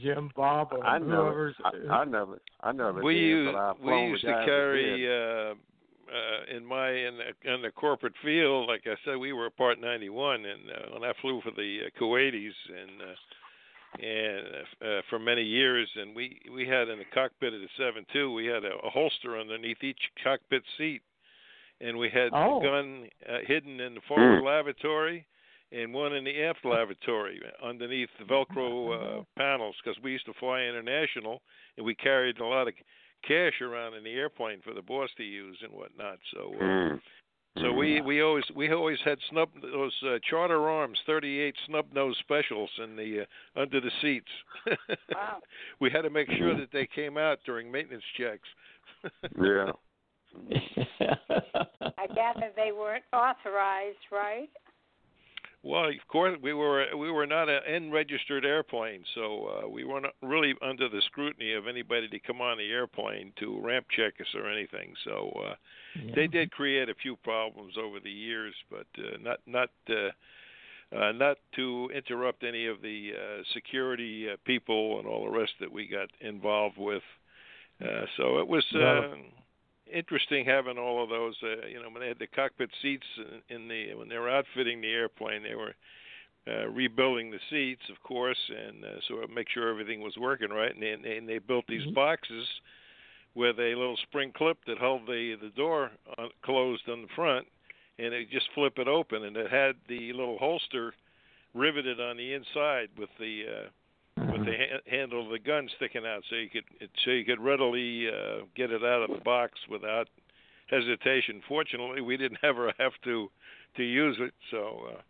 Jim, 0.00 0.30
Bob, 0.36 0.68
or 0.72 0.84
I 0.84 0.98
never, 0.98 1.14
whoever's. 1.14 1.56
I, 1.64 1.92
I 1.92 2.04
never, 2.04 2.38
I 2.60 2.70
never 2.70 3.02
we 3.02 3.14
did, 3.14 3.20
used 3.22 3.52
but 3.52 3.58
I've 3.58 3.80
we 3.80 4.02
used 4.02 4.24
to 4.24 4.42
carry 4.44 5.08
uh 5.08 5.54
uh 5.54 6.56
in 6.56 6.64
my 6.64 6.90
in 6.90 7.18
the 7.18 7.54
in 7.54 7.62
the 7.62 7.72
corporate 7.72 8.12
field 8.22 8.68
like 8.68 8.82
i 8.86 8.94
said 9.04 9.16
we 9.16 9.32
were 9.32 9.48
part 9.50 9.80
91 9.80 10.44
and 10.44 10.60
uh, 10.70 10.92
when 10.92 11.02
i 11.02 11.12
flew 11.22 11.40
for 11.40 11.50
the 11.50 11.78
uh, 11.86 12.00
kuwaitis 12.00 12.52
and 12.68 13.00
uh 13.00 14.04
and 14.04 14.46
uh, 14.46 14.84
uh, 14.84 15.02
for 15.08 15.18
many 15.18 15.42
years 15.42 15.88
and 15.96 16.14
we 16.14 16.40
we 16.54 16.68
had 16.68 16.88
in 16.88 16.98
the 16.98 17.04
cockpit 17.12 17.54
of 17.54 17.60
the 17.60 17.68
seven 17.76 18.04
two, 18.12 18.32
we 18.32 18.46
had 18.46 18.64
a, 18.64 18.76
a 18.86 18.90
holster 18.90 19.38
underneath 19.40 19.82
each 19.82 20.00
cockpit 20.22 20.62
seat 20.78 21.02
and 21.80 21.96
we 21.96 22.10
had 22.10 22.28
Oh. 22.32 22.60
the 22.60 22.66
gun 22.66 23.08
uh, 23.28 23.38
hidden 23.46 23.80
in 23.80 23.94
the 23.94 24.00
forward 24.06 24.42
lavatory 24.44 25.26
and 25.72 25.92
one 25.92 26.12
in 26.14 26.24
the 26.24 26.42
aft 26.42 26.64
lavatory 26.64 27.40
underneath 27.62 28.08
the 28.18 28.24
velcro 28.24 29.20
uh, 29.20 29.22
panels 29.38 29.74
because 29.82 30.00
we 30.02 30.12
used 30.12 30.26
to 30.26 30.32
fly 30.38 30.60
international 30.60 31.40
and 31.76 31.84
we 31.86 31.94
carried 31.94 32.38
a 32.38 32.44
lot 32.46 32.68
of 32.68 32.74
cash 33.26 33.60
around 33.60 33.94
in 33.94 34.04
the 34.04 34.12
airplane 34.12 34.60
for 34.62 34.74
the 34.74 34.82
boss 34.82 35.08
to 35.16 35.22
use 35.22 35.56
and 35.62 35.72
whatnot. 35.72 36.18
So, 36.32 36.54
uh, 36.60 36.98
Mm. 37.56 37.62
so 37.62 37.72
we 37.72 38.00
we 38.00 38.20
always 38.20 38.44
we 38.54 38.72
always 38.72 38.98
had 39.04 39.16
snub 39.30 39.48
those 39.62 39.94
uh, 40.04 40.18
charter 40.28 40.68
arms, 40.68 40.98
38 41.06 41.54
snub 41.66 41.86
nose 41.92 42.16
specials 42.18 42.68
in 42.82 42.96
the 42.96 43.20
uh, 43.20 43.60
under 43.60 43.80
the 43.80 43.92
seats. 44.02 44.30
Wow. 45.14 45.38
we 45.80 45.88
had 45.88 46.02
to 46.02 46.10
make 46.10 46.28
sure 46.36 46.56
that 46.58 46.72
they 46.72 46.86
came 46.86 47.16
out 47.16 47.38
during 47.46 47.70
maintenance 47.70 48.02
checks. 48.18 48.48
Yeah. 49.40 49.70
I 51.00 52.06
gather 52.08 52.50
they 52.56 52.72
weren't 52.72 53.04
authorized, 53.12 53.98
right? 54.10 54.50
Well, 55.64 55.86
of 55.86 56.08
course, 56.08 56.38
we 56.42 56.52
were 56.52 56.84
we 56.94 57.10
were 57.10 57.26
not 57.26 57.48
an 57.48 57.60
N 57.66 57.90
registered 57.90 58.44
airplane, 58.44 59.02
so 59.14 59.46
uh, 59.64 59.68
we 59.68 59.82
weren't 59.82 60.04
really 60.22 60.52
under 60.60 60.90
the 60.90 61.00
scrutiny 61.06 61.54
of 61.54 61.66
anybody 61.66 62.06
to 62.08 62.18
come 62.18 62.42
on 62.42 62.58
the 62.58 62.70
airplane 62.70 63.32
to 63.40 63.58
ramp 63.62 63.86
check 63.96 64.12
us 64.20 64.26
or 64.34 64.50
anything. 64.50 64.92
So 65.04 65.32
uh, 65.42 65.54
they 66.14 66.26
did 66.26 66.50
create 66.50 66.90
a 66.90 66.94
few 66.94 67.16
problems 67.16 67.74
over 67.82 67.98
the 67.98 68.10
years, 68.10 68.54
but 68.70 68.86
uh, 68.98 69.16
not 69.22 69.38
not 69.46 69.70
uh, 69.88 70.10
uh, 70.94 71.12
not 71.12 71.38
to 71.56 71.88
interrupt 71.94 72.44
any 72.44 72.66
of 72.66 72.82
the 72.82 73.12
uh, 73.14 73.42
security 73.54 74.28
uh, 74.30 74.36
people 74.44 74.98
and 74.98 75.08
all 75.08 75.24
the 75.24 75.30
rest 75.30 75.52
that 75.60 75.72
we 75.72 75.86
got 75.86 76.10
involved 76.20 76.76
with. 76.76 77.02
Uh, 77.82 78.04
so 78.18 78.38
it 78.38 78.46
was. 78.46 78.64
Uh, 78.74 79.16
interesting 79.94 80.44
having 80.44 80.78
all 80.78 81.02
of 81.02 81.08
those. 81.08 81.34
Uh, 81.42 81.66
you 81.66 81.80
know, 81.82 81.88
when 81.90 82.00
they 82.00 82.08
had 82.08 82.18
the 82.18 82.26
cockpit 82.26 82.70
seats 82.82 83.06
in, 83.48 83.56
in 83.56 83.68
the 83.68 83.94
when 83.94 84.08
they 84.08 84.18
were 84.18 84.30
outfitting 84.30 84.80
the 84.80 84.90
airplane, 84.90 85.42
they 85.42 85.54
were 85.54 85.74
uh, 86.46 86.68
rebuilding 86.68 87.30
the 87.30 87.40
seats, 87.50 87.82
of 87.90 88.02
course, 88.02 88.38
and 88.50 88.84
uh, 88.84 89.00
sort 89.08 89.24
of 89.24 89.30
make 89.30 89.48
sure 89.48 89.68
everything 89.68 90.00
was 90.00 90.16
working 90.16 90.50
right. 90.50 90.74
And 90.74 90.82
they, 90.82 91.16
and 91.16 91.28
they 91.28 91.38
built 91.38 91.66
these 91.66 91.86
Mhm. 91.86 91.94
boxes 91.94 92.46
with 93.34 93.58
a 93.58 93.74
little 93.74 93.96
spring 93.96 94.32
clip 94.32 94.58
that 94.66 94.78
held 94.78 95.06
the 95.06 95.36
the 95.40 95.50
door 95.50 95.90
on, 96.18 96.30
closed 96.42 96.88
on 96.88 97.02
the 97.02 97.08
front, 97.14 97.46
and 97.98 98.12
it 98.12 98.30
just 98.30 98.48
flip 98.54 98.78
it 98.78 98.88
open, 98.88 99.24
and 99.24 99.36
it 99.36 99.50
had 99.50 99.76
the 99.88 100.12
little 100.12 100.38
holster 100.38 100.94
riveted 101.54 102.00
on 102.00 102.16
the 102.16 102.32
inside 102.34 102.90
with 102.98 103.10
the 103.18 103.44
uh, 103.46 103.68
with 104.16 104.44
the 104.46 104.52
ha- 104.56 104.80
handle 104.90 105.24
of 105.24 105.30
the 105.30 105.38
gun 105.38 105.68
sticking 105.76 106.06
out, 106.06 106.22
so 106.30 106.36
you 106.36 106.48
could 106.48 106.64
it, 106.80 106.90
so 107.04 107.10
you 107.10 107.24
could 107.24 107.40
readily 107.40 108.08
uh, 108.08 108.44
get 108.56 108.70
it 108.70 108.82
out 108.84 109.02
of 109.02 109.10
the 109.10 109.22
box 109.24 109.54
without 109.70 110.08
hesitation. 110.68 111.42
Fortunately, 111.48 112.00
we 112.00 112.16
didn't 112.16 112.38
ever 112.44 112.72
have 112.78 112.92
to 113.04 113.30
to 113.76 113.82
use 113.82 114.16
it, 114.20 114.32
so. 114.50 114.78
Uh, 114.96 115.00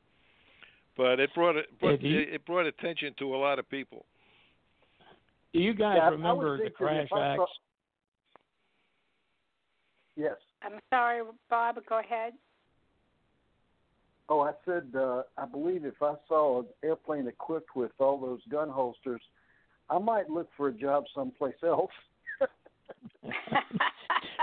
but 0.97 1.19
it 1.21 1.35
brought 1.35 1.57
it 1.57 1.67
brought, 1.81 2.01
you- 2.01 2.21
it, 2.21 2.35
it 2.35 2.47
brought 2.47 2.67
attention 2.67 3.15
to 3.19 3.35
a 3.35 3.39
lot 3.39 3.59
of 3.59 3.69
people. 3.69 4.05
Do 5.53 5.61
you 5.61 5.75
guys 5.75 5.97
Yeah, 5.99 6.05
I- 6.05 6.07
I 6.07 6.11
remember 6.11 6.57
the 6.63 6.71
crash 6.71 7.09
if 7.11 7.19
acts? 7.19 7.51
Yes. 10.17 10.35
I'm 10.63 10.79
sorry, 10.91 11.23
Bob. 11.51 11.77
Go 11.89 11.99
ahead. 11.99 12.33
Oh, 14.29 14.41
I 14.41 14.53
said 14.65 14.93
uh, 14.97 15.23
I 15.37 15.45
believe 15.45 15.85
if 15.85 16.03
I 16.03 16.15
saw 16.29 16.61
an 16.61 16.67
airplane 16.83 17.27
equipped 17.27 17.77
with 17.77 17.93
all 17.99 18.19
those 18.19 18.41
gun 18.51 18.71
holsters, 18.71 19.21
I 19.91 19.99
might 19.99 20.31
look 20.31 20.49
for 20.57 20.69
a 20.69 20.73
job 20.73 21.05
someplace 21.15 21.55
else. 21.63 21.91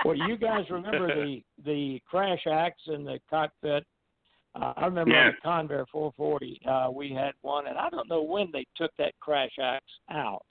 well, 0.05 0.15
you 0.15 0.37
guys 0.37 0.65
remember 0.69 1.07
the 1.13 1.41
the 1.65 1.99
crash 2.09 2.45
axe 2.49 2.81
in 2.87 3.03
the 3.03 3.19
cockpit? 3.29 3.85
Uh, 4.53 4.73
I 4.75 4.85
remember 4.85 5.13
Yeah. 5.13 5.31
on 5.45 5.67
the 5.67 5.73
Convair 5.73 5.85
440, 5.91 6.61
uh, 6.67 6.91
we 6.91 7.13
had 7.13 7.31
one, 7.41 7.67
and 7.67 7.77
I 7.77 7.89
don't 7.89 8.09
know 8.09 8.21
when 8.21 8.51
they 8.51 8.65
took 8.75 8.91
that 8.97 9.13
crash 9.21 9.51
axe 9.61 9.85
out. 10.09 10.45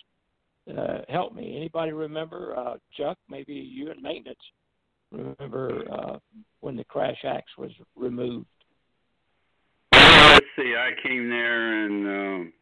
Uh, 0.66 1.00
help 1.08 1.34
me. 1.34 1.54
Anybody 1.54 1.92
remember? 1.92 2.56
Uh, 2.56 2.76
Chuck, 2.96 3.18
maybe 3.28 3.52
you 3.52 3.90
in 3.90 4.00
maintenance 4.00 4.38
remember 5.12 5.84
uh, 5.92 6.18
when 6.60 6.76
the 6.76 6.84
crash 6.84 7.18
axe 7.24 7.50
was 7.58 7.70
removed. 7.96 8.46
Let's 10.40 10.56
see. 10.56 10.74
I 10.74 10.92
came 11.06 11.28
there 11.28 11.84
in 11.84 12.06
um, 12.06 12.52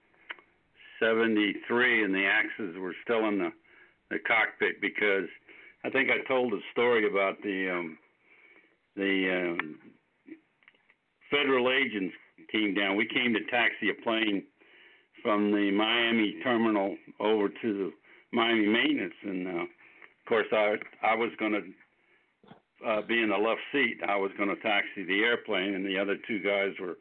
'73, 0.98 2.02
and 2.02 2.12
the 2.12 2.26
axes 2.26 2.76
were 2.76 2.94
still 3.04 3.28
in 3.28 3.38
the 3.38 3.52
the 4.10 4.18
cockpit 4.26 4.80
because 4.80 5.28
I 5.84 5.90
think 5.90 6.10
I 6.10 6.26
told 6.26 6.52
a 6.52 6.58
story 6.72 7.08
about 7.08 7.40
the 7.40 7.70
um, 7.70 7.96
the 8.96 9.54
um, 9.54 9.78
federal 11.30 11.70
agents 11.70 12.16
came 12.50 12.74
down. 12.74 12.96
We 12.96 13.06
came 13.06 13.32
to 13.34 13.44
taxi 13.48 13.90
a 13.90 14.02
plane 14.02 14.42
from 15.22 15.52
the 15.52 15.70
Miami 15.70 16.34
terminal 16.42 16.96
over 17.20 17.48
to 17.48 17.62
the 17.62 17.92
Miami 18.32 18.66
maintenance, 18.66 19.14
and 19.22 19.46
uh, 19.46 19.62
of 19.62 19.68
course 20.28 20.48
I 20.50 20.74
I 21.00 21.14
was 21.14 21.30
going 21.38 21.52
to 21.52 22.88
uh, 22.88 23.02
be 23.02 23.22
in 23.22 23.28
the 23.28 23.36
left 23.36 23.60
seat. 23.70 24.00
I 24.08 24.16
was 24.16 24.32
going 24.36 24.48
to 24.48 24.60
taxi 24.62 25.04
the 25.04 25.20
airplane, 25.20 25.74
and 25.74 25.86
the 25.86 25.96
other 25.96 26.16
two 26.26 26.42
guys 26.42 26.72
were 26.80 26.96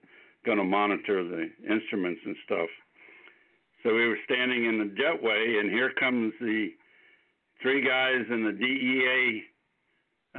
going 0.47 0.57
to 0.57 0.63
monitor 0.63 1.23
the 1.23 1.49
instruments 1.69 2.21
and 2.25 2.35
stuff. 2.45 2.69
So 3.83 3.93
we 3.93 4.07
were 4.07 4.17
standing 4.23 4.65
in 4.65 4.79
the 4.79 4.95
jetway, 4.95 5.59
and 5.59 5.69
here 5.69 5.91
comes 5.99 6.33
the 6.39 6.69
three 7.61 7.85
guys 7.85 8.25
in 8.31 8.45
the 8.45 8.53
DEA 8.53 9.43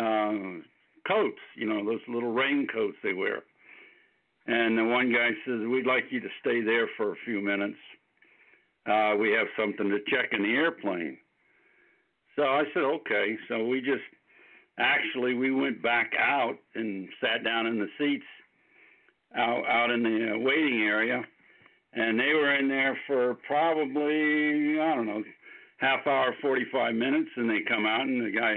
uh, 0.00 0.62
coats, 1.06 1.38
you 1.56 1.68
know, 1.68 1.84
those 1.84 2.00
little 2.08 2.32
raincoats 2.32 2.96
they 3.02 3.12
wear. 3.12 3.42
And 4.46 4.78
the 4.78 4.84
one 4.84 5.12
guy 5.12 5.30
says, 5.46 5.60
We'd 5.68 5.86
like 5.86 6.04
you 6.10 6.20
to 6.20 6.28
stay 6.40 6.62
there 6.62 6.88
for 6.96 7.12
a 7.12 7.16
few 7.26 7.40
minutes. 7.42 7.78
Uh, 8.90 9.14
we 9.20 9.30
have 9.32 9.46
something 9.58 9.90
to 9.90 9.98
check 10.08 10.30
in 10.32 10.42
the 10.42 10.54
airplane. 10.54 11.18
So 12.34 12.44
I 12.44 12.62
said, 12.72 12.82
Okay. 12.82 13.36
So 13.48 13.66
we 13.66 13.80
just 13.80 14.08
actually 14.78 15.34
we 15.34 15.50
went 15.50 15.82
back 15.82 16.12
out 16.18 16.56
and 16.74 17.08
sat 17.20 17.44
down 17.44 17.66
in 17.66 17.78
the 17.78 17.88
seats 17.98 18.24
out 19.36 19.64
out 19.68 19.90
in 19.90 20.02
the 20.02 20.34
uh, 20.34 20.38
waiting 20.38 20.82
area, 20.82 21.22
and 21.92 22.18
they 22.18 22.32
were 22.34 22.54
in 22.54 22.68
there 22.68 22.98
for 23.06 23.34
probably 23.46 24.80
I 24.80 24.94
don't 24.94 25.06
know 25.06 25.22
half 25.78 26.06
hour, 26.06 26.34
forty 26.40 26.64
five 26.72 26.94
minutes, 26.94 27.30
and 27.36 27.48
they 27.48 27.60
come 27.68 27.86
out 27.86 28.02
and 28.02 28.24
the 28.24 28.36
guy 28.36 28.56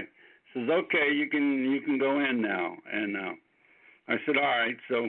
says, 0.54 0.68
"Okay, 0.68 1.12
you 1.14 1.28
can 1.28 1.70
you 1.70 1.80
can 1.80 1.98
go 1.98 2.20
in 2.20 2.40
now." 2.40 2.76
And 2.92 3.16
uh, 3.16 3.32
I 4.08 4.16
said, 4.26 4.36
"All 4.36 4.42
right." 4.42 4.76
So 4.88 5.08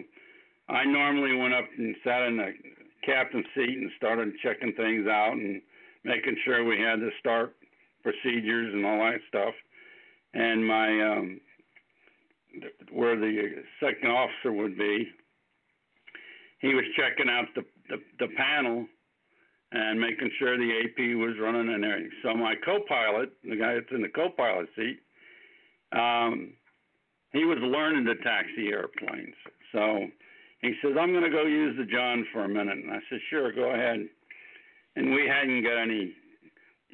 I 0.70 0.86
normally 0.86 1.36
went 1.36 1.53
up 1.53 1.66
and 1.78 1.95
sat 2.03 2.24
in 2.24 2.38
the 2.38 2.53
captain's 3.05 3.45
seat 3.55 3.78
and 3.78 3.91
started 3.97 4.34
checking 4.41 4.74
things 4.74 5.07
out 5.07 5.34
and 5.34 5.61
making 6.03 6.38
sure 6.45 6.64
we 6.64 6.80
had 6.80 6.99
the 6.99 7.11
start 7.20 7.55
procedures 8.01 8.74
and 8.74 8.86
all 8.86 8.99
that 8.99 9.20
stuff. 9.28 9.53
And 10.34 10.66
my 10.66 10.88
um, 11.01 11.39
where 12.91 13.18
the 13.18 13.64
second 13.80 14.09
officer 14.09 14.51
would 14.51 14.78
be, 14.78 15.07
he 16.64 16.74
was 16.74 16.86
checking 16.95 17.30
out 17.30 17.45
the, 17.55 17.64
the 17.89 17.97
the 18.20 18.34
panel 18.36 18.88
and 19.74 19.99
making 19.99 20.32
sure 20.39 20.57
the 20.57 20.72
AP 20.86 21.18
was 21.18 21.36
running 21.39 21.74
and 21.74 21.84
everything. 21.84 22.11
So 22.24 22.34
my 22.34 22.55
co-pilot, 22.64 23.34
the 23.43 23.57
guy 23.57 23.74
that's 23.74 23.91
in 23.91 24.01
the 24.01 24.09
co-pilot 24.09 24.70
seat, 24.76 24.99
um, 25.91 26.53
he 27.34 27.43
was 27.43 27.57
learning 27.59 28.05
to 28.05 28.16
taxi 28.24 28.70
airplanes. 28.70 29.36
So 29.74 30.07
he 30.61 30.74
says, 30.82 30.93
"I'm 30.97 31.11
going 31.11 31.26
to 31.26 31.30
go 31.30 31.43
use 31.43 31.76
the 31.78 31.86
John 31.86 32.26
for 32.32 32.45
a 32.45 32.49
minute." 32.49 32.78
And 32.78 32.91
I 32.91 32.99
said, 33.09 33.20
"Sure, 33.30 33.51
go 33.51 33.72
ahead." 33.72 34.07
And 34.95 35.14
we 35.14 35.28
hadn't 35.28 35.64
got 35.64 35.82
any 35.82 36.14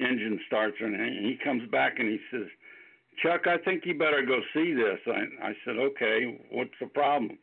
engine 0.00 0.40
starts 0.48 0.76
or 0.80 0.86
anything. 0.86 1.22
He 1.22 1.38
comes 1.44 1.70
back 1.70 2.00
and 2.00 2.08
he 2.08 2.18
says, 2.32 2.48
"Chuck, 3.22 3.46
I 3.46 3.58
think 3.58 3.86
you 3.86 3.94
better 3.96 4.22
go 4.26 4.40
see 4.52 4.74
this." 4.74 4.98
I, 5.06 5.50
I 5.50 5.52
said, 5.64 5.76
"Okay, 5.76 6.40
what's 6.50 6.74
the 6.80 6.86
problem?" 6.86 7.38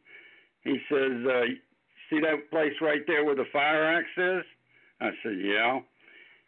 He 0.67 0.77
says, 0.91 1.25
uh, 1.25 1.45
"See 2.09 2.19
that 2.19 2.49
place 2.49 2.73
right 2.81 3.01
there 3.07 3.23
where 3.23 3.35
the 3.35 3.45
fire 3.51 3.85
axe 3.85 4.17
is?" 4.17 4.43
I 5.01 5.11
said, 5.23 5.39
"Yeah." 5.39 5.81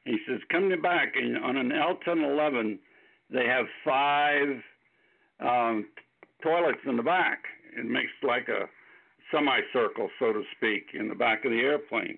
He 0.06 0.18
says, 0.28 0.40
"Come 0.52 0.70
back 0.82 1.16
and 1.16 1.38
on 1.38 1.58
an 1.58 1.72
L1011, 1.72 2.80
they 3.30 3.46
have 3.46 3.66
five 3.84 4.64
um, 5.40 5.88
toilets 6.42 6.80
in 6.86 6.98
the 6.98 7.04
back. 7.04 7.44
It 7.78 7.86
makes 7.86 8.12
like 8.24 8.48
a 8.50 8.68
semicircle, 9.32 10.10
so 10.20 10.34
to 10.34 10.44
speak, 10.58 10.88
in 10.94 11.08
the 11.08 11.16
back 11.16 11.46
of 11.46 11.52
the 11.52 11.60
airplane. 11.60 12.18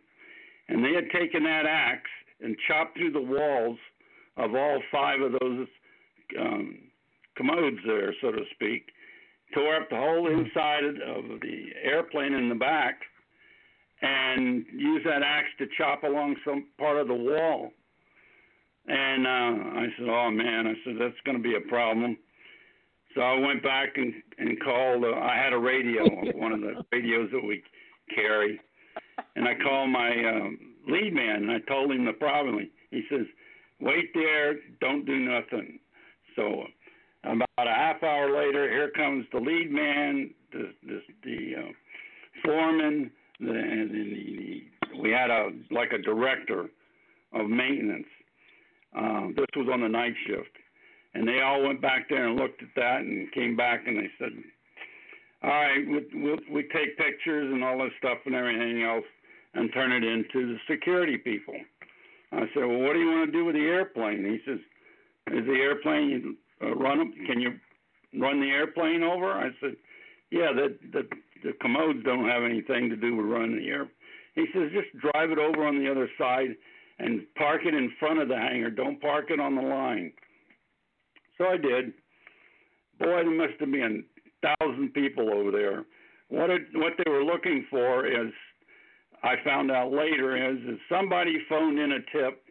And 0.69 0.83
they 0.83 0.93
had 0.93 1.09
taken 1.11 1.43
that 1.43 1.65
axe 1.65 2.09
and 2.39 2.55
chopped 2.67 2.97
through 2.97 3.11
the 3.11 3.21
walls 3.21 3.77
of 4.37 4.55
all 4.55 4.81
five 4.91 5.19
of 5.21 5.33
those 5.33 5.67
um, 6.39 6.77
commodes 7.35 7.77
there, 7.85 8.13
so 8.21 8.31
to 8.31 8.43
speak, 8.53 8.91
tore 9.53 9.75
up 9.75 9.89
the 9.89 9.97
whole 9.97 10.27
inside 10.27 10.85
of 10.85 11.41
the 11.41 11.65
airplane 11.83 12.33
in 12.33 12.47
the 12.47 12.55
back, 12.55 13.01
and 14.01 14.65
used 14.73 15.05
that 15.05 15.21
axe 15.23 15.49
to 15.59 15.65
chop 15.77 16.03
along 16.03 16.35
some 16.45 16.67
part 16.77 16.97
of 16.97 17.07
the 17.07 17.13
wall. 17.13 17.71
And 18.87 19.27
uh, 19.27 19.79
I 19.79 19.87
said, 19.97 20.09
"Oh 20.09 20.31
man," 20.31 20.67
I 20.67 20.73
said, 20.83 20.95
"That's 20.99 21.19
going 21.25 21.37
to 21.37 21.43
be 21.43 21.55
a 21.55 21.69
problem." 21.69 22.17
So 23.13 23.21
I 23.21 23.37
went 23.39 23.61
back 23.61 23.89
and 23.95 24.13
and 24.39 24.59
called. 24.61 25.03
Uh, 25.03 25.19
I 25.19 25.35
had 25.35 25.53
a 25.53 25.57
radio, 25.57 26.03
one 26.35 26.51
of 26.51 26.61
the 26.61 26.83
radios 26.91 27.29
that 27.31 27.45
we 27.45 27.61
carry, 28.15 28.59
and 29.35 29.47
I 29.47 29.53
called 29.63 29.89
my 29.91 30.09
um, 30.09 30.57
lead 30.87 31.13
man 31.13 31.43
and 31.43 31.51
I 31.51 31.59
told 31.59 31.91
him 31.91 32.05
the 32.05 32.13
problem. 32.13 32.67
He 32.89 33.03
says, 33.09 33.27
"Wait 33.79 34.11
there, 34.15 34.55
don't 34.79 35.05
do 35.05 35.15
nothing." 35.15 35.79
So 36.35 36.63
about 37.23 37.67
a 37.67 37.73
half 37.73 38.01
hour 38.01 38.35
later, 38.35 38.67
here 38.69 38.89
comes 38.95 39.25
the 39.31 39.39
lead 39.39 39.71
man, 39.71 40.31
the 40.51 40.73
the, 40.87 41.01
the 41.23 41.55
uh, 41.59 41.71
foreman, 42.43 43.11
and 43.49 43.91
the, 43.91 44.63
we 45.01 45.09
had 45.11 45.29
a 45.29 45.49
like 45.71 45.91
a 45.91 45.97
director 45.97 46.69
of 47.33 47.49
maintenance. 47.49 48.07
Um, 48.95 49.33
this 49.35 49.45
was 49.55 49.67
on 49.71 49.81
the 49.81 49.87
night 49.87 50.13
shift, 50.27 50.51
and 51.13 51.27
they 51.27 51.41
all 51.41 51.63
went 51.65 51.81
back 51.81 52.09
there 52.09 52.27
and 52.27 52.37
looked 52.37 52.61
at 52.61 52.69
that 52.75 53.01
and 53.01 53.31
came 53.31 53.55
back 53.55 53.87
and 53.87 53.97
they 53.97 54.09
said, 54.19 54.31
"All 55.43 55.49
right, 55.49 55.87
we 55.87 56.21
we'll, 56.21 56.37
we 56.51 56.63
take 56.73 56.97
pictures 56.97 57.51
and 57.51 57.63
all 57.63 57.79
this 57.79 57.93
stuff 57.99 58.19
and 58.25 58.35
everything 58.35 58.83
else, 58.83 59.05
and 59.53 59.71
turn 59.73 59.91
it 59.91 60.03
into 60.03 60.53
the 60.53 60.57
security 60.69 61.17
people." 61.17 61.55
I 62.31 62.41
said, 62.53 62.63
"Well, 62.65 62.79
what 62.79 62.93
do 62.93 62.99
you 62.99 63.09
want 63.09 63.25
to 63.25 63.31
do 63.31 63.45
with 63.45 63.55
the 63.55 63.61
airplane?" 63.61 64.23
He 64.25 64.39
says, 64.45 64.59
"Is 65.33 65.45
the 65.45 65.59
airplane 65.61 66.37
uh, 66.61 66.75
run? 66.75 67.13
Can 67.25 67.39
you 67.39 67.53
run 68.19 68.39
the 68.39 68.49
airplane 68.51 69.03
over?" 69.03 69.31
I 69.31 69.49
said, 69.61 69.75
"Yeah, 70.31 70.51
the 70.53 70.77
the 70.91 71.07
the 71.43 71.53
commodes 71.61 72.03
don't 72.03 72.27
have 72.27 72.43
anything 72.43 72.89
to 72.89 72.95
do 72.95 73.15
with 73.15 73.25
running 73.25 73.57
the 73.57 73.67
air." 73.67 73.87
He 74.35 74.45
says, 74.53 74.71
"Just 74.71 74.97
drive 74.97 75.31
it 75.31 75.39
over 75.39 75.65
on 75.65 75.79
the 75.79 75.89
other 75.89 76.09
side." 76.17 76.55
and 77.01 77.21
park 77.35 77.61
it 77.65 77.73
in 77.73 77.91
front 77.99 78.19
of 78.19 78.27
the 78.27 78.35
hangar. 78.35 78.69
Don't 78.69 79.01
park 79.01 79.25
it 79.29 79.39
on 79.39 79.55
the 79.55 79.61
line. 79.61 80.13
So 81.37 81.45
I 81.45 81.57
did. 81.57 81.93
Boy, 82.99 83.23
there 83.23 83.31
must 83.31 83.59
have 83.59 83.71
been 83.71 84.03
thousand 84.41 84.93
people 84.93 85.33
over 85.33 85.51
there. 85.51 85.85
What 86.29 86.49
it, 86.49 86.61
what 86.75 86.93
they 87.03 87.09
were 87.09 87.23
looking 87.23 87.65
for 87.69 88.05
is, 88.05 88.31
I 89.23 89.35
found 89.43 89.71
out 89.71 89.91
later, 89.91 90.51
is, 90.51 90.57
is 90.67 90.79
somebody 90.89 91.37
phoned 91.49 91.79
in 91.79 91.93
a 91.93 91.99
tip 92.17 92.43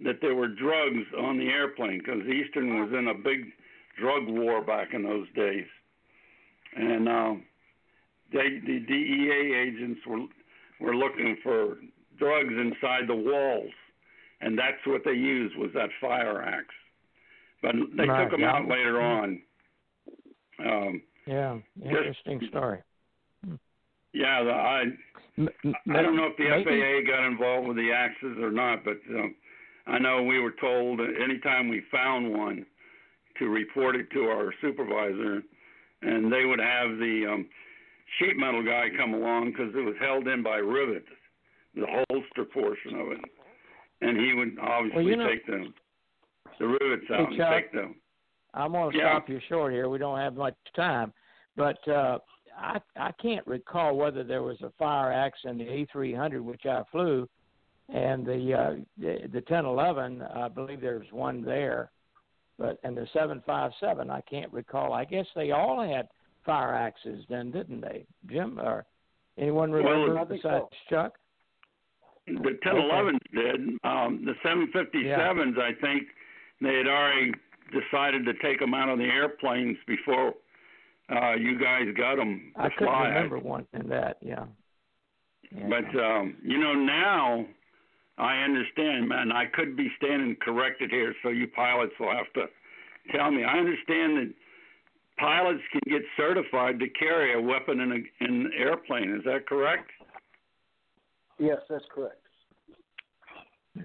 that 0.00 0.16
there 0.22 0.34
were 0.34 0.48
drugs 0.48 1.06
on 1.18 1.38
the 1.38 1.48
airplane 1.48 1.98
because 1.98 2.22
Eastern 2.22 2.80
was 2.80 2.90
in 2.98 3.08
a 3.08 3.14
big 3.14 3.52
drug 4.00 4.26
war 4.26 4.62
back 4.62 4.94
in 4.94 5.02
those 5.02 5.26
days, 5.36 5.66
and 6.74 7.08
um, 7.08 7.42
they, 8.32 8.58
the 8.66 8.80
DEA 8.80 9.54
agents 9.54 10.00
were 10.06 10.26
were 10.80 10.96
looking 10.96 11.36
for 11.42 11.76
drugs 12.18 12.52
inside 12.54 13.06
the 13.08 13.14
walls 13.14 13.72
and 14.40 14.58
that's 14.58 14.84
what 14.86 15.02
they 15.04 15.12
used 15.12 15.56
was 15.56 15.70
that 15.74 15.90
fire 16.00 16.42
axe. 16.42 16.74
But 17.62 17.74
they 17.96 18.06
Right, 18.08 18.22
took 18.22 18.30
them 18.32 18.44
out 18.44 18.66
later 18.66 19.00
on. 19.00 19.42
Um, 20.58 21.02
Yeah, 21.26 21.58
interesting 21.82 22.40
story. 22.48 22.78
yeah, 24.14 24.42
the, 24.42 24.50
I 24.50 24.82
I 25.38 26.02
don't 26.02 26.16
know 26.16 26.26
if 26.26 26.36
the 26.36 26.48
maybe- 26.48 26.64
FAA 27.04 27.10
got 27.10 27.26
involved 27.26 27.68
with 27.68 27.76
the 27.76 27.92
axes 27.92 28.38
or 28.38 28.50
not, 28.50 28.84
but 28.84 28.98
um, 29.10 29.34
I 29.86 29.98
know 29.98 30.22
we 30.22 30.38
were 30.40 30.52
told 30.52 31.00
anytime 31.00 31.68
we 31.68 31.82
found 31.92 32.32
one 32.32 32.64
to 33.38 33.48
report 33.48 33.96
it 33.96 34.10
to 34.12 34.24
our 34.24 34.52
supervisor, 34.60 35.42
and 36.02 36.32
they 36.32 36.44
would 36.44 36.58
have 36.60 36.98
the 36.98 37.26
um, 37.30 37.46
sheet 38.18 38.36
metal 38.36 38.62
guy 38.64 38.88
come 38.96 39.14
along 39.14 39.50
because 39.52 39.74
it 39.74 39.84
was 39.84 39.94
held 40.00 40.26
in 40.28 40.42
by 40.42 40.56
rivets, 40.56 41.06
the 41.74 41.86
holster 41.86 42.44
portion 42.44 42.98
of 42.98 43.12
it, 43.12 43.20
and 44.00 44.18
he 44.18 44.34
would 44.34 44.58
obviously 44.60 45.04
you 45.06 45.16
know- 45.16 45.28
take 45.28 45.46
the 45.46 45.72
the 46.58 46.66
rivets 46.66 47.10
out 47.10 47.28
and 47.28 47.36
Chuck. 47.38 47.54
take 47.54 47.72
them. 47.72 47.94
I'm 48.52 48.72
going 48.72 48.92
to 48.92 48.98
Yeah. 48.98 49.14
stop 49.16 49.28
you 49.30 49.40
short 49.48 49.72
here. 49.72 49.88
We 49.88 49.98
don't 49.98 50.18
have 50.18 50.34
much 50.34 50.56
time, 50.74 51.12
but 51.56 51.86
uh, 51.88 52.18
I 52.58 52.80
I 52.96 53.12
can't 53.12 53.46
recall 53.46 53.96
whether 53.96 54.24
there 54.24 54.42
was 54.42 54.60
a 54.60 54.70
fire 54.70 55.10
axe 55.12 55.38
in 55.44 55.56
the 55.56 55.64
A300 55.64 56.42
which 56.42 56.66
I 56.66 56.82
flew, 56.90 57.28
and 57.88 58.26
the 58.26 58.52
uh, 58.54 58.70
the, 58.98 59.28
the 59.28 59.38
1011. 59.48 60.20
I 60.22 60.48
believe 60.48 60.80
there's 60.82 61.10
one 61.12 61.42
there, 61.42 61.90
but 62.58 62.78
and 62.82 62.94
the 62.96 63.06
757 63.12 64.10
I 64.10 64.20
can't 64.22 64.52
recall. 64.52 64.92
I 64.92 65.04
guess 65.04 65.26
they 65.34 65.52
all 65.52 65.80
had 65.80 66.08
fire 66.44 66.74
axes 66.74 67.24
then, 67.28 67.50
didn't 67.50 67.80
they, 67.80 68.06
Jim? 68.30 68.58
Or 68.58 68.86
anyone 69.38 69.70
Well, 69.70 69.82
remember 69.82 70.26
think 70.26 70.42
besides 70.42 70.64
Chuck? 70.88 71.14
The 72.26 72.58
1011s 72.64 73.18
did. 73.34 73.60
Um, 73.82 74.24
the 74.24 74.34
757s, 74.44 75.58
I 75.58 75.72
think, 75.80 76.04
they 76.60 76.74
had 76.76 76.86
already 76.86 77.32
decided 77.72 78.24
to 78.26 78.32
take 78.42 78.60
them 78.60 78.74
out 78.74 78.88
of 78.88 78.98
the 78.98 79.04
airplanes 79.04 79.76
before 79.86 80.34
uh, 81.10 81.34
you 81.34 81.58
guys 81.58 81.84
got 81.96 82.16
them 82.16 82.52
I 82.56 82.68
couldn't 82.68 82.86
fly. 82.86 83.08
remember 83.08 83.38
one 83.38 83.66
in 83.72 83.88
that. 83.88 84.18
Yeah. 84.20 84.44
yeah. 85.50 85.68
But 85.68 85.98
um, 85.98 86.36
you 86.42 86.58
know 86.58 86.74
now, 86.74 87.46
I 88.18 88.36
understand, 88.42 89.08
man. 89.08 89.32
I 89.32 89.46
could 89.46 89.76
be 89.76 89.90
standing 89.96 90.36
corrected 90.40 90.90
here, 90.90 91.14
so 91.22 91.30
you 91.30 91.48
pilots 91.48 91.92
will 91.98 92.12
have 92.12 92.32
to 92.34 92.46
tell 93.16 93.30
me. 93.30 93.44
I 93.44 93.58
understand 93.58 94.18
that 94.18 94.34
pilots 95.20 95.60
can 95.72 95.80
get 95.86 96.02
certified 96.16 96.78
to 96.80 96.88
carry 96.90 97.34
a 97.34 97.40
weapon 97.40 97.80
in 97.80 97.92
a 97.92 98.24
in 98.24 98.46
an 98.46 98.50
airplane. 98.58 99.14
Is 99.14 99.22
that 99.24 99.46
correct? 99.46 99.90
Yes, 101.38 101.58
that's 101.68 101.84
correct. 101.94 102.16
yeah. 103.76 103.82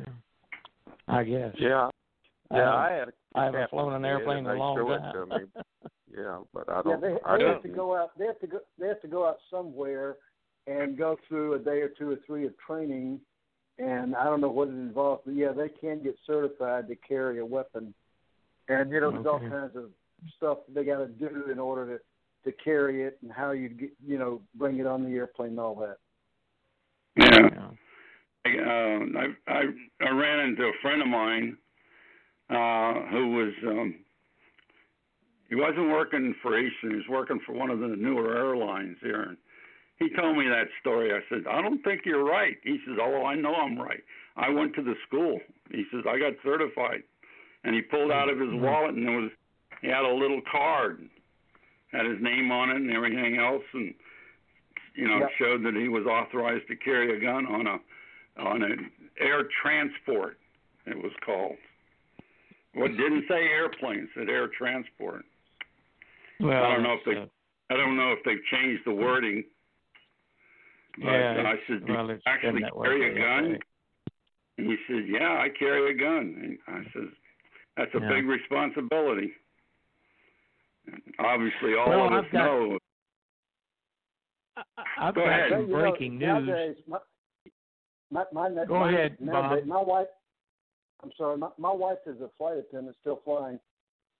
I 1.07 1.23
guess. 1.23 1.53
Yeah, 1.59 1.89
yeah. 2.51 2.57
haven't- 2.57 2.73
I 2.73 2.91
had. 2.91 3.07
A 3.09 3.11
I 3.35 3.45
haven't 3.45 3.69
flown 3.69 3.93
an 3.93 4.05
airplane 4.05 4.39
in 4.39 4.47
a 4.47 4.53
long 4.55 4.77
time. 4.77 5.29
me. 5.29 5.35
Yeah, 6.17 6.39
but 6.53 6.69
I 6.71 6.81
don't. 6.81 7.01
they, 7.01 7.17
I 7.25 7.37
they 7.37 7.43
have 7.43 7.53
don't. 7.55 7.63
to 7.63 7.67
go 7.67 7.93
out. 7.93 8.17
They 8.17 8.25
have 8.25 8.39
to 8.39 8.47
go. 8.47 8.59
They 8.79 8.87
have 8.87 9.01
to 9.01 9.07
go 9.09 9.27
out 9.27 9.35
somewhere 9.51 10.15
and 10.65 10.97
go 10.97 11.17
through 11.27 11.55
a 11.55 11.59
day 11.59 11.81
or 11.81 11.89
two 11.89 12.09
or 12.11 12.15
three 12.25 12.45
of 12.45 12.53
training. 12.65 13.19
And 13.79 14.15
I 14.15 14.23
don't 14.23 14.39
know 14.39 14.49
what 14.49 14.69
it 14.69 14.75
involves, 14.75 15.23
but 15.25 15.35
yeah, 15.35 15.51
they 15.51 15.67
can 15.67 16.01
get 16.01 16.15
certified 16.25 16.87
to 16.87 16.95
carry 16.95 17.39
a 17.39 17.45
weapon. 17.45 17.93
And 18.69 18.89
you 18.89 19.01
know, 19.01 19.11
there's 19.11 19.25
all 19.25 19.39
kinds 19.39 19.75
of 19.75 19.89
stuff 20.37 20.59
they 20.73 20.83
got 20.83 20.97
to 20.97 21.07
do 21.07 21.51
in 21.51 21.59
order 21.59 21.97
to 21.97 22.03
to 22.49 22.55
carry 22.63 23.01
it 23.01 23.17
and 23.23 23.31
how 23.31 23.51
you 23.51 23.69
get, 23.69 23.89
you 24.05 24.19
know, 24.19 24.39
bring 24.53 24.77
it 24.77 24.85
on 24.85 25.03
the 25.03 25.09
airplane 25.17 25.49
and 25.49 25.59
all 25.59 25.75
that. 25.75 25.97
Yeah. 27.17 27.49
Yeah. 28.45 28.61
uh, 28.61 29.19
I, 29.19 29.51
I 29.51 29.61
I 30.05 30.09
ran 30.11 30.47
into 30.47 30.63
a 30.63 30.71
friend 30.81 31.01
of 31.01 31.07
mine 31.07 31.57
uh, 32.51 32.93
who 33.09 33.31
was 33.31 33.53
um, 33.65 33.95
he 35.49 35.55
wasn't 35.55 35.89
working 35.89 36.35
for 36.41 36.57
Eastern. 36.59 36.91
He 36.91 36.95
was 36.97 37.07
working 37.09 37.39
for 37.45 37.53
one 37.53 37.69
of 37.69 37.79
the 37.79 37.87
newer 37.87 38.35
airlines 38.35 38.97
here. 39.01 39.21
And 39.21 39.37
he 39.97 40.09
told 40.15 40.37
me 40.37 40.47
that 40.47 40.67
story. 40.81 41.13
I 41.13 41.19
said, 41.29 41.43
I 41.49 41.61
don't 41.61 41.83
think 41.83 42.01
you're 42.05 42.23
right. 42.23 42.57
He 42.63 42.79
says, 42.85 42.97
Oh, 43.01 43.25
I 43.25 43.35
know 43.35 43.55
I'm 43.55 43.79
right. 43.79 44.03
I 44.35 44.49
went 44.49 44.73
to 44.75 44.83
the 44.83 44.95
school. 45.07 45.39
He 45.71 45.85
says, 45.91 46.03
I 46.09 46.19
got 46.19 46.33
certified. 46.43 47.03
And 47.63 47.73
he 47.73 47.81
pulled 47.81 48.11
out 48.11 48.29
of 48.29 48.39
his 48.39 48.49
Mhm. 48.49 48.59
wallet 48.59 48.95
and 48.95 49.07
there 49.07 49.19
was 49.21 49.31
he 49.81 49.87
had 49.87 50.03
a 50.05 50.13
little 50.13 50.41
card, 50.51 51.07
had 51.91 52.05
his 52.05 52.21
name 52.21 52.51
on 52.51 52.69
it 52.69 52.77
and 52.77 52.91
everything 52.91 53.37
else, 53.37 53.63
and 53.73 53.93
you 54.95 55.07
know 55.07 55.19
Yep. 55.19 55.31
showed 55.37 55.63
that 55.63 55.75
he 55.75 55.87
was 55.89 56.05
authorized 56.05 56.67
to 56.67 56.75
carry 56.75 57.15
a 57.15 57.19
gun 57.19 57.45
on 57.47 57.67
a 57.67 57.79
on 58.37 58.63
an 58.63 58.91
air 59.19 59.43
transport. 59.61 60.37
It 60.85 60.97
was 60.97 61.13
called. 61.25 61.57
Well, 62.73 62.85
it 62.85 62.97
didn't 62.97 63.25
say 63.29 63.47
airplanes. 63.47 64.09
it 64.09 64.13
said 64.15 64.29
air 64.29 64.49
transport. 64.49 65.23
Well, 66.41 66.51
I 66.63 66.73
don't 66.73 66.83
know 66.83 66.93
if 66.95 67.03
they- 67.05 67.15
it's, 67.21 67.31
I 67.69 67.77
don't 67.77 67.95
know 67.95 68.11
if 68.11 68.21
they've 68.23 68.43
changed 68.51 68.83
the 68.83 68.91
wording. 68.93 69.45
But 70.97 71.05
Yeah, 71.11 71.43
I 71.47 71.59
said, 71.67 71.85
Do 71.85 71.93
well, 71.93 72.07
you 72.09 72.19
actually 72.25 72.61
carry 72.63 73.11
a 73.11 73.13
gun? 73.19 73.59
And 74.57 74.67
he 74.67 74.77
said, 74.87 75.07
Yeah, 75.07 75.39
I 75.39 75.49
carry 75.49 75.91
a 75.91 75.93
gun. 75.93 76.35
And 76.41 76.59
I 76.67 76.83
said, 76.91 77.07
That's 77.77 77.95
a 77.95 77.99
Yeah. 77.99 78.09
big 78.09 78.25
responsibility. 78.25 79.33
Obviously, 81.19 81.75
all 81.75 81.89
Well, 81.89 82.05
of 82.07 82.13
us 82.13 82.25
I've 82.25 82.31
got- 82.31 82.45
know. 82.45 82.79
I- 84.57 84.63
I've 84.97 85.15
Go 85.15 85.21
got 85.21 85.29
ahead. 85.29 85.51
some 85.51 85.59
Well, 85.59 85.67
you 85.67 85.73
know, 85.73 85.89
breaking 85.91 86.17
news. 86.17 86.77
My, 86.87 86.99
my, 88.11 88.25
my, 88.49 88.65
Go 88.65 88.79
my, 88.79 88.89
ahead, 88.89 89.17
Bob. 89.19 89.65
My 89.65 89.81
wife, 89.81 90.07
I'm 91.03 91.11
sorry, 91.17 91.37
my, 91.37 91.49
my 91.57 91.71
wife 91.71 91.97
is 92.05 92.21
a 92.21 92.29
flight 92.37 92.57
attendant, 92.57 92.95
still 93.01 93.21
flying, 93.25 93.59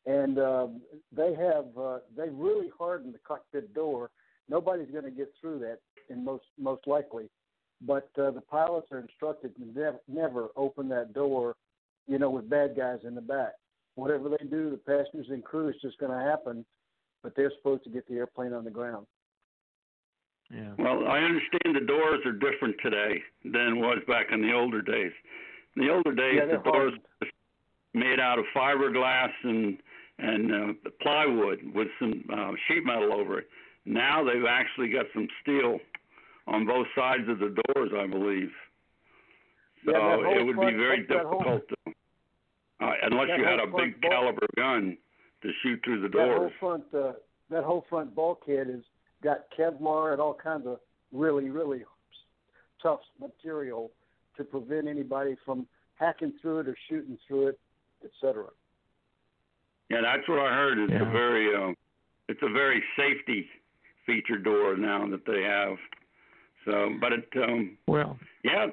and 0.06 0.38
um, 0.40 0.82
they 1.16 1.34
have 1.36 1.66
uh, 1.78 2.00
they 2.18 2.30
really 2.30 2.70
hardened 2.78 3.14
the 3.14 3.20
cockpit 3.20 3.74
door. 3.74 4.10
Nobody's 4.50 4.92
going 4.92 5.06
to 5.06 5.12
get 5.12 5.32
through 5.40 5.60
that, 5.60 5.80
in 6.10 6.24
most 6.26 6.46
most 6.60 6.86
likely. 6.88 7.30
But 7.82 8.10
uh, 8.18 8.32
the 8.32 8.42
pilots 8.42 8.88
are 8.92 9.00
instructed 9.00 9.56
to 9.58 9.66
never, 9.80 10.00
never 10.08 10.48
open 10.56 10.88
that 10.90 11.14
door, 11.14 11.56
you 12.08 12.18
know, 12.20 12.30
with 12.30 12.50
bad 12.50 12.76
guys 12.76 13.00
in 13.04 13.16
the 13.16 13.22
back. 13.22 13.54
Whatever 13.96 14.30
they 14.30 14.46
do, 14.46 14.70
the 14.70 14.78
passengers 14.78 15.28
and 15.30 15.44
crew 15.44 15.70
is 15.70 15.76
just 15.82 15.98
going 16.00 16.12
to 16.12 16.24
happen. 16.30 16.66
But 17.24 17.34
they're 17.36 17.52
supposed 17.58 17.84
to 17.86 17.90
get 17.90 18.08
the 18.08 18.16
airplane 18.16 18.54
on 18.54 18.64
the 18.64 18.70
ground. 18.72 19.08
Yeah. 20.52 20.74
Well, 20.78 21.08
I 21.08 21.20
understand 21.20 21.76
the 21.76 21.86
doors 21.88 22.20
are 22.26 22.34
different 22.34 22.76
today 22.84 23.24
than 23.44 23.80
was 23.80 23.98
back 24.08 24.28
in 24.32 24.42
the 24.42 24.54
older 24.54 24.82
days. 24.82 25.12
In 25.76 25.88
the 25.88 25.92
older 25.92 26.14
days, 26.14 26.36
Yeah, 26.38 26.46
the 26.58 26.64
doors 26.64 26.94
hardened. 26.94 27.02
were 27.22 28.00
made 28.00 28.20
out 28.20 28.38
of 28.38 28.46
fiberglass 28.56 29.32
and 29.44 29.78
and 30.18 30.52
uh, 30.54 30.90
plywood 31.02 31.60
with 31.74 31.88
some 32.00 32.24
uh, 32.32 32.52
sheet 32.68 32.86
metal 32.86 33.12
over 33.12 33.40
it. 33.40 33.48
Now 33.86 34.24
they've 34.24 34.46
actually 34.48 34.90
got 34.90 35.08
some 35.14 35.28
steel 35.42 35.80
on 36.48 36.66
both 36.66 36.88
sides 36.96 37.28
of 37.28 37.40
the 37.40 37.54
doors, 37.74 37.92
I 37.98 38.08
believe. 38.08 38.52
So 39.84 39.92
Yeah, 39.92 39.98
that 40.18 40.24
whole 40.26 40.40
it 40.40 40.44
would 40.44 40.56
be 40.60 40.78
very 40.78 41.02
that- 41.02 41.10
that 41.10 41.26
whole- 41.26 41.40
difficult 41.40 41.68
to, 41.86 41.94
uh, 42.82 42.92
unless 43.04 43.28
that 43.28 43.38
you 43.40 43.46
had 43.46 43.60
a 43.60 43.70
front 43.70 43.78
big 43.78 44.02
bulk- 44.02 44.12
caliber 44.14 44.48
gun 44.56 44.98
to 45.42 45.52
shoot 45.64 45.80
through 45.84 46.02
the 46.02 46.10
door, 46.10 46.28
That 46.28 46.38
whole 46.38 46.52
front 46.60 46.84
uh, 46.94 47.14
that 47.50 47.64
whole 47.64 47.86
front 47.90 48.16
bulkhead 48.16 48.68
has 48.68 48.82
got 49.24 49.46
Kevlar 49.58 50.12
and 50.14 50.22
all 50.22 50.34
kinds 50.34 50.66
of 50.68 50.80
really 51.12 51.50
really 51.50 51.84
tough 52.82 53.00
material 53.20 53.92
to 54.38 54.44
prevent 54.44 54.88
anybody 54.88 55.36
from 55.46 55.66
hacking 55.96 56.34
through 56.42 56.60
it 56.60 56.68
or 56.68 56.76
shooting 56.90 57.18
through 57.28 57.48
it, 57.48 57.60
etc. 58.04 58.46
Yeah, 59.90 60.02
that's 60.02 60.28
what 60.28 60.40
I 60.40 60.50
heard. 60.54 60.80
It's 60.80 60.92
a 60.94 61.06
very, 61.12 61.56
um, 61.56 61.76
it's 62.28 62.42
a 62.42 62.50
very 62.52 62.84
safety 62.98 63.46
feature 64.06 64.38
door 64.38 64.76
now 64.76 65.08
that 65.10 65.26
they 65.26 65.42
have. 65.44 65.78
So, 66.66 66.90
but 67.00 67.14
it, 67.14 67.30
um, 67.42 67.78
Well, 67.88 68.18
yeah, 68.44 68.68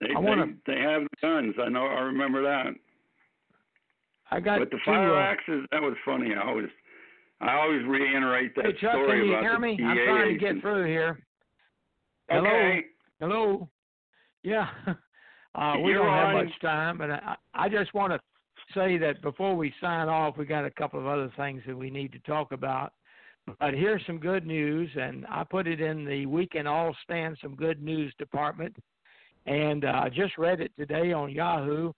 they 0.00 0.14
I 0.14 0.18
wanna- 0.20 0.54
they, 0.66 0.74
they 0.74 0.80
have 0.80 1.02
guns. 1.20 1.54
I 1.58 1.68
know. 1.68 1.86
I 1.86 2.00
remember 2.02 2.42
that. 2.42 2.74
I 4.30 4.40
got 4.40 4.58
But 4.58 4.70
the 4.70 4.76
two, 4.76 4.82
fire 4.84 5.16
uh, 5.16 5.32
axes, 5.32 5.66
that 5.72 5.82
was 5.82 5.94
funny. 6.04 6.34
I 6.34 6.46
always, 6.46 6.68
I 7.40 7.54
always 7.54 7.84
reiterate 7.86 8.54
that 8.56 8.66
Hey 8.66 8.72
Chuck, 8.80 8.92
story 8.92 9.20
can 9.20 9.28
you 9.28 9.32
about 9.32 9.42
hear 9.42 9.58
me? 9.58 9.78
I'm 9.82 9.96
trying 9.96 10.38
to 10.38 10.38
get 10.38 10.60
through 10.60 10.86
here. 10.86 11.18
Hello? 12.28 12.48
Okay. 12.48 12.84
Hello. 13.20 13.68
Yeah. 14.42 14.68
Uh, 15.54 15.74
we 15.82 15.90
You're 15.90 16.04
don't 16.04 16.14
have 16.14 16.36
on. 16.36 16.44
much 16.44 16.60
time, 16.60 16.98
but 16.98 17.10
I, 17.10 17.34
I 17.52 17.68
just 17.68 17.92
want 17.92 18.12
to 18.12 18.20
say 18.74 18.96
that 18.98 19.20
before 19.22 19.56
we 19.56 19.74
sign 19.80 20.08
off, 20.08 20.36
we 20.36 20.44
got 20.44 20.64
a 20.64 20.70
couple 20.70 21.00
of 21.00 21.06
other 21.06 21.32
things 21.36 21.62
that 21.66 21.76
we 21.76 21.90
need 21.90 22.12
to 22.12 22.18
talk 22.20 22.52
about. 22.52 22.92
But 23.58 23.74
here's 23.74 24.04
some 24.06 24.18
good 24.18 24.46
news, 24.46 24.88
and 24.94 25.26
I 25.28 25.42
put 25.42 25.66
it 25.66 25.80
in 25.80 26.04
the 26.04 26.26
We 26.26 26.46
Can 26.46 26.66
All 26.68 26.94
Stand 27.02 27.38
Some 27.42 27.56
Good 27.56 27.82
News 27.82 28.12
department. 28.18 28.76
And 29.46 29.84
uh, 29.84 30.02
I 30.04 30.10
just 30.10 30.36
read 30.38 30.60
it 30.60 30.70
today 30.78 31.12
on 31.12 31.30
Yahoo 31.32 31.92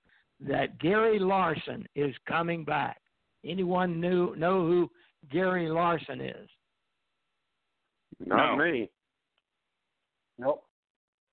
that 0.47 0.79
Gary 0.79 1.19
Larson 1.19 1.87
is 1.95 2.15
coming 2.27 2.65
back. 2.65 3.01
Anyone 3.45 4.01
knew 4.01 4.35
know 4.37 4.67
who 4.67 4.91
Gary 5.31 5.69
Larson 5.69 6.21
is? 6.21 6.49
Not 8.27 8.57
No. 8.57 8.65
me. 8.65 8.91
Nope. 10.39 10.65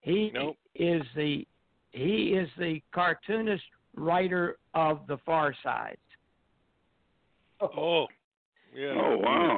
He 0.02 0.32
Nope. 0.34 0.58
is 0.76 1.02
the 1.16 1.46
he 1.92 2.34
is 2.34 2.50
the 2.58 2.82
cartoonist 2.94 3.64
writer 3.96 4.58
of 4.74 5.08
The 5.08 5.18
Far 5.26 5.56
Side. 5.64 5.98
Oh, 7.60 7.70
oh 7.76 8.08
yeah. 8.76 8.94
Oh 8.96 9.18
wow. 9.18 9.58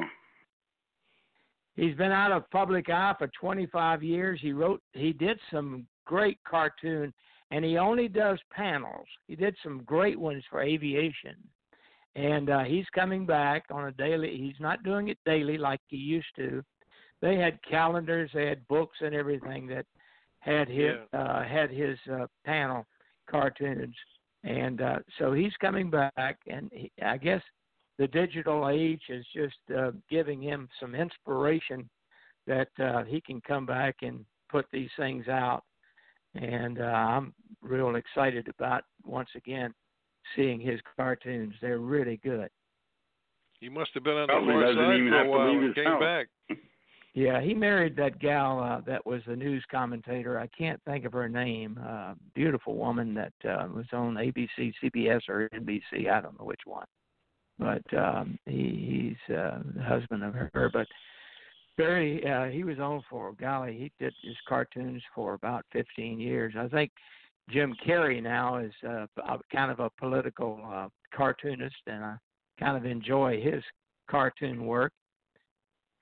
He's 1.76 1.96
been 1.96 2.12
out 2.12 2.32
of 2.32 2.50
public 2.50 2.90
eye 2.90 3.16
for 3.18 3.28
25 3.40 4.04
years. 4.04 4.40
He 4.42 4.52
wrote, 4.52 4.82
he 4.92 5.14
did 5.14 5.40
some 5.50 5.88
great 6.04 6.38
cartoon, 6.44 7.14
and 7.52 7.66
he 7.66 7.78
only 7.78 8.08
does 8.08 8.40
panels. 8.52 9.08
He 9.28 9.36
did 9.36 9.56
some 9.64 9.84
great 9.84 10.20
ones 10.20 10.44
for 10.50 10.62
aviation, 10.62 11.36
and 12.16 12.50
uh, 12.50 12.64
he's 12.64 12.86
coming 12.94 13.26
back 13.26 13.66
on 13.72 13.88
a 13.88 13.92
daily. 13.92 14.38
He's 14.38 14.60
not 14.60 14.84
doing 14.84 15.10
it 15.10 15.18
daily 15.26 15.58
like 15.58 15.82
he 15.88 15.98
used 15.98 16.36
to. 16.38 16.64
They 17.22 17.36
had 17.36 17.60
calendars, 17.70 18.32
they 18.34 18.46
had 18.46 18.68
books, 18.68 18.98
and 19.02 19.14
everything 19.14 19.68
that 19.68 19.86
had 20.40 20.70
his 20.70 20.96
uh, 21.14 21.44
had 21.44 21.70
his 21.70 21.98
uh, 22.12 22.28
panel 22.46 22.86
cartoons, 23.30 23.96
and 24.44 24.82
uh, 24.82 25.00
so 25.18 25.34
he's 25.34 25.54
coming 25.60 25.90
back, 25.90 26.38
and 26.48 26.70
he, 26.74 26.92
I 27.04 27.18
guess 27.18 27.42
the 27.98 28.08
digital 28.08 28.70
age 28.70 29.02
is 29.10 29.26
just 29.36 29.58
uh, 29.78 29.92
giving 30.10 30.42
him 30.42 30.70
some 30.80 30.96
inspiration 30.96 31.90
that 32.48 32.70
uh, 32.82 33.04
he 33.04 33.20
can 33.22 33.42
come 33.42 33.66
back 33.66 33.98
and 34.02 34.26
put 34.50 34.66
these 34.72 34.90
things 34.98 35.28
out. 35.28 35.64
And 36.36 36.80
uh, 36.80 36.84
I'm 36.84 37.34
real 37.62 37.96
excited 37.96 38.48
about 38.48 38.84
once 39.06 39.30
again 39.36 39.74
seeing 40.36 40.60
his 40.60 40.80
cartoons. 40.96 41.54
They're 41.62 41.80
really 41.80 42.20
good. 42.24 42.50
He 43.60 43.70
must 43.70 43.92
have 43.94 44.04
been 44.04 44.14
on 44.14 44.28
the 44.28 44.34
Probably 44.34 44.54
far 44.54 44.74
side 44.74 44.96
even 44.96 45.10
for 45.10 45.22
a 45.22 45.30
while 45.30 45.54
leave 45.54 45.64
and 45.64 45.76
came 45.76 45.86
house. 45.86 46.02
back. 46.02 46.28
Yeah, 47.16 47.42
he 47.42 47.56
married 47.56 47.96
that 47.96 48.20
gal 48.20 48.60
uh, 48.60 48.82
that 48.86 49.04
was 49.04 49.22
the 49.28 49.36
news 49.36 49.64
commentator. 49.72 50.40
I 50.40 50.48
can't 50.48 50.80
think 50.86 51.06
of 51.06 51.12
her 51.14 51.28
name. 51.28 51.80
Uh, 51.84 52.14
beautiful 52.36 52.76
woman 52.76 53.16
that 53.16 53.34
uh, 53.44 53.68
was 53.74 53.88
on 53.92 54.14
ABC, 54.14 54.72
CBS, 54.82 55.22
or 55.28 55.50
NBC. 55.54 56.10
I 56.10 56.22
don't 56.22 56.40
know 56.40 56.46
which 56.46 56.62
one. 56.66 56.86
But 57.58 57.84
um, 57.98 58.38
he, 58.46 59.18
he's 59.28 59.36
uh, 59.36 59.60
the 59.76 59.84
husband 59.84 60.24
of 60.24 60.34
her. 60.36 60.70
But 60.72 60.86
very, 61.80 62.22
uh, 62.30 62.48
he 62.48 62.66
was 62.66 62.78
on 62.78 63.02
for 63.10 63.32
golly. 63.40 63.74
He 63.74 64.04
did 64.04 64.14
his 64.22 64.36
cartoons 64.48 65.02
for 65.16 65.34
about 65.34 65.66
15 65.72 66.20
years. 66.20 66.54
I 66.60 66.68
think 66.68 66.92
Jim 67.50 67.74
Carrey 67.88 68.22
now 68.22 68.58
is 68.58 68.74
uh, 68.88 69.06
kind 69.50 69.72
of 69.72 69.80
a 69.80 69.90
political 69.98 70.60
uh, 70.70 70.90
cartoonist, 71.16 71.78
and 71.88 72.04
I 72.04 72.16
kind 72.60 72.76
of 72.76 72.86
enjoy 72.86 73.42
his 73.42 73.64
cartoon 74.12 74.66
work. 74.66 74.92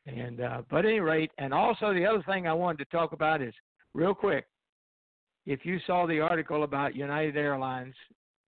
And 0.07 0.41
uh, 0.41 0.63
but 0.67 0.79
at 0.79 0.85
any 0.85 0.99
rate, 0.99 1.29
and 1.37 1.53
also 1.53 1.93
the 1.93 2.05
other 2.07 2.23
thing 2.27 2.47
I 2.47 2.53
wanted 2.53 2.79
to 2.79 2.85
talk 2.85 3.11
about 3.11 3.43
is 3.43 3.53
real 3.93 4.15
quick. 4.15 4.45
If 5.45 5.63
you 5.63 5.77
saw 5.85 6.07
the 6.07 6.21
article 6.21 6.63
about 6.63 6.95
United 6.95 7.37
Airlines 7.37 7.93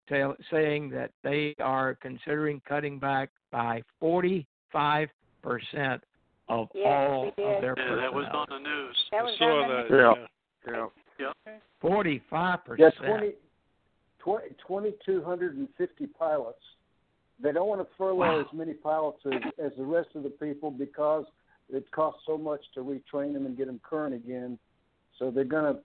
tell, 0.07 0.35
saying 0.49 0.89
that 0.91 1.11
they 1.23 1.55
are 1.59 1.95
considering 2.01 2.59
cutting 2.67 2.97
back 2.97 3.29
by 3.51 3.83
45 3.99 5.09
percent 5.43 6.01
of 6.49 6.67
Yes, 6.73 6.85
all 6.87 7.27
of 7.27 7.35
their 7.37 7.75
Yeah, 7.77 7.95
that 7.95 8.13
was 8.13 8.25
on 8.33 8.47
the 8.49 8.57
news. 8.59 8.95
That 9.11 9.17
I 9.19 9.23
was 9.23 9.35
saw 9.37 9.61
on 9.63 9.69
the 9.69 9.75
that. 9.75 9.89
news. 9.91 10.27
Yeah. 10.67 10.83
Yeah. 11.19 11.33
Yep. 11.45 11.61
45 11.81 12.59
Yeah, 12.77 12.89
percent. 12.89 13.05
20, 13.05 13.33
20, 14.19 14.47
2,250 14.67 16.07
pilots. 16.07 16.59
They 17.41 17.51
don't 17.51 17.67
want 17.67 17.81
to 17.81 17.87
furlough 17.97 18.15
Wow. 18.15 18.39
as 18.41 18.47
many 18.53 18.73
pilots 18.73 19.19
as, 19.25 19.41
as 19.63 19.71
the 19.77 19.83
rest 19.85 20.09
of 20.15 20.23
the 20.23 20.29
people 20.29 20.71
because 20.71 21.25
it 21.69 21.89
costs 21.91 22.23
so 22.25 22.37
much 22.37 22.61
to 22.73 22.81
retrain 22.81 23.33
them 23.33 23.45
and 23.45 23.55
get 23.55 23.67
them 23.67 23.79
current 23.83 24.13
again. 24.13 24.57
So 25.17 25.31
they're 25.31 25.43
going 25.45 25.73
to 25.73 25.81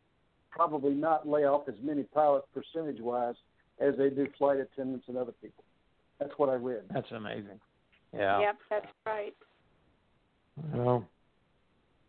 probably 0.50 0.94
not 0.94 1.28
lay 1.28 1.44
off 1.44 1.68
as 1.68 1.74
many 1.82 2.04
pilots 2.04 2.46
percentage 2.54 3.00
wise 3.00 3.34
as 3.80 3.94
they 3.98 4.08
do 4.10 4.26
flight 4.38 4.58
attendants 4.58 5.06
and 5.08 5.16
other 5.16 5.32
people. 5.32 5.64
That's 6.18 6.32
what 6.36 6.48
I 6.48 6.54
read. 6.54 6.82
That's 6.92 7.10
amazing. 7.12 7.60
Yeah. 8.12 8.40
Yep, 8.40 8.56
that's 8.70 8.86
right. 9.06 9.34
Well, 10.72 11.06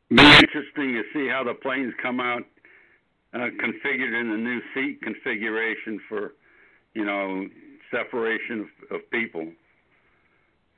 Be 0.09 0.21
interesting 0.21 0.93
to 0.93 1.03
see 1.13 1.27
how 1.27 1.43
the 1.43 1.53
planes 1.55 1.93
come 2.01 2.19
out 2.19 2.43
uh, 3.33 3.37
configured 3.61 4.19
in 4.19 4.29
the 4.29 4.37
new 4.37 4.61
seat 4.73 5.01
configuration 5.01 5.99
for, 6.07 6.33
you 6.93 7.05
know, 7.05 7.47
separation 7.91 8.69
of, 8.91 8.97
of 8.97 9.09
people. 9.11 9.47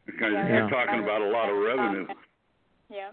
Because 0.06 0.32
Yeah, 0.34 0.48
you're 0.48 0.64
Yeah. 0.64 0.70
talking 0.70 1.04
about 1.04 1.22
a 1.22 1.30
lot 1.30 1.50
of 1.50 1.58
revenue. 1.58 2.08
Yeah. 2.90 3.12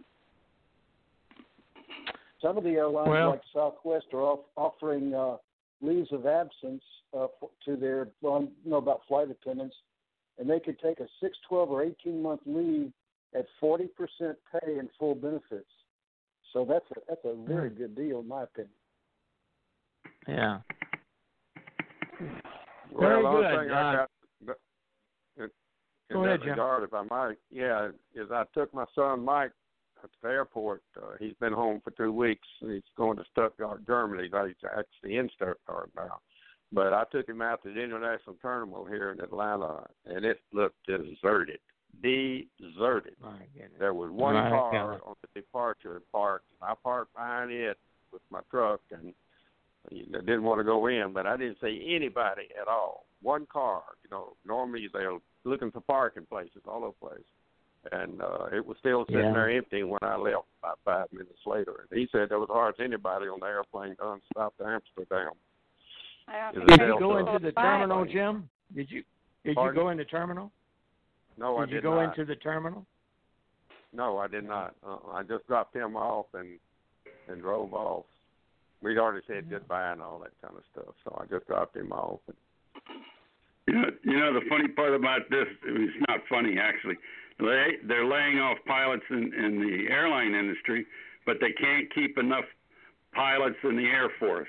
Some 2.40 2.56
of 2.56 2.64
the 2.64 2.70
airlines, 2.70 3.08
Well- 3.08 3.30
like 3.30 3.42
Southwest, 3.52 4.06
are 4.12 4.20
off, 4.22 4.40
offering 4.56 5.12
uh, 5.14 5.36
leaves 5.80 6.12
of 6.12 6.26
absence 6.26 6.82
uh, 7.12 7.26
for, 7.40 7.50
to 7.64 7.76
their, 7.76 8.08
well, 8.22 8.48
I 8.64 8.68
know 8.68 8.76
about 8.76 9.00
flight 9.08 9.28
attendants, 9.30 9.76
and 10.38 10.48
they 10.48 10.60
could 10.60 10.78
take 10.78 11.00
a 11.00 11.08
six, 11.20 11.36
twelve, 11.48 11.70
or 11.70 11.82
18 11.82 12.22
month 12.22 12.40
leave 12.46 12.92
at 13.34 13.46
40% 13.62 13.88
pay 14.20 14.78
and 14.78 14.88
full 14.98 15.14
benefits. 15.14 15.70
So 16.52 16.64
that's 16.68 16.84
a 16.92 17.00
that's 17.08 17.24
a 17.24 17.34
very 17.48 17.70
good 17.70 17.96
deal, 17.96 18.20
in 18.20 18.28
my 18.28 18.44
opinion. 18.44 18.70
yeah. 20.28 20.58
Well, 22.92 23.00
Very 23.00 23.22
good, 23.22 23.60
thing 23.60 23.70
I 23.74 23.94
uh, 23.94 23.96
got 23.96 24.10
in, 25.36 25.44
in 25.44 25.50
Go 26.12 26.22
that 26.22 26.28
ahead, 26.28 26.40
Jim. 26.42 26.50
regard, 26.50 26.84
if 26.84 26.94
I 26.94 27.02
might, 27.10 27.36
yeah, 27.50 27.88
is 28.14 28.30
I 28.30 28.44
took 28.54 28.72
my 28.72 28.84
son 28.94 29.24
Mike 29.24 29.50
at 30.04 30.10
the 30.22 30.28
airport. 30.28 30.82
Uh, 30.96 31.16
he's 31.18 31.34
been 31.40 31.52
home 31.52 31.80
for 31.82 31.90
two 31.90 32.12
weeks. 32.12 32.46
and 32.60 32.70
He's 32.70 32.82
going 32.96 33.16
to 33.16 33.24
Stuttgart, 33.32 33.84
Germany. 33.86 34.24
He's 34.24 34.54
actually 34.64 35.16
in 35.16 35.28
Stuttgart 35.34 35.90
now. 35.96 36.20
But 36.72 36.92
I 36.92 37.04
took 37.10 37.28
him 37.28 37.42
out 37.42 37.62
to 37.64 37.72
the 37.72 37.80
international 37.80 38.36
terminal 38.40 38.84
here 38.84 39.10
in 39.12 39.20
Atlanta, 39.20 39.86
and 40.06 40.24
it 40.24 40.38
looked 40.52 40.86
deserted. 40.86 41.58
Deserted. 42.02 43.14
My 43.22 43.32
goodness. 43.54 43.72
There 43.78 43.94
was 43.94 44.10
one 44.10 44.34
Right, 44.34 44.50
car 44.50 44.70
Kelly. 44.72 44.98
on 45.06 45.14
the 45.22 45.40
departure 45.40 46.02
parked. 46.12 46.46
I 46.62 46.74
parked 46.82 47.14
behind 47.14 47.50
it 47.50 47.78
with 48.12 48.22
my 48.30 48.40
truck 48.50 48.80
and 48.90 49.12
I 49.90 50.20
didn't 50.20 50.44
want 50.44 50.60
to 50.60 50.64
go 50.64 50.86
in, 50.86 51.12
but 51.12 51.26
I 51.26 51.36
didn't 51.36 51.58
see 51.60 51.94
anybody 51.94 52.48
at 52.60 52.68
all. 52.68 53.04
One 53.20 53.46
car, 53.46 53.82
you 54.02 54.10
know. 54.10 54.34
Normally 54.46 54.88
they're 54.92 55.18
looking 55.44 55.70
for 55.70 55.80
parking 55.82 56.24
places 56.26 56.62
all 56.66 56.84
over 56.84 56.94
the 57.00 57.06
place, 57.08 57.92
and 57.92 58.22
uh, 58.22 58.46
it 58.52 58.64
was 58.64 58.78
still 58.78 59.04
sitting 59.06 59.20
Yeah. 59.26 59.32
there 59.32 59.50
empty 59.50 59.82
when 59.82 59.98
I 60.02 60.16
left 60.16 60.46
about 60.62 60.78
five 60.86 61.12
minutes 61.12 61.38
later. 61.44 61.86
And 61.90 62.00
he 62.00 62.08
said 62.12 62.30
there 62.30 62.38
was 62.38 62.48
hardly 62.50 62.84
anybody 62.86 63.26
on 63.26 63.40
the 63.40 63.46
airplane 63.46 63.94
done 63.98 64.20
stop 64.32 64.56
to 64.56 64.64
Amsterdam. 64.64 65.32
I 66.28 66.50
don't 66.52 66.62
Is 66.62 66.68
think 66.68 66.80
it 66.80 66.84
Did 66.86 66.88
you 66.94 66.98
go 67.00 67.16
into 67.18 67.38
the 67.44 67.52
terminal, 67.52 68.04
Jim? 68.06 68.48
Did 68.74 68.90
you 68.90 69.02
did 69.44 69.56
you 69.58 69.72
go 69.74 69.90
in 69.90 69.98
the 69.98 70.06
terminal? 70.06 70.50
No, 71.38 71.56
I 71.58 71.66
did 71.66 71.70
you 71.70 71.76
did 71.76 71.82
go 71.84 71.94
not. 71.96 72.18
into 72.18 72.24
the 72.24 72.36
terminal? 72.36 72.86
No, 73.92 74.18
I 74.18 74.26
did 74.26 74.44
not. 74.44 74.74
Uh, 74.86 74.98
I 75.12 75.22
just 75.22 75.46
dropped 75.46 75.74
him 75.74 75.96
off 75.96 76.26
and 76.34 76.58
and 77.28 77.40
drove 77.40 77.72
off. 77.72 78.04
We'd 78.82 78.98
already 78.98 79.24
said 79.26 79.48
goodbye 79.48 79.92
and 79.92 80.02
all 80.02 80.18
that 80.20 80.32
kind 80.42 80.56
of 80.56 80.62
stuff, 80.72 80.94
so 81.04 81.18
I 81.20 81.26
just 81.26 81.46
dropped 81.46 81.76
him 81.76 81.90
off. 81.92 82.20
You 83.66 83.74
know, 83.74 83.84
you 84.02 84.18
know 84.18 84.34
the 84.34 84.44
funny 84.48 84.68
part 84.68 84.94
about 84.94 85.22
this, 85.30 85.46
it's 85.64 86.04
not 86.08 86.20
funny 86.28 86.56
actually. 86.58 86.96
They 87.38 87.78
they're 87.86 88.04
laying 88.04 88.38
off 88.38 88.58
pilots 88.66 89.04
in 89.10 89.32
in 89.32 89.60
the 89.60 89.92
airline 89.92 90.34
industry, 90.34 90.86
but 91.24 91.36
they 91.40 91.52
can't 91.52 91.92
keep 91.94 92.18
enough 92.18 92.44
pilots 93.14 93.56
in 93.64 93.76
the 93.76 93.86
Air 93.86 94.10
Force. 94.18 94.48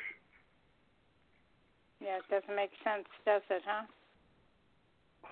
Yeah, 2.01 2.17
it 2.17 2.29
doesn't 2.29 2.55
make 2.55 2.71
sense, 2.83 3.07
does 3.25 3.41
it, 3.49 3.63
huh? 3.65 3.85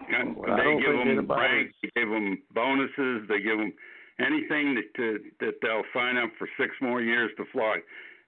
And 0.10 0.36
Well, 0.36 0.58
they 0.58 0.82
give 0.82 0.94
them 0.98 1.08
anybody- 1.08 1.42
ranks, 1.42 1.76
they 1.82 1.90
give 1.96 2.10
them 2.10 2.42
bonuses, 2.54 3.28
they 3.28 3.40
give 3.42 3.58
them 3.58 3.74
anything 4.20 4.76
that 4.76 4.94
to, 4.96 5.20
that 5.40 5.54
they'll 5.62 5.84
sign 5.94 6.18
up 6.18 6.30
for 6.38 6.48
six 6.58 6.76
more 6.82 7.02
years 7.02 7.32
to 7.38 7.46
fly. 7.52 7.78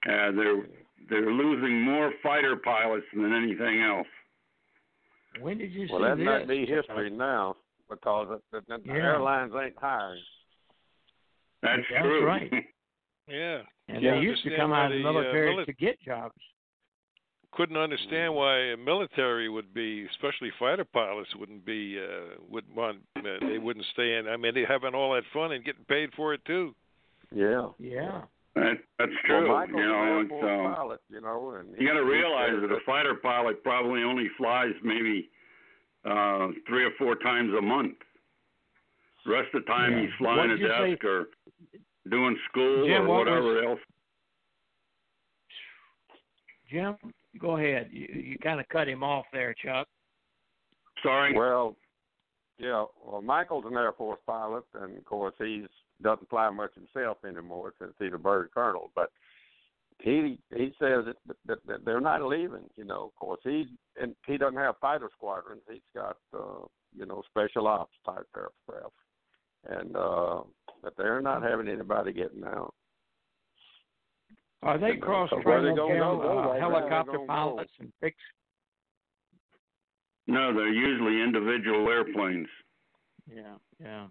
Uh, 0.08 0.30
they're 0.32 0.66
they're 1.08 1.30
losing 1.30 1.80
more 1.82 2.12
fighter 2.22 2.56
pilots 2.56 3.06
than 3.14 3.32
anything 3.32 3.80
else. 3.82 4.08
When 5.40 5.58
did 5.58 5.70
you 5.72 5.86
Well, 5.90 6.00
see 6.00 6.04
that 6.08 6.16
this? 6.16 6.24
might 6.26 6.48
be 6.48 6.66
history 6.66 7.10
now 7.10 7.56
because 7.88 8.40
the, 8.50 8.60
the, 8.66 8.78
the 8.78 8.82
Yeah. 8.86 8.94
airlines 8.94 9.52
ain't 9.54 9.76
hiring. 9.78 10.20
That's, 11.62 11.82
That's 11.90 12.02
true. 12.02 12.24
right. 12.26 12.50
Yeah. 13.28 13.62
And 13.88 14.02
Yeah, 14.04 14.14
they 14.14 14.20
used 14.20 14.44
to 14.44 14.56
come 14.56 14.72
out 14.72 14.92
of 14.92 14.98
the 14.98 15.02
the, 15.02 15.08
uh, 15.08 15.12
military 15.12 15.52
mili- 15.56 15.66
to 15.66 15.72
get 15.72 16.00
jobs. 16.00 16.34
Couldn't 17.56 17.78
understand 17.78 18.34
why 18.34 18.58
a 18.58 18.76
military 18.76 19.48
would 19.48 19.72
be, 19.72 20.06
especially 20.10 20.50
fighter 20.58 20.84
pilots, 20.84 21.30
wouldn't 21.36 21.64
be 21.64 21.98
uh, 21.98 22.34
would 22.50 22.64
want 22.76 22.98
uh, 23.16 23.22
they 23.48 23.56
wouldn't 23.56 23.86
stay 23.94 24.16
in. 24.16 24.28
I 24.28 24.36
mean, 24.36 24.52
they're 24.52 24.66
having 24.66 24.94
all 24.94 25.14
that 25.14 25.22
fun 25.32 25.52
and 25.52 25.64
getting 25.64 25.84
paid 25.86 26.10
for 26.14 26.34
it 26.34 26.44
too. 26.44 26.74
Yeah. 27.34 27.68
Yeah. 27.78 28.22
that, 28.56 28.74
that's 28.98 29.10
true. 29.24 29.48
Well, 29.48 29.56
Michael's 29.58 29.78
you 29.80 29.86
know, 29.86 30.02
an 30.02 30.08
Air 30.08 30.20
it's, 30.20 30.32
um, 30.68 30.74
pilot, 30.74 31.00
you 31.08 31.20
know, 31.22 31.54
and 31.58 31.68
you 31.80 31.86
got 31.88 31.94
to 31.94 32.00
he- 32.00 32.06
he 32.06 32.12
realize 32.12 32.52
that 32.60 32.70
a 32.70 32.80
fighter 32.84 33.14
pilot 33.14 33.62
probably 33.64 34.02
only 34.02 34.28
flies 34.36 34.72
maybe 34.84 35.30
uh 36.04 36.48
three 36.68 36.84
or 36.84 36.92
four 36.98 37.14
times 37.16 37.52
a 37.58 37.62
month. 37.62 37.94
The 39.24 39.32
rest 39.32 39.48
of 39.54 39.62
the 39.64 39.66
time 39.66 39.92
Yeah. 39.94 40.00
he's 40.02 40.10
flying 40.18 40.50
a 40.50 40.56
did 40.56 40.60
you 40.60 40.68
desk 40.68 41.04
or 41.04 41.28
doing 42.10 42.36
school 42.50 42.86
Jim, 42.86 43.04
or 43.04 43.08
what 43.08 43.18
whatever 43.26 43.42
was- 43.54 43.64
else. 43.64 43.80
Jim, 46.70 46.96
go 47.38 47.56
ahead. 47.56 47.88
You, 47.90 48.08
you 48.12 48.38
kind 48.38 48.60
of 48.60 48.68
cut 48.68 48.88
him 48.88 49.02
off 49.02 49.26
there, 49.32 49.54
Chuck. 49.54 49.86
Sorry. 51.02 51.36
Well, 51.36 51.76
yeah. 52.58 52.84
Well, 53.04 53.22
Michael's 53.22 53.64
an 53.66 53.76
Air 53.76 53.92
Force 53.92 54.20
pilot, 54.26 54.64
and 54.74 54.96
of 54.96 55.04
course 55.04 55.34
he's 55.38 55.66
doesn't 56.02 56.28
fly 56.28 56.50
much 56.50 56.72
himself 56.74 57.18
anymore 57.26 57.72
since 57.78 57.92
he's 57.98 58.12
a 58.12 58.18
bird 58.18 58.50
colonel. 58.52 58.90
But 58.94 59.10
he 60.02 60.38
he 60.54 60.72
says 60.78 61.04
that, 61.06 61.36
that, 61.46 61.58
that 61.66 61.84
they're 61.84 62.00
not 62.00 62.22
leaving. 62.22 62.68
You 62.76 62.84
know, 62.84 63.04
of 63.04 63.14
course 63.16 63.40
he's 63.42 63.66
and 64.00 64.14
he 64.26 64.36
doesn't 64.36 64.58
have 64.58 64.76
fighter 64.80 65.10
squadrons. 65.16 65.62
He's 65.70 65.80
got 65.94 66.16
uh, 66.34 66.66
you 66.96 67.06
know 67.06 67.22
special 67.30 67.66
ops 67.66 67.94
type 68.04 68.26
aircraft, 68.36 68.94
and 69.68 69.96
uh, 69.96 70.40
but 70.82 70.94
they're 70.96 71.22
not 71.22 71.42
having 71.42 71.68
anybody 71.68 72.12
getting 72.12 72.44
out. 72.44 72.74
Are 74.62 74.78
they 74.78 74.92
uh, 74.92 75.04
cross 75.04 75.30
so 75.30 75.40
training 75.42 75.78
uh, 75.78 75.84
right 75.84 76.60
helicopter 76.60 77.18
pilots 77.26 77.70
and 77.78 77.92
fix? 78.00 78.16
No, 80.26 80.52
they're 80.52 80.72
usually 80.72 81.22
individual 81.22 81.88
airplanes. 81.88 82.48
Yeah, 83.32 83.54
yeah. 83.80 84.06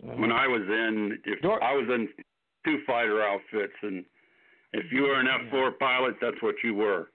When 0.00 0.30
I 0.30 0.46
was 0.46 0.62
in, 0.62 1.18
if 1.24 1.40
Dor- 1.42 1.62
I 1.62 1.74
was 1.74 1.86
in 1.88 2.08
two 2.64 2.78
fighter 2.86 3.22
outfits, 3.22 3.72
and 3.82 4.04
if 4.72 4.92
you 4.92 5.02
were 5.02 5.18
an 5.18 5.26
F4 5.26 5.78
pilot, 5.78 6.14
that's 6.20 6.40
what 6.40 6.54
you 6.62 6.74
were. 6.74 7.08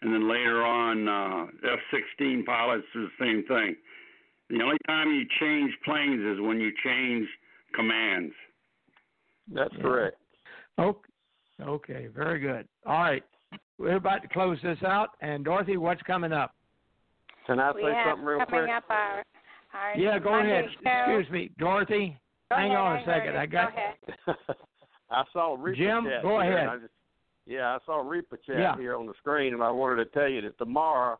And 0.00 0.12
then 0.12 0.28
later 0.28 0.64
on, 0.64 1.08
uh, 1.08 1.46
F-16 1.64 2.44
pilots 2.46 2.86
is 2.94 3.08
the 3.18 3.24
same 3.24 3.44
thing. 3.46 3.76
The 4.48 4.62
only 4.62 4.78
time 4.86 5.10
you 5.12 5.24
change 5.40 5.72
planes 5.84 6.20
is 6.22 6.40
when 6.40 6.60
you 6.60 6.72
change 6.84 7.28
commands. 7.74 8.34
That's 9.48 9.74
Yeah. 9.74 9.82
correct. 9.82 10.16
Okay. 10.78 11.11
Okay, 11.62 12.08
very 12.14 12.40
good. 12.40 12.66
All 12.86 13.00
right. 13.00 13.22
We're 13.78 13.96
about 13.96 14.22
to 14.22 14.28
close 14.28 14.58
this 14.62 14.78
out. 14.84 15.10
And 15.20 15.44
Dorothy, 15.44 15.76
what's 15.76 16.02
coming 16.02 16.32
up? 16.32 16.54
Can 17.46 17.58
I 17.58 17.72
we 17.72 17.82
say 17.82 17.92
have 17.92 18.06
something 18.12 18.24
real 18.26 18.38
coming 18.46 18.64
quick? 18.66 18.70
up 18.76 18.84
our, 18.88 19.24
our 19.74 19.96
Yeah, 19.96 20.18
go 20.18 20.30
Monday 20.30 20.52
ahead. 20.52 20.64
Show. 20.82 21.12
Excuse 21.20 21.32
me, 21.32 21.50
Dorothy. 21.58 22.16
Go 22.50 22.56
hang 22.56 22.66
ahead, 22.70 22.78
on 22.78 22.92
a 22.92 22.94
I 22.94 23.02
heard 23.02 23.06
second. 23.06 23.34
it. 23.34 23.38
I 23.38 23.46
got- 23.46 23.72
Go 23.74 24.32
ahead. 24.32 24.56
I 25.10 25.24
saw 25.32 25.56
REPA 25.58 25.76
Jim, 25.76 26.04
Chat 26.04 26.22
go 26.22 26.40
ahead. 26.40 26.68
I 26.68 26.76
just, 26.78 26.92
yeah, 27.46 27.74
I 27.74 27.78
saw 27.84 28.02
REPA 28.02 28.38
Chat 28.46 28.56
Yeah. 28.58 28.76
here 28.76 28.96
on 28.96 29.06
the 29.06 29.12
screen, 29.18 29.52
and 29.52 29.62
I 29.62 29.70
wanted 29.70 29.96
to 30.04 30.10
tell 30.18 30.28
you 30.28 30.40
that 30.42 30.56
tomorrow, 30.58 31.18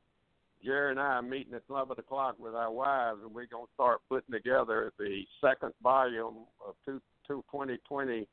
Jerry 0.65 0.93
and 0.93 1.01
I 1.01 1.15
are 1.17 1.23
meeting 1.23 1.53
at 1.55 1.63
11 1.69 1.99
o'clock 1.99 2.37
with 2.39 2.55
our 2.55 2.71
wives, 2.71 3.19
and 3.25 3.35
we're 3.35 3.47
going 3.47 3.67
to 3.67 3.73
start 3.75 4.01
putting 4.09 4.33
together 4.33 4.93
the 4.99 5.23
second 5.43 5.73
volume 5.83 6.47
of 6.67 6.75
two, 6.87 7.01
two 7.27 7.43
2020 7.51 8.27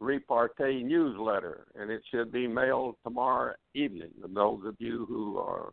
REPArtee 0.00 0.82
newsletter, 0.82 1.66
and 1.78 1.90
it 1.90 2.02
should 2.10 2.32
be 2.32 2.46
mailed 2.46 2.96
tomorrow 3.04 3.54
evening. 3.74 4.10
And 4.24 4.34
those 4.34 4.60
of 4.64 4.76
you 4.78 5.04
who 5.08 5.38
are 5.38 5.72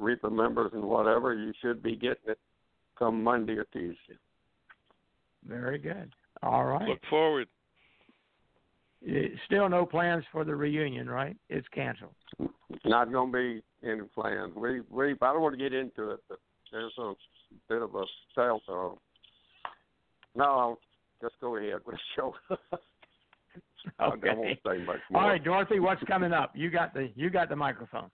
REPA 0.00 0.30
members 0.30 0.70
and 0.74 0.84
whatever, 0.84 1.34
you 1.34 1.52
should 1.60 1.82
be 1.82 1.96
getting 1.96 2.28
it 2.28 2.38
come 2.98 3.22
Monday 3.22 3.54
or 3.54 3.64
Tuesday. 3.72 4.18
Very 5.46 5.78
good. 5.78 6.12
All 6.42 6.64
right. 6.64 6.88
Look 6.88 7.00
forward. 7.10 7.48
Still 9.46 9.68
no 9.68 9.84
plans 9.84 10.24
for 10.30 10.44
the 10.44 10.54
reunion, 10.54 11.10
right? 11.10 11.36
It's 11.48 11.66
canceled. 11.74 12.14
not 12.84 13.10
going 13.10 13.32
to 13.32 13.38
be 13.38 13.88
any 13.88 14.02
plans. 14.14 14.52
We 14.54 14.82
we 14.88 15.12
I 15.20 15.32
don't 15.32 15.42
want 15.42 15.58
to 15.58 15.62
get 15.62 15.72
into 15.72 16.10
it, 16.10 16.20
but 16.28 16.38
there's 16.70 16.92
a 16.98 17.14
bit 17.68 17.82
of 17.82 17.94
a 17.96 18.04
sales. 18.36 18.62
Uh, 18.68 18.90
no, 20.36 20.44
I'll 20.44 20.78
just 21.20 21.34
go 21.40 21.56
ahead 21.56 21.80
with 21.84 21.96
the 21.96 22.00
show. 22.14 22.34
I 23.98 24.08
Okay. 24.08 24.34
won't 24.34 24.58
say 24.66 24.78
much 24.84 25.00
more. 25.10 25.22
All 25.22 25.28
right, 25.28 25.42
Dorothy, 25.42 25.80
what's 25.80 26.02
coming 26.04 26.32
up? 26.32 26.52
You 26.54 26.70
got 26.70 26.94
the 26.94 27.10
you 27.14 27.30
got 27.30 27.48
the 27.48 27.56
microphone. 27.56 28.10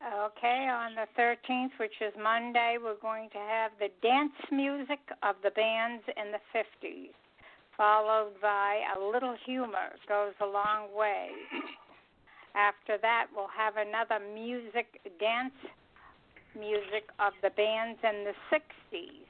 Okay, 0.00 0.68
on 0.70 0.94
the 0.94 1.06
13th, 1.20 1.74
which 1.80 1.94
is 2.00 2.14
Monday, 2.22 2.76
we're 2.82 3.00
going 3.02 3.28
to 3.30 3.38
have 3.38 3.72
the 3.80 3.88
dance 4.00 4.30
music 4.52 5.00
of 5.24 5.34
the 5.42 5.50
bands 5.50 6.04
in 6.16 6.30
the 6.30 6.38
50s, 6.54 7.10
followed 7.76 8.30
by 8.40 8.78
a 8.96 9.00
little 9.00 9.34
humor 9.44 9.90
goes 10.06 10.34
a 10.40 10.46
long 10.46 10.94
way. 10.96 11.30
After 12.54 12.96
that, 13.02 13.26
we'll 13.34 13.50
have 13.56 13.74
another 13.76 14.24
music, 14.34 15.00
dance 15.18 15.54
music 16.54 17.10
of 17.18 17.32
the 17.42 17.50
bands 17.50 17.98
in 18.02 18.24
the 18.24 18.34
60s. 18.50 19.28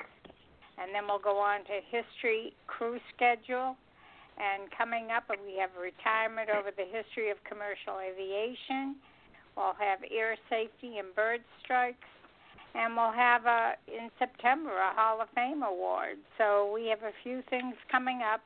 And 0.79 0.95
then 0.95 1.05
we'll 1.09 1.19
go 1.19 1.39
on 1.39 1.61
to 1.64 1.81
history 1.91 2.53
crew 2.66 2.99
schedule. 3.14 3.77
And 4.39 4.70
coming 4.70 5.11
up, 5.11 5.24
we 5.28 5.59
have 5.59 5.70
retirement 5.74 6.49
over 6.49 6.70
the 6.70 6.86
history 6.86 7.30
of 7.30 7.43
commercial 7.43 7.99
aviation. 7.99 8.95
We'll 9.57 9.74
have 9.74 9.99
air 10.07 10.39
safety 10.49 10.99
and 10.99 11.11
bird 11.14 11.43
strikes, 11.59 12.07
and 12.74 12.95
we'll 12.95 13.11
have 13.11 13.47
a 13.47 13.74
in 13.89 14.11
September 14.18 14.70
a 14.70 14.95
Hall 14.95 15.20
of 15.20 15.28
Fame 15.34 15.64
award. 15.64 16.18
So 16.39 16.70
we 16.72 16.86
have 16.86 17.03
a 17.03 17.11
few 17.24 17.43
things 17.51 17.74
coming 17.91 18.22
up, 18.22 18.41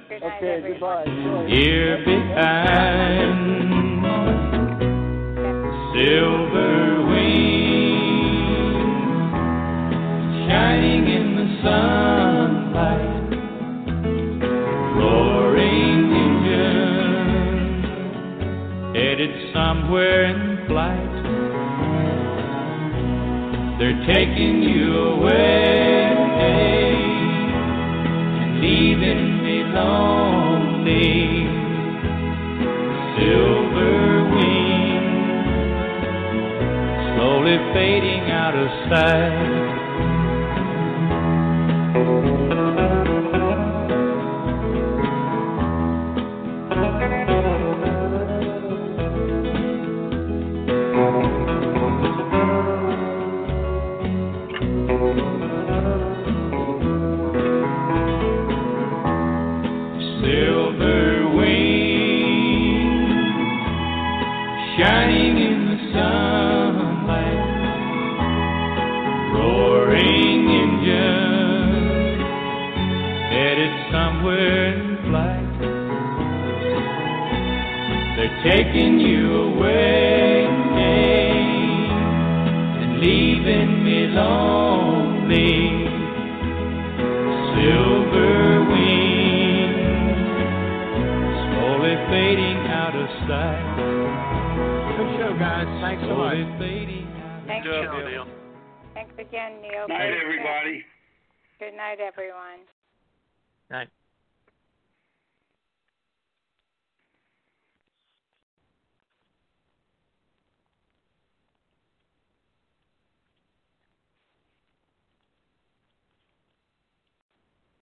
Good 0.09 0.23
Okay, 0.23 0.51
everybody. 0.59 1.11
goodbye. 1.11 1.47
Here 1.49 1.97
behind 2.05 3.82
silver 5.93 7.05
wings 7.07 7.21
shining 10.49 11.05
in 11.07 11.37
the 11.37 11.47
sunlight, 11.63 13.31
roaring 14.97 16.13
engines 16.25 17.85
headed 18.97 19.53
somewhere 19.53 20.25
in 20.25 20.67
flight. 20.67 21.13
They're 23.79 24.03
taking 24.07 24.63
you 24.63 24.97
away 24.97 26.41
and 26.41 27.03
leaving 28.63 29.43
me 29.45 29.63
lonely. 29.65 30.22
Fading 37.73 38.31
out 38.31 38.55
of 38.55 38.69
sight. 38.91 39.72